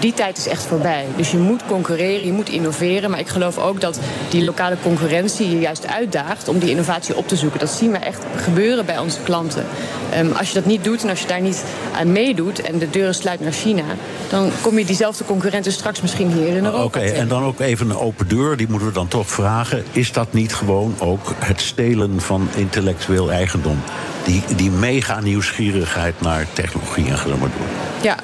Die 0.00 0.12
tijd 0.14 0.36
is 0.38 0.48
echt 0.48 0.62
voorbij. 0.74 1.06
Dus 1.16 1.30
je 1.30 1.38
moet 1.38 1.66
concurreren, 1.66 2.26
je 2.26 2.32
moet 2.32 2.48
innoveren. 2.48 3.10
Maar 3.10 3.18
ik 3.18 3.28
geloof 3.28 3.58
ook 3.58 3.80
dat 3.80 3.98
die 4.30 4.44
lokale 4.44 4.76
concurrentie 4.82 5.50
je 5.50 5.58
juist 5.58 5.86
uitdaagt 5.86 6.48
om 6.48 6.58
die 6.58 6.70
innovatie 6.70 7.16
op 7.16 7.28
te 7.28 7.36
zoeken. 7.36 7.60
Dat 7.60 7.70
zien 7.70 7.90
we 7.90 7.98
echt 7.98 8.24
gebeuren 8.36 8.86
bij 8.86 8.98
onze 8.98 9.20
klanten. 9.22 9.64
Ehm, 10.10 10.32
als 10.32 10.48
je 10.48 10.54
dat 10.54 10.66
niet 10.66 10.84
doet 10.84 11.02
en 11.02 11.08
als 11.08 11.20
je 11.20 11.26
daar 11.26 11.40
niet 11.40 11.64
aan 11.96 12.12
meedoet 12.12 12.60
en 12.60 12.78
de 12.78 12.90
deuren 12.90 13.14
sluit 13.14 13.40
naar 13.40 13.52
China, 13.52 13.84
dan 14.28 14.50
kom 14.62 14.78
je 14.78 14.84
diezelfde 14.84 15.24
concurrenten 15.24 15.72
straks 15.72 16.00
misschien 16.00 16.32
hier 16.32 16.46
in 16.46 16.64
Europa. 16.64 16.84
Oké, 16.84 17.00
en 17.00 17.28
dan 17.28 17.44
ook 17.44 17.60
even 17.60 17.90
een 17.90 17.96
open 17.96 18.28
deur, 18.28 18.56
die 18.56 18.68
moeten 18.68 18.88
we 18.88 18.94
dan 18.94 19.08
toch 19.08 19.28
vragen. 19.28 19.84
Is 19.92 20.12
dat 20.12 20.32
niet 20.32 20.54
gewoon 20.54 20.94
ook 20.98 21.32
het 21.38 21.60
stelen 21.60 22.20
van 22.20 22.48
intellectueel 22.54 23.30
eigendom? 23.30 23.78
Die, 24.24 24.42
die 24.56 24.70
mega 24.70 25.20
nieuwsgierigheid 25.20 26.20
naar 26.20 26.46
technologie 26.52 27.06
en 27.06 27.18
ga 27.18 27.28
zo 27.28 27.36
maar 27.36 27.48
door. 27.58 27.66
Ja, 28.02 28.16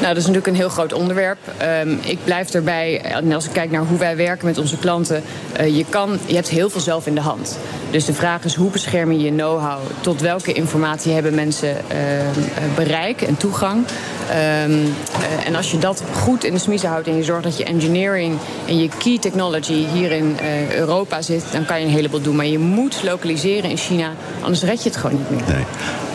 nou 0.00 0.06
dat 0.06 0.16
is 0.16 0.26
natuurlijk 0.26 0.46
een 0.46 0.54
heel 0.54 0.68
groot 0.68 0.92
onderwerp. 0.92 1.38
Ehm, 1.56 1.96
ik 2.00 2.18
blijf 2.24 2.54
erbij, 2.54 3.00
en 3.00 3.32
als 3.32 3.44
ik 3.44 3.52
kijk 3.52 3.70
naar 3.70 3.84
hoe 3.84 3.98
wij 3.98 4.16
werken 4.16 4.46
met 4.46 4.58
onze 4.58 4.78
klanten, 4.78 5.22
eh, 5.52 5.76
je, 5.76 5.84
kan, 5.88 6.18
je 6.26 6.34
hebt 6.34 6.48
heel 6.48 6.70
veel 6.70 6.80
zelf 6.80 7.06
in 7.06 7.14
de 7.14 7.20
hand. 7.20 7.58
Dus 7.94 8.04
de 8.04 8.14
vraag 8.14 8.44
is 8.44 8.54
hoe 8.54 8.70
bescherm 8.70 9.12
je 9.12 9.18
je 9.18 9.30
know-how? 9.30 9.78
Tot 10.00 10.20
welke 10.20 10.52
informatie 10.52 11.12
hebben 11.12 11.34
mensen 11.34 11.76
ehm, 11.88 12.00
eh, 12.00 12.74
bereik 12.74 13.22
en 13.22 13.36
toegang? 13.36 13.84
Ehm, 14.30 14.36
eh, 14.36 15.46
en 15.46 15.54
als 15.54 15.70
je 15.70 15.78
dat 15.78 16.02
goed 16.12 16.44
in 16.44 16.52
de 16.52 16.58
smiezen 16.58 16.88
houdt 16.88 17.06
en 17.06 17.16
je 17.16 17.22
zorgt 17.22 17.42
dat 17.42 17.56
je 17.56 17.64
engineering 17.64 18.38
en 18.66 18.78
je 18.78 18.88
key 18.98 19.18
technology 19.18 19.86
hier 19.92 20.12
in 20.12 20.36
eh, 20.38 20.74
Europa 20.76 21.22
zit, 21.22 21.44
dan 21.52 21.64
kan 21.64 21.80
je 21.80 21.86
een 21.86 21.92
heleboel 21.92 22.20
doen. 22.20 22.36
Maar 22.36 22.46
je 22.46 22.58
moet 22.58 23.02
lokaliseren 23.02 23.70
in 23.70 23.76
China, 23.76 24.12
anders 24.40 24.62
red 24.62 24.82
je 24.82 24.88
het 24.88 24.98
gewoon 24.98 25.16
niet 25.16 25.30
meer. 25.30 25.43
Nee. 25.46 25.64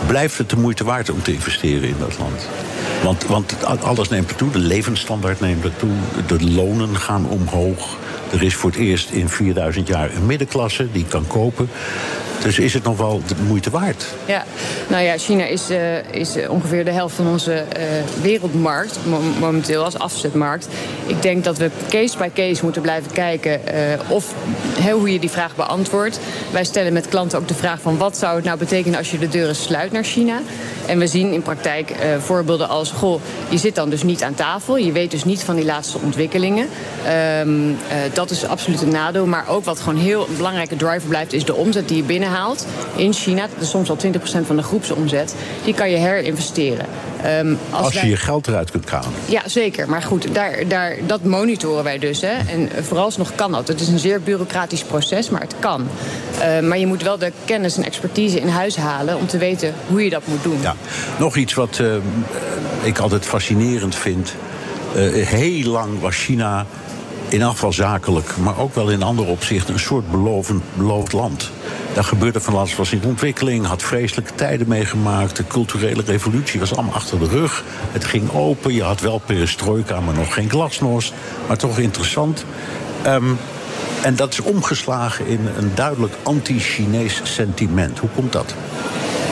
Blijft 0.07 0.37
het 0.37 0.49
de 0.49 0.57
moeite 0.57 0.83
waard 0.83 1.09
om 1.09 1.21
te 1.21 1.33
investeren 1.33 1.89
in 1.89 1.95
dat 1.99 2.17
land? 2.17 2.47
Want, 3.03 3.25
want 3.25 3.83
alles 3.83 4.09
neemt 4.09 4.29
ertoe, 4.29 4.51
de 4.51 4.59
levensstandaard 4.59 5.39
neemt 5.39 5.63
ertoe, 5.63 5.89
de 6.27 6.51
lonen 6.51 6.97
gaan 6.97 7.25
omhoog. 7.29 7.97
Er 8.31 8.43
is 8.43 8.55
voor 8.55 8.69
het 8.69 8.79
eerst 8.79 9.09
in 9.09 9.29
4000 9.29 9.87
jaar 9.87 10.15
een 10.15 10.25
middenklasse 10.25 10.87
die 10.91 11.05
kan 11.05 11.27
kopen. 11.27 11.69
Dus 12.43 12.59
is 12.59 12.73
het 12.73 12.83
nog 12.83 12.97
wel 12.97 13.21
de 13.27 13.35
moeite 13.47 13.69
waard? 13.69 14.05
Ja, 14.25 14.43
nou 14.87 15.03
ja, 15.03 15.17
China 15.17 15.43
is, 15.45 15.69
eh, 15.69 15.97
is 16.11 16.35
ongeveer 16.49 16.85
de 16.85 16.91
helft 16.91 17.15
van 17.15 17.27
onze 17.27 17.53
eh, 17.53 17.83
wereldmarkt 18.21 18.99
mo- 19.05 19.21
momenteel 19.39 19.83
als 19.83 19.99
afzetmarkt. 19.99 20.67
Ik 21.05 21.21
denk 21.21 21.43
dat 21.43 21.57
we 21.57 21.69
case 21.89 22.17
by 22.17 22.29
case 22.33 22.63
moeten 22.63 22.81
blijven 22.81 23.11
kijken 23.11 23.67
eh, 23.67 23.99
of, 24.07 24.33
hè, 24.79 24.91
hoe 24.91 25.13
je 25.13 25.19
die 25.19 25.29
vraag 25.29 25.55
beantwoordt. 25.55 26.19
Wij 26.51 26.63
stellen 26.63 26.93
met 26.93 27.07
klanten 27.07 27.39
ook 27.39 27.47
de 27.47 27.53
vraag 27.53 27.81
van 27.81 27.97
wat 27.97 28.17
zou 28.17 28.35
het 28.35 28.45
nou 28.45 28.57
betekenen 28.57 28.97
als 28.97 29.11
je 29.11 29.17
de 29.19 29.27
deuren 29.29 29.55
sluit 29.55 29.91
naar 29.91 30.03
China. 30.03 30.39
En 30.85 30.99
we 30.99 31.07
zien 31.07 31.33
in 31.33 31.41
praktijk 31.41 31.93
voorbeelden 32.19 32.69
als, 32.69 32.91
goh, 32.91 33.21
je 33.49 33.57
zit 33.57 33.75
dan 33.75 33.89
dus 33.89 34.03
niet 34.03 34.23
aan 34.23 34.33
tafel. 34.33 34.77
Je 34.77 34.91
weet 34.91 35.11
dus 35.11 35.23
niet 35.25 35.43
van 35.43 35.55
die 35.55 35.65
laatste 35.65 35.97
ontwikkelingen. 36.03 36.67
Ehm, 37.05 37.49
eh, 37.69 37.97
dat 38.13 38.29
is 38.29 38.45
absoluut 38.45 38.81
een 38.81 38.89
nadeel. 38.89 39.25
Maar 39.25 39.47
ook 39.47 39.65
wat 39.65 39.79
gewoon 39.79 39.99
heel 39.99 40.27
belangrijke 40.37 40.75
driver 40.75 41.07
blijft, 41.09 41.33
is 41.33 41.45
de 41.45 41.55
omzet 41.55 41.87
die 41.87 41.97
je 41.97 42.03
binnenhaalt 42.29 42.65
in 42.95 43.13
China. 43.13 43.41
Dat 43.41 43.61
is 43.61 43.69
soms 43.69 43.89
al 43.89 43.97
20% 43.97 44.45
van 44.45 44.55
de 44.55 44.63
groepsomzet. 44.63 45.35
Die 45.63 45.73
kan 45.73 45.89
je 45.89 45.97
herinvesteren. 45.97 46.85
Ehm, 47.23 47.55
Als, 47.69 47.93
je 47.93 48.07
je 48.07 48.15
geld 48.15 48.47
eruit 48.47 48.71
kunt 48.71 48.89
halen. 48.89 49.09
ja, 49.25 49.41
zeker. 49.45 49.89
Maar 49.89 50.01
goed, 50.01 50.33
daar, 50.33 50.67
daar, 50.67 50.95
dat 51.07 51.23
monitoren 51.23 51.83
wij 51.83 51.99
dus. 51.99 52.21
Hè. 52.21 52.37
En 52.47 52.69
vooralsnog 52.83 53.35
kan 53.35 53.51
dat. 53.51 53.67
Het 53.67 53.81
is 53.81 53.87
een 53.87 53.99
zeer 53.99 54.21
bureaucratisch 54.21 54.83
proces, 54.83 55.29
maar 55.29 55.41
het 55.41 55.55
kan. 55.59 55.87
Eh, 56.39 56.59
maar 56.59 56.77
je 56.77 56.87
moet 56.87 57.03
wel 57.03 57.17
de 57.17 57.31
kennis 57.45 57.77
en 57.77 57.83
expertise 57.83 58.39
in 58.39 58.47
huis 58.47 58.75
halen... 58.75 59.17
om 59.17 59.27
te 59.27 59.37
weten 59.37 59.73
hoe 59.87 60.03
je 60.03 60.09
dat 60.09 60.27
moet 60.27 60.43
doen. 60.43 60.61
Ja. 60.61 60.75
Nog 61.19 61.35
iets 61.35 61.53
wat 61.53 61.79
eh, 61.79 61.95
ik 62.81 62.99
altijd 62.99 63.25
fascinerend 63.25 63.95
vind. 63.95 64.33
Eh, 64.95 65.27
heel 65.27 65.71
lang 65.71 65.99
was 65.99 66.15
China, 66.15 66.65
in 67.29 67.41
elk 67.41 67.51
geval 67.51 67.73
zakelijk, 67.73 68.37
maar 68.37 68.57
ook 68.57 68.75
wel 68.75 68.89
in 68.89 69.03
andere 69.03 69.29
opzichten, 69.29 69.73
een 69.73 69.79
soort 69.79 70.11
belovend, 70.11 70.63
beloofd 70.73 71.13
land. 71.13 71.51
Daar 71.93 72.03
gebeurde 72.03 72.39
van 72.39 72.55
alles, 72.55 72.75
was 72.75 72.91
in 72.91 73.03
ontwikkeling, 73.05 73.65
had 73.65 73.83
vreselijke 73.83 74.35
tijden 74.35 74.67
meegemaakt. 74.67 75.35
De 75.35 75.47
culturele 75.47 76.03
revolutie 76.05 76.59
was 76.59 76.75
allemaal 76.75 76.93
achter 76.93 77.19
de 77.19 77.27
rug. 77.27 77.63
Het 77.91 78.05
ging 78.05 78.33
open, 78.33 78.73
je 78.73 78.83
had 78.83 79.01
wel 79.01 79.21
perestroika, 79.25 79.99
maar 79.99 80.13
nog 80.15 80.33
geen 80.33 80.49
glasnost. 80.49 81.13
Maar 81.47 81.57
toch 81.57 81.77
interessant. 81.79 82.45
Ehm, 83.01 83.25
En 84.01 84.15
dat 84.15 84.33
is 84.33 84.41
omgeslagen 84.41 85.27
in 85.27 85.39
een 85.57 85.71
duidelijk 85.75 86.13
anti-Chinees 86.23 87.21
sentiment. 87.23 87.99
Hoe 87.99 88.09
komt 88.15 88.31
dat? 88.31 88.53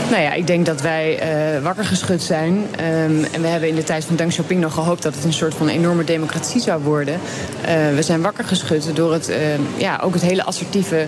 Nou 0.10 0.22
ja, 0.22 0.34
ik 0.34 0.47
denk 0.47 0.66
dat 0.66 0.82
wij 0.82 1.20
uh, 1.55 1.64
wakker 1.64 1.86
geschud 1.86 2.22
zijn. 2.22 2.53
Um, 2.53 3.24
en 3.24 3.41
we 3.41 3.47
hebben 3.47 3.70
in 3.70 3.76
de 3.76 3.84
tijd 3.84 4.05
van 4.05 4.16
Deng 4.16 4.30
Xiaoping 4.30 4.62
nog 4.62 4.74
gehoopt 4.74 5.03
dat 5.03 5.16
het 5.16 5.24
een 5.24 5.34
soort 5.34 5.53
van 5.53 5.68
enorme 5.68 6.03
democratie 6.03 6.62
zou 6.62 6.84
worden. 6.84 7.14
Uh, 7.14 7.95
we 7.95 8.01
zijn 8.01 8.22
wakker 8.22 8.43
geschud 8.43 8.95
door 8.95 9.14
het, 9.14 9.30
uh, 9.30 9.36
ja, 9.78 9.99
ook 10.03 10.14
het 10.14 10.24
hele 10.24 10.43
assertieve 10.43 11.08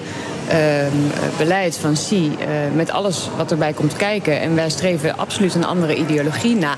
beleid 1.37 1.77
van 1.77 1.93
Xi. 1.93 2.31
met 2.75 2.91
alles 2.91 3.29
wat 3.37 3.51
erbij 3.51 3.73
komt 3.73 3.95
kijken. 3.95 4.41
En 4.41 4.55
wij 4.55 4.69
streven 4.69 5.17
absoluut 5.17 5.55
een 5.55 5.65
andere 5.65 5.95
ideologie 5.95 6.55
na. 6.55 6.75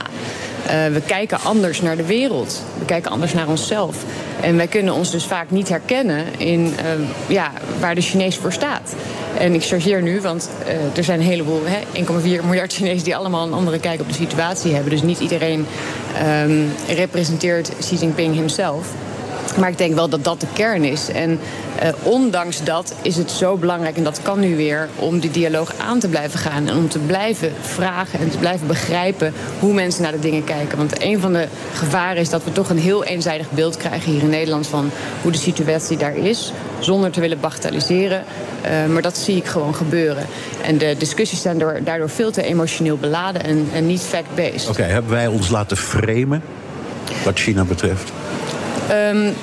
We 0.65 1.01
kijken 1.05 1.39
anders 1.39 1.81
naar 1.81 1.97
de 1.97 2.05
wereld. 2.05 2.61
We 2.79 2.85
kijken 2.85 3.11
anders 3.11 3.33
naar 3.33 3.47
onszelf. 3.47 3.95
En 4.41 4.57
wij 4.57 4.67
kunnen 4.67 4.93
ons 4.93 5.11
dus 5.11 5.25
vaak 5.25 5.51
niet 5.51 5.69
herkennen 5.69 6.25
in 6.37 6.73
ja, 7.27 7.51
waar 7.79 7.95
de 7.95 8.01
Chinees 8.01 8.35
voor 8.35 8.53
staat. 8.53 8.95
En 9.37 9.53
ik 9.53 9.63
chargeer 9.63 10.01
nu, 10.01 10.21
want 10.21 10.49
uh, 10.67 10.97
er 10.97 11.03
zijn 11.03 11.19
een 11.19 11.25
heleboel, 11.25 11.61
1,4 11.93 12.03
miljard 12.23 12.73
Chinezen 12.73 13.03
die 13.03 13.15
allemaal 13.15 13.47
een 13.47 13.53
andere 13.53 13.79
kijk 13.79 14.01
op 14.01 14.07
de 14.07 14.13
situatie 14.13 14.73
hebben. 14.73 14.91
Dus 14.91 15.01
niet 15.01 15.19
iedereen 15.19 15.65
um, 16.43 16.71
representeert 16.87 17.71
Xi 17.79 17.95
Jinping 17.95 18.35
himself. 18.35 18.87
Maar 19.57 19.69
ik 19.69 19.77
denk 19.77 19.95
wel 19.95 20.09
dat 20.09 20.23
dat 20.23 20.39
de 20.39 20.47
kern 20.53 20.83
is. 20.83 21.09
En 21.09 21.39
uh, 21.83 21.89
ondanks 22.03 22.63
dat 22.63 22.93
is 23.01 23.15
het 23.15 23.31
zo 23.31 23.57
belangrijk, 23.57 23.97
en 23.97 24.03
dat 24.03 24.21
kan 24.21 24.39
nu 24.39 24.55
weer, 24.55 24.89
om 24.95 25.19
die 25.19 25.31
dialoog 25.31 25.73
aan 25.77 25.99
te 25.99 26.07
blijven 26.07 26.39
gaan. 26.39 26.67
En 26.67 26.77
om 26.77 26.89
te 26.89 26.99
blijven 26.99 27.53
vragen 27.61 28.19
en 28.19 28.29
te 28.29 28.37
blijven 28.37 28.67
begrijpen 28.67 29.33
hoe 29.59 29.73
mensen 29.73 30.03
naar 30.03 30.11
de 30.11 30.19
dingen 30.19 30.43
kijken. 30.43 30.77
Want 30.77 31.03
een 31.03 31.19
van 31.19 31.33
de 31.33 31.47
gevaren 31.73 32.21
is 32.21 32.29
dat 32.29 32.43
we 32.43 32.51
toch 32.51 32.69
een 32.69 32.79
heel 32.79 33.03
eenzijdig 33.03 33.51
beeld 33.51 33.77
krijgen 33.77 34.11
hier 34.11 34.21
in 34.21 34.29
Nederland 34.29 34.67
van 34.67 34.89
hoe 35.21 35.31
de 35.31 35.37
situatie 35.37 35.97
daar 35.97 36.15
is. 36.15 36.53
Zonder 36.79 37.11
te 37.11 37.19
willen 37.19 37.39
bagatelliseren. 37.39 38.23
Uh, 38.65 38.93
maar 38.93 39.01
dat 39.01 39.17
zie 39.17 39.35
ik 39.35 39.45
gewoon 39.45 39.75
gebeuren. 39.75 40.25
En 40.63 40.77
de 40.77 40.95
discussies 40.97 41.41
zijn 41.41 41.57
door, 41.57 41.79
daardoor 41.83 42.09
veel 42.09 42.31
te 42.31 42.43
emotioneel 42.43 42.97
beladen 42.97 43.43
en, 43.43 43.67
en 43.73 43.87
niet 43.87 44.01
fact-based. 44.01 44.69
Oké, 44.69 44.83
hebben 44.83 45.11
wij 45.11 45.27
ons 45.27 45.49
laten 45.49 45.77
framen 45.77 46.43
wat 47.23 47.39
China 47.39 47.63
betreft? 47.63 48.11
Um, 48.91 49.33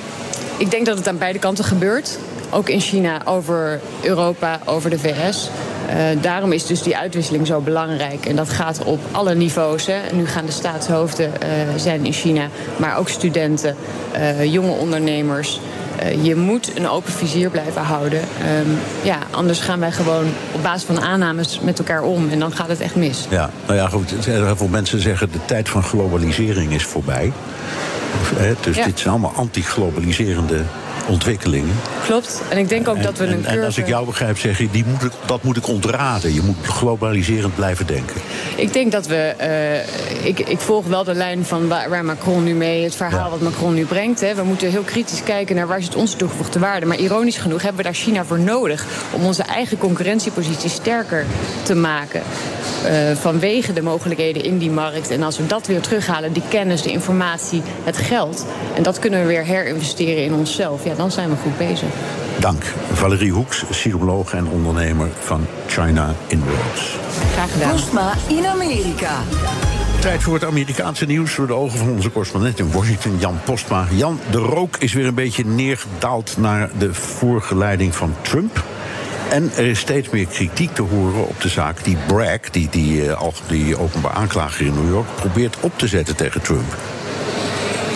ik 0.57 0.71
denk 0.71 0.85
dat 0.85 0.97
het 0.97 1.07
aan 1.07 1.17
beide 1.17 1.39
kanten 1.39 1.63
gebeurt. 1.63 2.17
Ook 2.51 2.69
in 2.69 2.79
China 2.79 3.21
over 3.25 3.79
Europa, 4.01 4.59
over 4.65 4.89
de 4.89 4.99
VS. 4.99 5.49
Uh, 5.89 6.21
daarom 6.21 6.51
is 6.51 6.65
dus 6.65 6.81
die 6.81 6.97
uitwisseling 6.97 7.47
zo 7.47 7.59
belangrijk. 7.59 8.25
En 8.25 8.35
dat 8.35 8.49
gaat 8.49 8.83
op 8.83 8.99
alle 9.11 9.35
niveaus. 9.35 9.85
Hè. 9.85 9.97
Nu 10.13 10.27
gaan 10.27 10.45
de 10.45 10.51
staatshoofden 10.51 11.31
uh, 11.43 11.49
zijn 11.75 12.05
in 12.05 12.13
China, 12.13 12.47
maar 12.77 12.97
ook 12.97 13.09
studenten, 13.09 13.75
uh, 14.15 14.53
jonge 14.53 14.71
ondernemers. 14.71 15.59
je 16.21 16.35
moet 16.35 16.77
een 16.77 16.89
open 16.89 17.11
vizier 17.11 17.49
blijven 17.49 17.81
houden. 17.81 18.19
Um, 18.19 18.77
ja, 19.01 19.17
anders 19.31 19.59
gaan 19.59 19.79
wij 19.79 19.91
gewoon 19.91 20.25
op 20.51 20.63
basis 20.63 20.83
van 20.83 21.01
aannames 21.01 21.59
met 21.59 21.79
elkaar 21.79 22.03
om. 22.03 22.29
En 22.29 22.39
dan 22.39 22.51
gaat 22.51 22.67
het 22.69 22.79
echt 22.81 22.95
mis. 22.95 23.25
Ja, 23.29 23.49
nou 23.65 23.77
ja, 23.79 23.87
goed. 23.87 24.11
Heel 24.25 24.55
veel 24.55 24.67
mensen 24.67 25.01
zeggen 25.01 25.31
de 25.31 25.45
tijd 25.45 25.69
van 25.69 25.83
globalisering 25.83 26.73
is 26.73 26.83
voorbij. 26.83 27.31
Dus 28.61 28.75
dit 28.75 28.99
zijn 28.99 29.09
allemaal 29.13 29.33
anti-globaliserende 29.35 30.63
ontwikkelingen. 31.07 31.75
Klopt. 32.05 32.41
En 32.49 32.57
ik 32.57 32.69
denk 32.69 32.87
ook 32.87 32.95
en, 32.95 33.01
dat 33.01 33.17
we 33.17 33.25
een 33.25 33.31
en, 33.31 33.41
curve... 33.41 33.57
En 33.57 33.65
als 33.65 33.77
ik 33.77 33.87
jou 33.87 34.05
begrijp, 34.05 34.37
zeg 34.37 34.57
je, 34.57 34.67
die 34.71 34.85
moet 34.85 35.03
ik, 35.03 35.11
dat 35.25 35.43
moet 35.43 35.57
ik 35.57 35.67
ontraden. 35.67 36.33
Je 36.33 36.41
moet 36.41 36.55
globaliserend 36.61 37.55
blijven 37.55 37.87
denken. 37.87 38.15
Ik 38.55 38.73
denk 38.73 38.91
dat 38.91 39.07
we... 39.07 39.33
Uh, 39.41 40.27
ik, 40.27 40.39
ik 40.39 40.59
volg 40.59 40.85
wel 40.85 41.03
de 41.03 41.13
lijn 41.13 41.45
van 41.45 41.67
waar, 41.67 41.89
waar 41.89 42.05
Macron 42.05 42.43
nu 42.43 42.53
mee... 42.53 42.83
het 42.83 42.95
verhaal 42.95 43.23
ja. 43.23 43.29
wat 43.29 43.41
Macron 43.41 43.73
nu 43.73 43.85
brengt. 43.85 44.21
Hè. 44.21 44.35
We 44.35 44.43
moeten 44.43 44.69
heel 44.69 44.81
kritisch 44.81 45.23
kijken 45.23 45.55
naar 45.55 45.67
waar 45.67 45.81
zit 45.81 45.95
onze 45.95 46.15
toegevoegde 46.15 46.59
waarde. 46.59 46.85
Maar 46.85 46.97
ironisch 46.97 47.37
genoeg 47.37 47.61
hebben 47.61 47.77
we 47.77 47.83
daar 47.83 47.93
China 47.93 48.25
voor 48.25 48.39
nodig... 48.39 48.85
om 49.11 49.25
onze 49.25 49.43
eigen 49.43 49.77
concurrentiepositie 49.77 50.69
sterker 50.69 51.25
te 51.63 51.75
maken. 51.75 52.21
Uh, 52.85 52.91
vanwege 53.15 53.73
de 53.73 53.81
mogelijkheden 53.81 54.43
in 54.43 54.57
die 54.57 54.71
markt. 54.71 55.09
En 55.09 55.23
als 55.23 55.37
we 55.37 55.45
dat 55.45 55.67
weer 55.67 55.81
terughalen, 55.81 56.33
die 56.33 56.43
kennis, 56.49 56.81
de 56.81 56.91
informatie, 56.91 57.61
het 57.83 57.97
geld... 57.97 58.45
en 58.75 58.83
dat 58.83 58.99
kunnen 58.99 59.21
we 59.21 59.27
weer 59.27 59.43
herinvesteren 59.43 60.23
in 60.23 60.33
onszelf... 60.33 60.85
Ja, 60.89 60.95
dan 60.95 61.11
zijn 61.11 61.29
we 61.29 61.35
goed 61.35 61.57
bezig. 61.57 61.89
Dank. 62.39 62.63
Valerie 62.91 63.31
Hoeks, 63.31 63.63
psycholoog 63.69 64.33
en 64.33 64.47
ondernemer 64.47 65.09
van 65.19 65.45
China 65.67 66.13
Inroads. 66.27 66.97
Graag 67.31 67.51
gedaan. 67.51 67.71
Postma 67.71 68.13
in 68.27 68.45
Amerika. 68.45 69.17
Tijd 69.99 70.23
voor 70.23 70.33
het 70.33 70.45
Amerikaanse 70.45 71.05
nieuws 71.05 71.35
door 71.35 71.47
de 71.47 71.53
ogen 71.53 71.77
van 71.77 71.89
onze 71.89 72.11
correspondent 72.11 72.59
in 72.59 72.71
Washington, 72.71 73.17
Jan 73.19 73.39
Postma. 73.43 73.87
Jan, 73.91 74.19
de 74.31 74.37
rook 74.37 74.77
is 74.77 74.93
weer 74.93 75.05
een 75.05 75.13
beetje 75.13 75.45
neergedaald 75.45 76.37
naar 76.37 76.69
de 76.77 76.93
voorgeleiding 76.93 77.95
van 77.95 78.15
Trump. 78.21 78.63
En 79.29 79.51
er 79.55 79.65
is 79.65 79.79
steeds 79.79 80.09
meer 80.09 80.25
kritiek 80.25 80.73
te 80.73 80.81
horen 80.81 81.27
op 81.27 81.41
de 81.41 81.49
zaak 81.49 81.83
die 81.83 81.97
Bragg, 82.07 82.49
die, 82.51 82.67
die, 82.71 83.05
uh, 83.05 83.27
die 83.47 83.77
openbaar 83.77 84.13
aanklager 84.13 84.65
in 84.65 84.73
New 84.73 84.89
York, 84.89 85.07
probeert 85.15 85.57
op 85.59 85.77
te 85.77 85.87
zetten 85.87 86.15
tegen 86.15 86.41
Trump. 86.41 86.77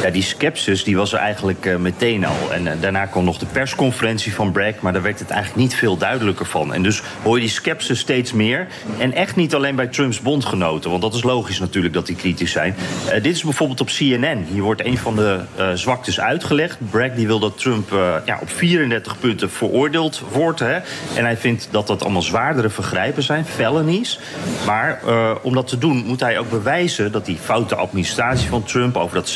Ja, 0.04 0.10
die 0.10 0.24
skepsis 0.24 0.84
die 0.84 0.98
was 0.98 1.14
er 1.14 1.20
eigenlijk 1.20 1.66
uh, 1.66 1.76
meteen 1.76 2.26
al. 2.26 2.52
En 2.52 2.66
uh, 2.66 2.72
daarna 2.80 3.06
kwam 3.06 3.24
nog 3.24 3.38
de 3.38 3.46
persconferentie 3.46 4.34
van 4.34 4.52
Bragg, 4.52 4.80
maar 4.80 4.94
daar 4.94 5.02
werd 5.02 5.20
het 5.20 5.30
eigenlijk 5.30 5.62
niet 5.62 5.76
veel 5.76 5.98
duidelijker 5.98 6.46
van. 6.46 6.74
En 6.74 6.84
dus 6.84 7.02
hoor 7.22 7.36
je 7.36 7.42
die 7.42 7.50
skepsis 7.50 8.00
steeds 8.00 8.34
meer. 8.34 8.68
En 8.98 9.14
echt 9.14 9.36
niet 9.36 9.56
alleen 9.56 9.76
bij 9.76 9.88
Trumps 9.88 10.22
bondgenoten, 10.22 10.90
want 10.90 11.02
dat 11.02 11.14
is 11.14 11.24
logisch 11.24 11.60
natuurlijk 11.60 11.94
dat 11.94 12.06
die 12.06 12.16
kritisch 12.16 12.52
zijn. 12.52 12.76
Uh, 13.06 13.14
dit 13.14 13.26
is 13.26 13.44
bijvoorbeeld 13.44 13.82
op 13.82 13.88
CNN. 13.88 14.46
Hier 14.52 14.62
wordt 14.62 14.86
een 14.86 14.98
van 14.98 15.16
de 15.16 15.40
zwaktes 15.74 16.20
uitgelegd. 16.20 16.78
Bragg 16.90 17.14
die 17.14 17.28
wil 17.28 17.40
dat 17.40 17.58
Trump 17.58 17.90
ja, 18.26 18.38
op 18.42 18.50
34 18.50 19.20
punten 19.20 19.50
veroordeeld 19.50 20.22
wordt. 20.32 20.60
Hè. 20.60 20.74
En 21.16 21.24
hij 21.24 21.38
vindt 21.38 21.68
dat 21.72 21.88
dat 21.88 22.04
allemaal 22.04 22.22
zwaardere 22.22 22.70
vergrijpen 22.70 23.24
zijn, 23.24 23.46
felonies. 23.46 24.20
Maar 24.66 25.02
om 25.42 25.54
dat 25.54 25.68
te 25.68 25.78
doen 25.78 26.04
moet 26.06 26.20
hij 26.20 26.40
ook 26.40 26.50
bewijzen 26.50 27.12
dat 27.12 27.26
die 27.26 27.38
foute 27.38 27.76
administratie 27.76 28.50
van 28.50 28.64
Trump 28.64 28.98
over 28.98 29.16
dat 29.16 29.30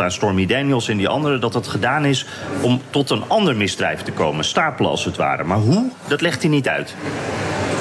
aan 0.00 0.10
Stormy 0.10 0.46
Daniels 0.46 0.88
en 0.88 0.96
die 0.96 1.08
anderen, 1.08 1.40
dat 1.40 1.52
dat 1.52 1.66
gedaan 1.66 2.04
is 2.04 2.26
om 2.60 2.80
tot 2.90 3.10
een 3.10 3.24
ander 3.28 3.56
misdrijf 3.56 4.02
te 4.02 4.12
komen. 4.12 4.44
Stapelen 4.44 4.90
als 4.90 5.04
het 5.04 5.16
ware. 5.16 5.44
Maar 5.44 5.58
hoe, 5.58 5.90
dat 6.06 6.20
legt 6.20 6.42
hij 6.42 6.50
niet 6.50 6.68
uit. 6.68 6.94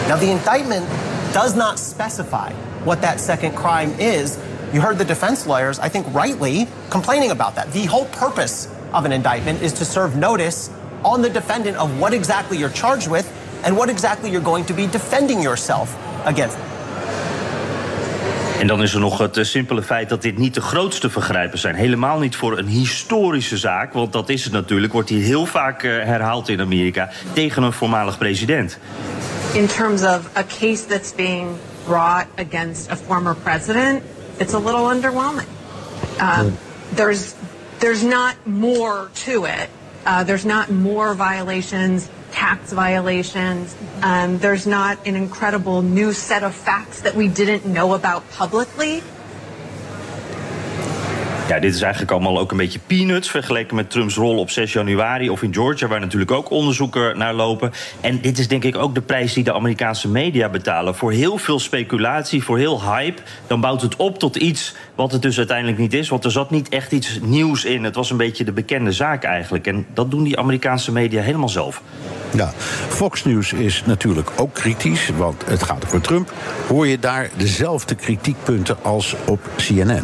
Now 0.08 0.20
the 0.20 0.30
indictment 0.30 0.86
does 1.32 1.54
not 1.54 1.80
specify 1.80 2.52
what 2.84 3.02
that 3.02 3.20
second 3.20 3.54
crime 3.54 3.92
is. 3.98 4.32
You 4.72 4.84
heard 4.84 4.98
the 4.98 5.06
defense 5.06 5.48
lawyers, 5.48 5.80
I 5.80 5.90
think 5.90 6.06
rightly, 6.14 6.68
complaining 6.90 7.32
about 7.32 7.56
that. 7.56 7.72
The 7.72 7.88
whole 7.88 8.06
purpose 8.20 8.68
of 8.94 9.06
an 9.06 9.12
indictment 9.12 9.62
is 9.62 9.74
to 9.74 9.86
serve 9.86 10.16
notice 10.16 10.70
on 11.04 11.22
the 11.22 11.30
defendant 11.30 11.78
of 11.78 12.00
what 12.00 12.14
exactly 12.14 12.58
you're 12.58 12.74
charged 12.74 13.08
with 13.08 13.26
and 13.64 13.76
what 13.76 13.90
exactly 13.90 14.30
you're 14.30 14.44
going 14.44 14.66
to 14.66 14.74
be 14.74 14.88
defending 14.88 15.42
yourself 15.42 15.96
against. 16.26 16.58
En 18.62 18.68
dan 18.68 18.82
is 18.82 18.94
er 18.94 19.00
nog 19.00 19.18
het 19.18 19.38
uh, 19.38 19.44
simpele 19.44 19.84
feit 19.84 20.10
dat 20.10 20.22
dit 20.22 20.38
niet 20.38 20.54
de 20.54 20.62
grootste 20.62 21.10
vergrijpen 21.10 21.60
zijn. 21.60 21.76
Helemaal 21.76 22.20
niet 22.20 22.36
voor 22.36 22.58
een 22.58 22.68
historische 22.68 23.58
zaak, 23.58 23.94
want 23.94 24.14
dat 24.14 24.30
is 24.30 24.44
het 24.44 24.54
natuurlijk. 24.54 24.94
Wordt 24.94 25.10
hier 25.10 25.24
heel 25.24 25.46
vaak 25.46 25.84
uh, 25.84 26.04
herhaald 26.04 26.50
in 26.50 26.62
Amerika 26.62 27.10
tegen 27.34 27.64
een 27.64 27.74
voormalig 27.74 28.18
president. 28.18 28.78
In 29.54 29.68
terms 29.68 30.02
of 30.02 30.20
a 30.38 30.44
case 30.60 30.86
that's 30.86 31.16
being 31.16 31.48
brought 31.86 32.26
against 32.36 32.92
a 32.92 32.96
former 32.96 33.36
president, 33.36 34.02
it's 34.38 34.54
a 34.54 34.60
little 34.60 34.96
underwhelming. 34.96 35.48
Um, 36.20 36.58
there's 36.96 37.34
there's 37.78 38.04
not 38.04 38.36
more 38.44 39.10
to 39.26 39.46
it. 39.46 39.70
Uh, 40.08 40.24
there's 40.24 40.46
not 40.46 40.70
more 40.70 41.16
violations 41.16 42.04
tax 42.32 42.72
violations. 42.72 43.76
Um, 44.02 44.38
there's 44.40 44.66
not 44.66 45.06
an 45.06 45.16
incredible 45.16 45.82
new 45.82 46.14
set 46.14 46.44
of 46.44 46.56
facts 46.56 47.02
that 47.02 47.16
we 47.16 47.28
didn't 47.28 47.66
know 47.66 47.94
about 47.94 48.30
publicly. 48.32 49.04
Ja, 51.48 51.60
dit 51.60 51.74
is 51.76 51.82
eigenlijk 51.82 52.12
allemaal 52.12 52.40
ook 52.40 52.52
een 52.52 52.58
beetje 52.58 52.80
peanuts 52.88 53.30
vergeleken 53.30 53.76
met 53.76 53.90
Trumps 53.90 54.16
rol 54.16 54.38
op 54.38 54.50
6 54.50 54.74
januari 54.74 55.30
of 55.30 55.44
in 55.44 55.54
Georgia, 55.54 55.88
waar 55.88 56.00
natuurlijk 56.00 56.32
ook 56.32 56.50
onderzoeken 56.50 57.18
naar 57.18 57.34
lopen. 57.34 57.72
En 58.02 58.22
dit 58.22 58.40
is 58.40 58.48
denk 58.48 58.64
ik 58.64 58.78
ook 58.78 58.96
de 58.96 59.02
prijs 59.02 59.34
die 59.34 59.44
de 59.44 59.54
Amerikaanse 59.54 60.08
media 60.08 60.50
betalen. 60.50 60.96
Voor 60.96 61.12
heel 61.12 61.38
veel 61.38 61.60
speculatie, 61.60 62.44
voor 62.44 62.58
heel 62.58 62.84
hype, 62.84 63.22
dan 63.48 63.62
bouwt 63.62 63.82
het 63.82 63.96
op 63.96 64.20
tot 64.20 64.36
iets 64.36 64.76
wat 64.96 65.12
het 65.12 65.22
dus 65.22 65.38
uiteindelijk 65.38 65.78
niet 65.78 65.94
is. 65.94 66.10
Want 66.10 66.26
er 66.26 66.32
zat 66.32 66.52
niet 66.52 66.70
echt 66.70 66.92
iets 66.92 67.20
nieuws 67.22 67.66
in. 67.66 67.84
Het 67.84 67.96
was 67.96 68.10
een 68.10 68.18
beetje 68.18 68.44
de 68.44 68.52
bekende 68.52 68.92
zaak 68.92 69.24
eigenlijk. 69.24 69.68
En 69.68 69.86
dat 69.94 70.12
doen 70.12 70.24
die 70.24 70.40
Amerikaanse 70.40 70.92
media 70.92 71.22
helemaal 71.22 71.50
zelf. 71.50 71.82
Ja, 72.34 72.52
Fox 72.88 73.24
News 73.24 73.54
is 73.54 73.84
natuurlijk 73.86 74.32
ook 74.36 74.54
kritisch, 74.54 75.10
want 75.18 75.44
het 75.46 75.64
gaat 75.64 75.86
over 75.86 76.02
Trump. 76.02 76.34
Hoor 76.68 76.88
je 76.88 77.00
daar 77.00 77.30
dezelfde 77.38 77.96
kritiekpunten 77.96 78.78
als 78.82 79.16
op 79.26 79.40
CNN? 79.56 80.04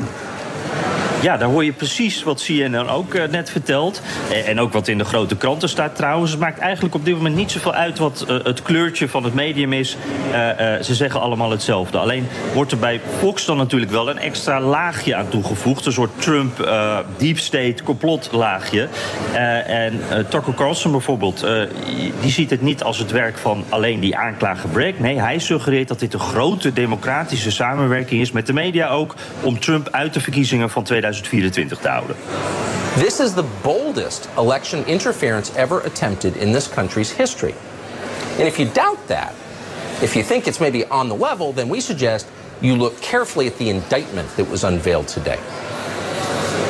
Ja, 1.21 1.37
daar 1.37 1.49
hoor 1.49 1.63
je 1.63 1.73
precies 1.73 2.23
wat 2.23 2.43
CNN 2.43 2.89
ook 2.89 3.13
uh, 3.13 3.23
net 3.27 3.49
vertelt. 3.49 4.01
En, 4.45 4.59
ook 4.59 4.73
wat 4.73 4.87
in 4.87 4.97
de 4.97 5.05
grote 5.05 5.35
kranten 5.35 5.69
staat 5.69 5.95
trouwens. 5.95 6.31
Het 6.31 6.39
maakt 6.39 6.59
eigenlijk 6.59 6.95
op 6.95 7.05
dit 7.05 7.15
moment 7.15 7.35
niet 7.35 7.51
zoveel 7.51 7.73
uit 7.73 7.97
wat 7.97 8.25
uh, 8.29 8.43
het 8.43 8.61
kleurtje 8.61 9.09
van 9.09 9.23
het 9.23 9.33
medium 9.33 9.73
is. 9.73 9.97
Uh, 10.31 10.35
ze 10.81 10.95
zeggen 10.95 11.21
allemaal 11.21 11.51
hetzelfde. 11.51 11.97
Alleen 11.97 12.27
wordt 12.53 12.71
er 12.71 12.77
bij 12.77 13.01
Fox 13.17 13.45
dan 13.45 13.57
natuurlijk 13.57 13.91
wel 13.91 14.09
een 14.09 14.17
extra 14.17 14.61
laagje 14.61 15.15
aan 15.15 15.29
toegevoegd. 15.29 15.85
Een 15.85 15.91
soort 15.91 16.21
Trump 16.21 16.69
deep 17.17 17.37
state 17.37 17.83
complotlaagje. 17.83 18.87
en 19.65 20.01
Tucker 20.29 20.53
Carlson 20.53 20.91
bijvoorbeeld, 20.91 21.45
die 22.21 22.31
ziet 22.31 22.49
het 22.49 22.61
niet 22.61 22.83
als 22.83 22.97
het 22.97 23.11
werk 23.11 23.37
van 23.37 23.63
alleen 23.69 23.99
die 23.99 24.17
aanklager 24.17 24.69
Bragg. 24.69 24.99
Nee, 24.99 25.19
hij 25.19 25.39
suggereert 25.39 25.87
dat 25.87 25.99
dit 25.99 26.13
een 26.13 26.19
grote 26.19 26.73
democratische 26.73 27.51
samenwerking 27.51 28.21
is 28.21 28.31
met 28.31 28.47
de 28.47 28.53
media 28.53 28.89
ook... 28.89 29.15
om 29.41 29.59
Trump 29.59 29.89
uit 29.91 30.13
de 30.13 30.19
verkiezingen 30.19 30.69
van 30.69 30.83
2020 30.83 31.06
2024 31.15 31.77
te 31.77 31.87
houden. 31.87 32.15
This 32.97 33.19
is 33.19 33.33
the 33.33 33.45
boldest 33.61 34.29
election 34.37 34.85
interference 34.85 35.51
ever 35.55 35.85
attempted 35.85 36.35
in 36.35 36.51
this 36.51 36.69
country's 36.69 37.11
history. 37.11 37.53
And 38.37 38.47
if 38.47 38.57
you 38.57 38.69
doubt 38.73 39.07
that, 39.07 39.33
if 40.01 40.13
you 40.13 40.25
think 40.25 40.45
it's 40.45 40.59
maybe 40.59 40.85
on 40.89 41.07
the 41.07 41.17
level, 41.17 41.53
then 41.53 41.69
we 41.69 41.79
suggest 41.79 42.25
you 42.59 42.77
look 42.77 43.01
carefully 43.01 43.47
at 43.47 43.57
the 43.57 43.69
indictment 43.69 44.35
that 44.35 44.49
was 44.49 44.63
unveiled 44.63 45.07
today. 45.07 45.39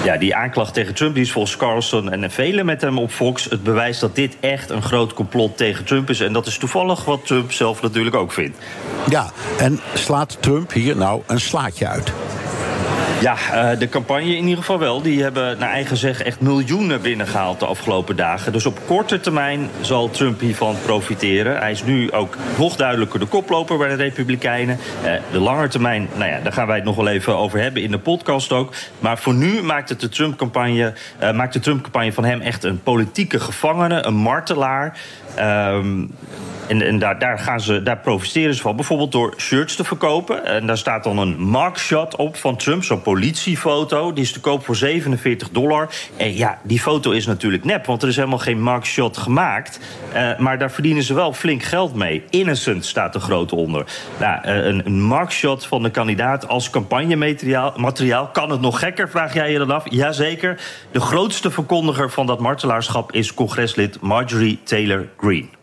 Ja, 0.03 0.17
die 0.17 0.35
aanklacht 0.35 0.73
tegen 0.73 0.93
Trump 0.93 1.13
die 1.13 1.23
is 1.23 1.31
volgens 1.31 1.57
Carlson 1.57 2.11
en 2.11 2.31
velen 2.31 2.65
met 2.65 2.81
hem 2.81 2.97
op 2.97 3.11
Fox 3.11 3.45
het 3.45 3.63
bewijs 3.63 3.99
dat 3.99 4.15
dit 4.15 4.37
echt 4.39 4.69
een 4.69 4.81
groot 4.81 5.13
complot 5.13 5.57
tegen 5.57 5.85
Trump 5.85 6.09
is. 6.09 6.19
En 6.19 6.33
dat 6.33 6.45
is 6.45 6.57
toevallig 6.57 7.05
wat 7.05 7.25
Trump 7.25 7.51
zelf 7.51 7.81
natuurlijk 7.81 8.15
ook 8.15 8.31
vindt. 8.31 8.57
Ja, 9.09 9.31
en 9.59 9.79
slaat 9.93 10.37
Trump 10.39 10.71
hier 10.71 10.97
nou 10.97 11.21
een 11.25 11.39
slaatje 11.39 11.87
uit? 11.87 12.11
Ja, 13.19 13.35
uh, 13.73 13.79
de 13.79 13.89
campagne 13.89 14.35
in 14.35 14.43
ieder 14.43 14.57
geval 14.57 14.79
wel. 14.79 15.01
Die 15.01 15.23
hebben 15.23 15.57
naar 15.59 15.69
eigen 15.69 15.97
zeg 15.97 16.21
echt 16.21 16.41
miljoenen 16.41 17.01
binnengehaald 17.01 17.59
de 17.59 17.65
afgelopen 17.65 18.15
dagen. 18.15 18.51
Dus 18.51 18.65
op 18.65 18.79
korte 18.85 19.19
termijn 19.19 19.69
zal 19.81 20.09
Trump 20.09 20.39
hiervan 20.39 20.75
profiteren. 20.85 21.57
Hij 21.57 21.71
is 21.71 21.83
nu 21.83 22.11
ook 22.11 22.37
nog 22.57 22.75
duidelijker 22.75 23.19
de 23.19 23.25
koploper 23.25 23.77
bij 23.77 23.87
de 23.87 23.95
Republikeinen. 23.95 24.79
Uh, 25.05 25.11
de 25.31 25.39
lange 25.39 25.67
termijn, 25.67 26.09
nou 26.15 26.31
ja, 26.31 26.39
daar 26.39 26.53
gaan 26.53 26.67
wij 26.67 26.75
het 26.75 26.85
nog 26.85 26.95
wel 26.95 27.07
even 27.07 27.37
over 27.37 27.59
hebben 27.59 27.81
in 27.81 27.91
de 27.91 27.99
podcast 27.99 28.51
ook. 28.51 28.73
Maar 28.99 29.17
voor 29.17 29.33
nu 29.33 29.61
maakt 29.61 29.89
het 29.89 29.99
de 29.99 30.09
Trump-campagne, 30.09 30.93
uh, 31.23 31.31
maakt 31.31 31.53
de 31.53 31.59
Trump-campagne 31.59 32.13
van 32.13 32.25
hem 32.25 32.41
echt 32.41 32.63
een 32.63 32.83
politieke 32.83 33.39
gevangene, 33.39 34.05
een 34.05 34.15
martelaar. 34.15 34.99
Um, 35.39 36.11
en, 36.67 36.81
en 36.81 36.99
daar, 36.99 37.39
gaan 37.39 37.61
ze, 37.61 37.83
daar 37.83 37.97
profiteren 37.97 38.55
ze 38.55 38.61
van. 38.61 38.75
Bijvoorbeeld 38.75 39.11
door 39.11 39.33
shirts 39.37 39.75
te 39.75 39.83
verkopen. 39.83 40.45
En 40.45 40.67
daar 40.67 40.77
staat 40.77 41.03
dan 41.03 41.17
een 41.17 41.51
mugshot 41.51 42.15
op 42.15 42.35
van 42.35 42.57
Trump, 42.57 42.83
zo'n 42.83 43.01
politiefoto. 43.01 44.13
Die 44.13 44.23
is 44.23 44.31
te 44.31 44.39
koop 44.39 44.65
voor 44.65 44.75
47 44.75 45.49
dollar. 45.49 45.89
En 46.17 46.35
ja, 46.35 46.59
die 46.63 46.79
foto 46.79 47.11
is 47.11 47.25
natuurlijk 47.25 47.63
nep, 47.63 47.85
want 47.85 48.01
er 48.01 48.07
is 48.07 48.15
helemaal 48.15 48.37
geen 48.37 48.63
mugshot 48.63 49.17
gemaakt. 49.17 49.79
Uh, 50.13 50.37
maar 50.37 50.57
daar 50.57 50.71
verdienen 50.71 51.03
ze 51.03 51.13
wel 51.13 51.33
flink 51.33 51.63
geld 51.63 51.95
mee. 51.95 52.23
Innocent 52.29 52.85
staat 52.85 53.15
er 53.15 53.21
groot 53.21 53.51
onder. 53.51 53.85
Nou, 54.19 54.47
uh, 54.47 54.65
een, 54.65 54.85
een 54.85 55.07
mugshot 55.07 55.65
van 55.65 55.83
de 55.83 55.89
kandidaat 55.89 56.47
als 56.47 56.69
campagnemateriaal 56.69 57.73
materiaal. 57.75 58.27
kan 58.27 58.49
het 58.49 58.61
nog 58.61 58.79
gekker, 58.79 59.09
vraag 59.09 59.33
jij 59.33 59.51
je 59.51 59.57
dan 59.57 59.71
af? 59.71 59.83
Jazeker. 59.89 60.59
De 60.91 60.99
grootste 60.99 61.51
verkondiger 61.51 62.11
van 62.11 62.25
dat 62.25 62.39
martelaarschap 62.39 63.11
is 63.11 63.33
congreslid 63.33 64.01
Marjorie 64.01 64.59
Taylor 64.63 65.07
Greene. 65.17 65.56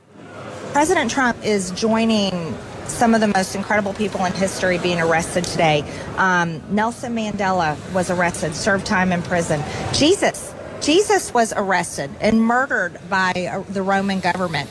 President 0.75 1.09
Trump 1.09 1.45
is 1.45 1.71
joining 1.71 2.53
some 2.89 3.15
of 3.15 3.21
the 3.21 3.29
most 3.29 3.55
incredible 3.55 3.95
people 3.95 4.25
in 4.25 4.33
history 4.33 4.77
being 4.77 5.01
arrested 5.01 5.45
today. 5.45 5.85
Um, 6.17 6.61
Nelson 6.69 7.15
Mandela 7.15 7.77
was 7.93 8.11
arrested, 8.11 8.57
served 8.57 8.85
time 8.85 9.13
in 9.13 9.23
prison. 9.23 9.63
Jesus, 9.93 10.53
Jesus 10.81 11.33
was 11.33 11.53
arrested 11.57 12.11
and 12.21 12.43
murdered 12.43 12.99
by 13.09 13.31
uh, 13.53 13.63
the 13.73 13.83
Roman 13.83 14.19
government. 14.19 14.69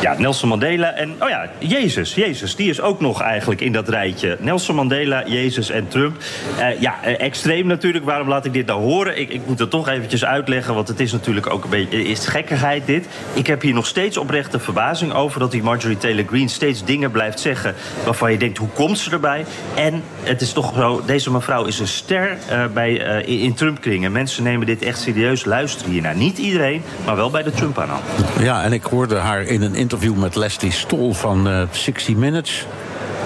Ja, 0.00 0.14
Nelson 0.18 0.48
Mandela 0.48 0.92
en, 0.92 1.14
oh 1.20 1.28
ja, 1.28 1.50
Jezus. 1.58 2.14
Jezus, 2.14 2.56
die 2.56 2.70
is 2.70 2.80
ook 2.80 3.00
nog 3.00 3.22
eigenlijk 3.22 3.60
in 3.60 3.72
dat 3.72 3.88
rijtje. 3.88 4.36
Nelson 4.40 4.74
Mandela, 4.74 5.22
Jezus 5.26 5.70
en 5.70 5.88
Trump. 5.88 6.16
Uh, 6.58 6.80
ja, 6.80 6.94
uh, 7.04 7.20
extreem 7.20 7.66
natuurlijk. 7.66 8.04
Waarom 8.04 8.28
laat 8.28 8.44
ik 8.44 8.52
dit 8.52 8.66
nou 8.66 8.80
horen? 8.80 9.18
Ik, 9.18 9.30
ik, 9.30 9.40
moet 9.46 9.58
het 9.58 9.70
toch 9.70 9.88
eventjes 9.88 10.24
uitleggen, 10.24 10.74
want 10.74 10.88
het 10.88 11.00
is 11.00 11.12
natuurlijk 11.12 11.50
ook 11.50 11.64
een 11.64 11.70
beetje... 11.70 12.04
is 12.04 12.26
gekkigheid 12.26 12.86
dit. 12.86 13.06
Ik 13.32 13.46
heb 13.46 13.62
hier 13.62 13.74
nog 13.74 13.86
steeds 13.86 14.16
oprechte 14.16 14.58
verbazing 14.58 15.12
over... 15.12 15.40
dat 15.40 15.50
die 15.50 15.62
Marjorie 15.62 15.96
Taylor 15.96 16.24
Greene 16.26 16.48
steeds 16.48 16.84
dingen 16.84 17.10
blijft 17.10 17.40
zeggen... 17.40 17.74
waarvan 18.04 18.32
je 18.32 18.38
denkt, 18.38 18.58
hoe 18.58 18.68
komt 18.68 18.98
ze 18.98 19.10
erbij? 19.10 19.44
En 19.74 20.02
het 20.22 20.40
is 20.40 20.52
toch 20.52 20.72
zo, 20.74 21.02
deze 21.06 21.30
mevrouw 21.30 21.64
is 21.64 21.78
een 21.78 21.88
ster 21.88 22.36
uh, 22.50 22.64
bij, 22.66 22.92
in, 23.24 23.38
in 23.38 23.54
Trump-kringen. 23.54 24.12
Mensen 24.12 24.42
nemen 24.42 24.66
dit 24.66 24.82
echt 24.82 25.00
serieus, 25.00 25.44
luisteren 25.44 25.92
hiernaar. 25.92 26.16
Niet 26.16 26.38
iedereen, 26.38 26.82
maar 27.04 27.16
wel 27.16 27.30
bij 27.30 27.42
de 27.42 27.50
Trump-aanhang. 27.50 28.02
Ja, 28.40 28.62
en 28.62 28.72
ik 28.72 28.82
hoorde 28.82 29.16
haar 29.16 29.42
in 29.42 29.62
een 29.62 29.87
interview 29.92 30.16
met 30.16 30.34
Leslie 30.34 30.72
Stol 30.72 31.12
van 31.12 31.48
uh, 31.48 31.62
60 31.70 32.16
Minutes 32.16 32.66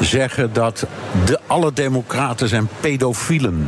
zeggen 0.00 0.52
dat 0.52 0.86
de, 1.24 1.40
alle 1.46 1.72
democraten 1.72 2.48
zijn 2.48 2.68
pedofielen. 2.80 3.66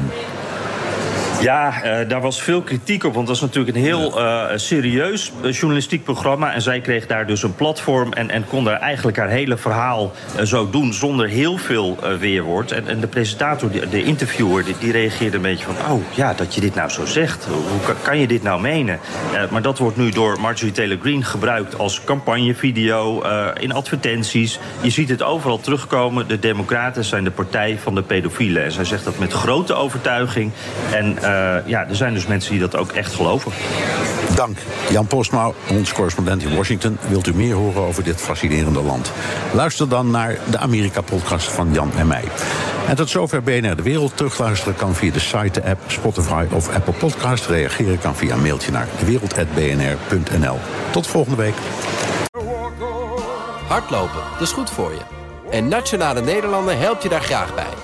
Ja, 1.40 1.84
uh, 1.84 2.08
daar 2.08 2.20
was 2.20 2.42
veel 2.42 2.62
kritiek 2.62 3.04
op. 3.04 3.14
Want 3.14 3.26
dat 3.26 3.38
was 3.38 3.48
natuurlijk 3.48 3.76
een 3.76 3.82
heel 3.82 4.20
uh, 4.20 4.44
serieus 4.54 5.32
uh, 5.44 5.52
journalistiek 5.52 6.04
programma. 6.04 6.52
En 6.52 6.62
zij 6.62 6.80
kreeg 6.80 7.06
daar 7.06 7.26
dus 7.26 7.42
een 7.42 7.54
platform. 7.54 8.12
En, 8.12 8.30
en 8.30 8.46
kon 8.46 8.64
daar 8.64 8.80
eigenlijk 8.80 9.16
haar 9.16 9.28
hele 9.28 9.56
verhaal 9.56 10.12
zo 10.42 10.70
doen. 10.70 10.92
Zonder 10.92 11.28
heel 11.28 11.56
veel 11.56 11.98
weerwoord. 12.18 12.72
En, 12.72 12.88
en 12.88 13.00
de 13.00 13.06
presentator, 13.06 13.70
de, 13.70 13.88
de 13.88 14.02
interviewer, 14.02 14.64
die, 14.64 14.74
die, 14.78 14.92
reageerde 14.92 15.36
een 15.36 15.42
beetje 15.42 15.64
van. 15.64 15.92
Oh 15.92 16.02
ja, 16.14 16.34
dat 16.34 16.54
je 16.54 16.60
dit 16.60 16.74
nou 16.74 16.90
zo 16.90 17.04
zegt. 17.04 17.44
Hoe 17.44 17.80
kan, 17.86 17.94
kan 18.02 18.18
je 18.18 18.26
dit 18.26 18.42
nou 18.42 18.60
menen? 18.60 18.98
maar 19.50 19.62
dat 19.62 19.78
wordt 19.78 19.96
nu 19.96 20.10
door 20.10 20.40
Marjorie 20.40 20.72
Taylor 20.72 20.98
Greene 21.00 21.24
gebruikt 21.24 21.78
als 21.78 22.04
campagnevideo. 22.04 23.22
in 23.60 23.72
advertenties. 23.72 24.58
Je 24.80 24.90
ziet 24.90 25.08
het 25.08 25.22
overal 25.22 25.60
terugkomen. 25.60 26.28
De 26.28 26.38
Democraten 26.38 27.04
zijn 27.04 27.24
de 27.24 27.30
partij 27.30 27.78
van 27.82 27.94
de 27.94 28.02
pedofielen. 28.02 28.64
En 28.64 28.72
zij 28.72 28.84
zegt 28.84 29.04
dat 29.04 29.18
met 29.18 29.32
grote 29.32 29.74
overtuiging. 29.74 30.50
En 30.92 31.16
ja, 31.66 31.88
er 31.88 31.96
zijn 31.96 32.14
dus 32.14 32.26
mensen 32.26 32.50
die 32.50 32.60
dat 32.60 32.76
ook 32.76 32.92
echt 32.92 33.14
geloven. 33.14 33.52
Dank. 34.34 34.58
Jan 34.90 35.06
Postma, 35.06 35.50
ons 35.70 35.92
correspondent 35.92 36.42
in 36.42 36.56
Washington. 36.56 36.98
Wilt 37.08 37.26
u 37.26 37.34
meer 37.34 37.54
horen 37.54 37.82
over 37.82 38.04
dit 38.04 38.20
fascinerende 38.20 38.82
land? 38.82 39.12
Luister 39.52 39.88
dan 39.88 40.10
naar 40.10 40.38
de 40.50 40.58
Amerika-podcast 40.58 41.52
van 41.52 41.72
Jan 41.72 41.92
en 41.96 42.06
mij. 42.06 42.24
En 42.88 42.96
tot 42.96 43.10
zover 43.10 43.42
BNR 43.42 43.76
De 43.76 43.82
Wereld. 43.82 44.16
Terugluisteren 44.16 44.76
kan 44.76 44.94
via 44.94 45.12
de 45.12 45.20
site, 45.20 45.60
de 45.60 45.68
app, 45.68 45.80
Spotify 45.86 46.46
of 46.52 46.74
Apple 46.74 46.92
Podcast. 46.92 47.46
Reageren 47.46 47.98
kan 47.98 48.16
via 48.16 48.34
een 48.34 48.42
mailtje 48.42 48.72
naar 48.72 48.88
dewereld.bnr.nl. 48.98 50.58
Tot 50.90 51.06
volgende 51.06 51.36
week. 51.36 51.54
Hardlopen, 53.68 54.20
dat 54.32 54.40
is 54.40 54.52
goed 54.52 54.70
voor 54.70 54.90
je. 54.90 55.00
En 55.50 55.68
Nationale 55.68 56.20
Nederlanden 56.20 56.78
helpt 56.78 57.02
je 57.02 57.08
daar 57.08 57.22
graag 57.22 57.54
bij. 57.54 57.83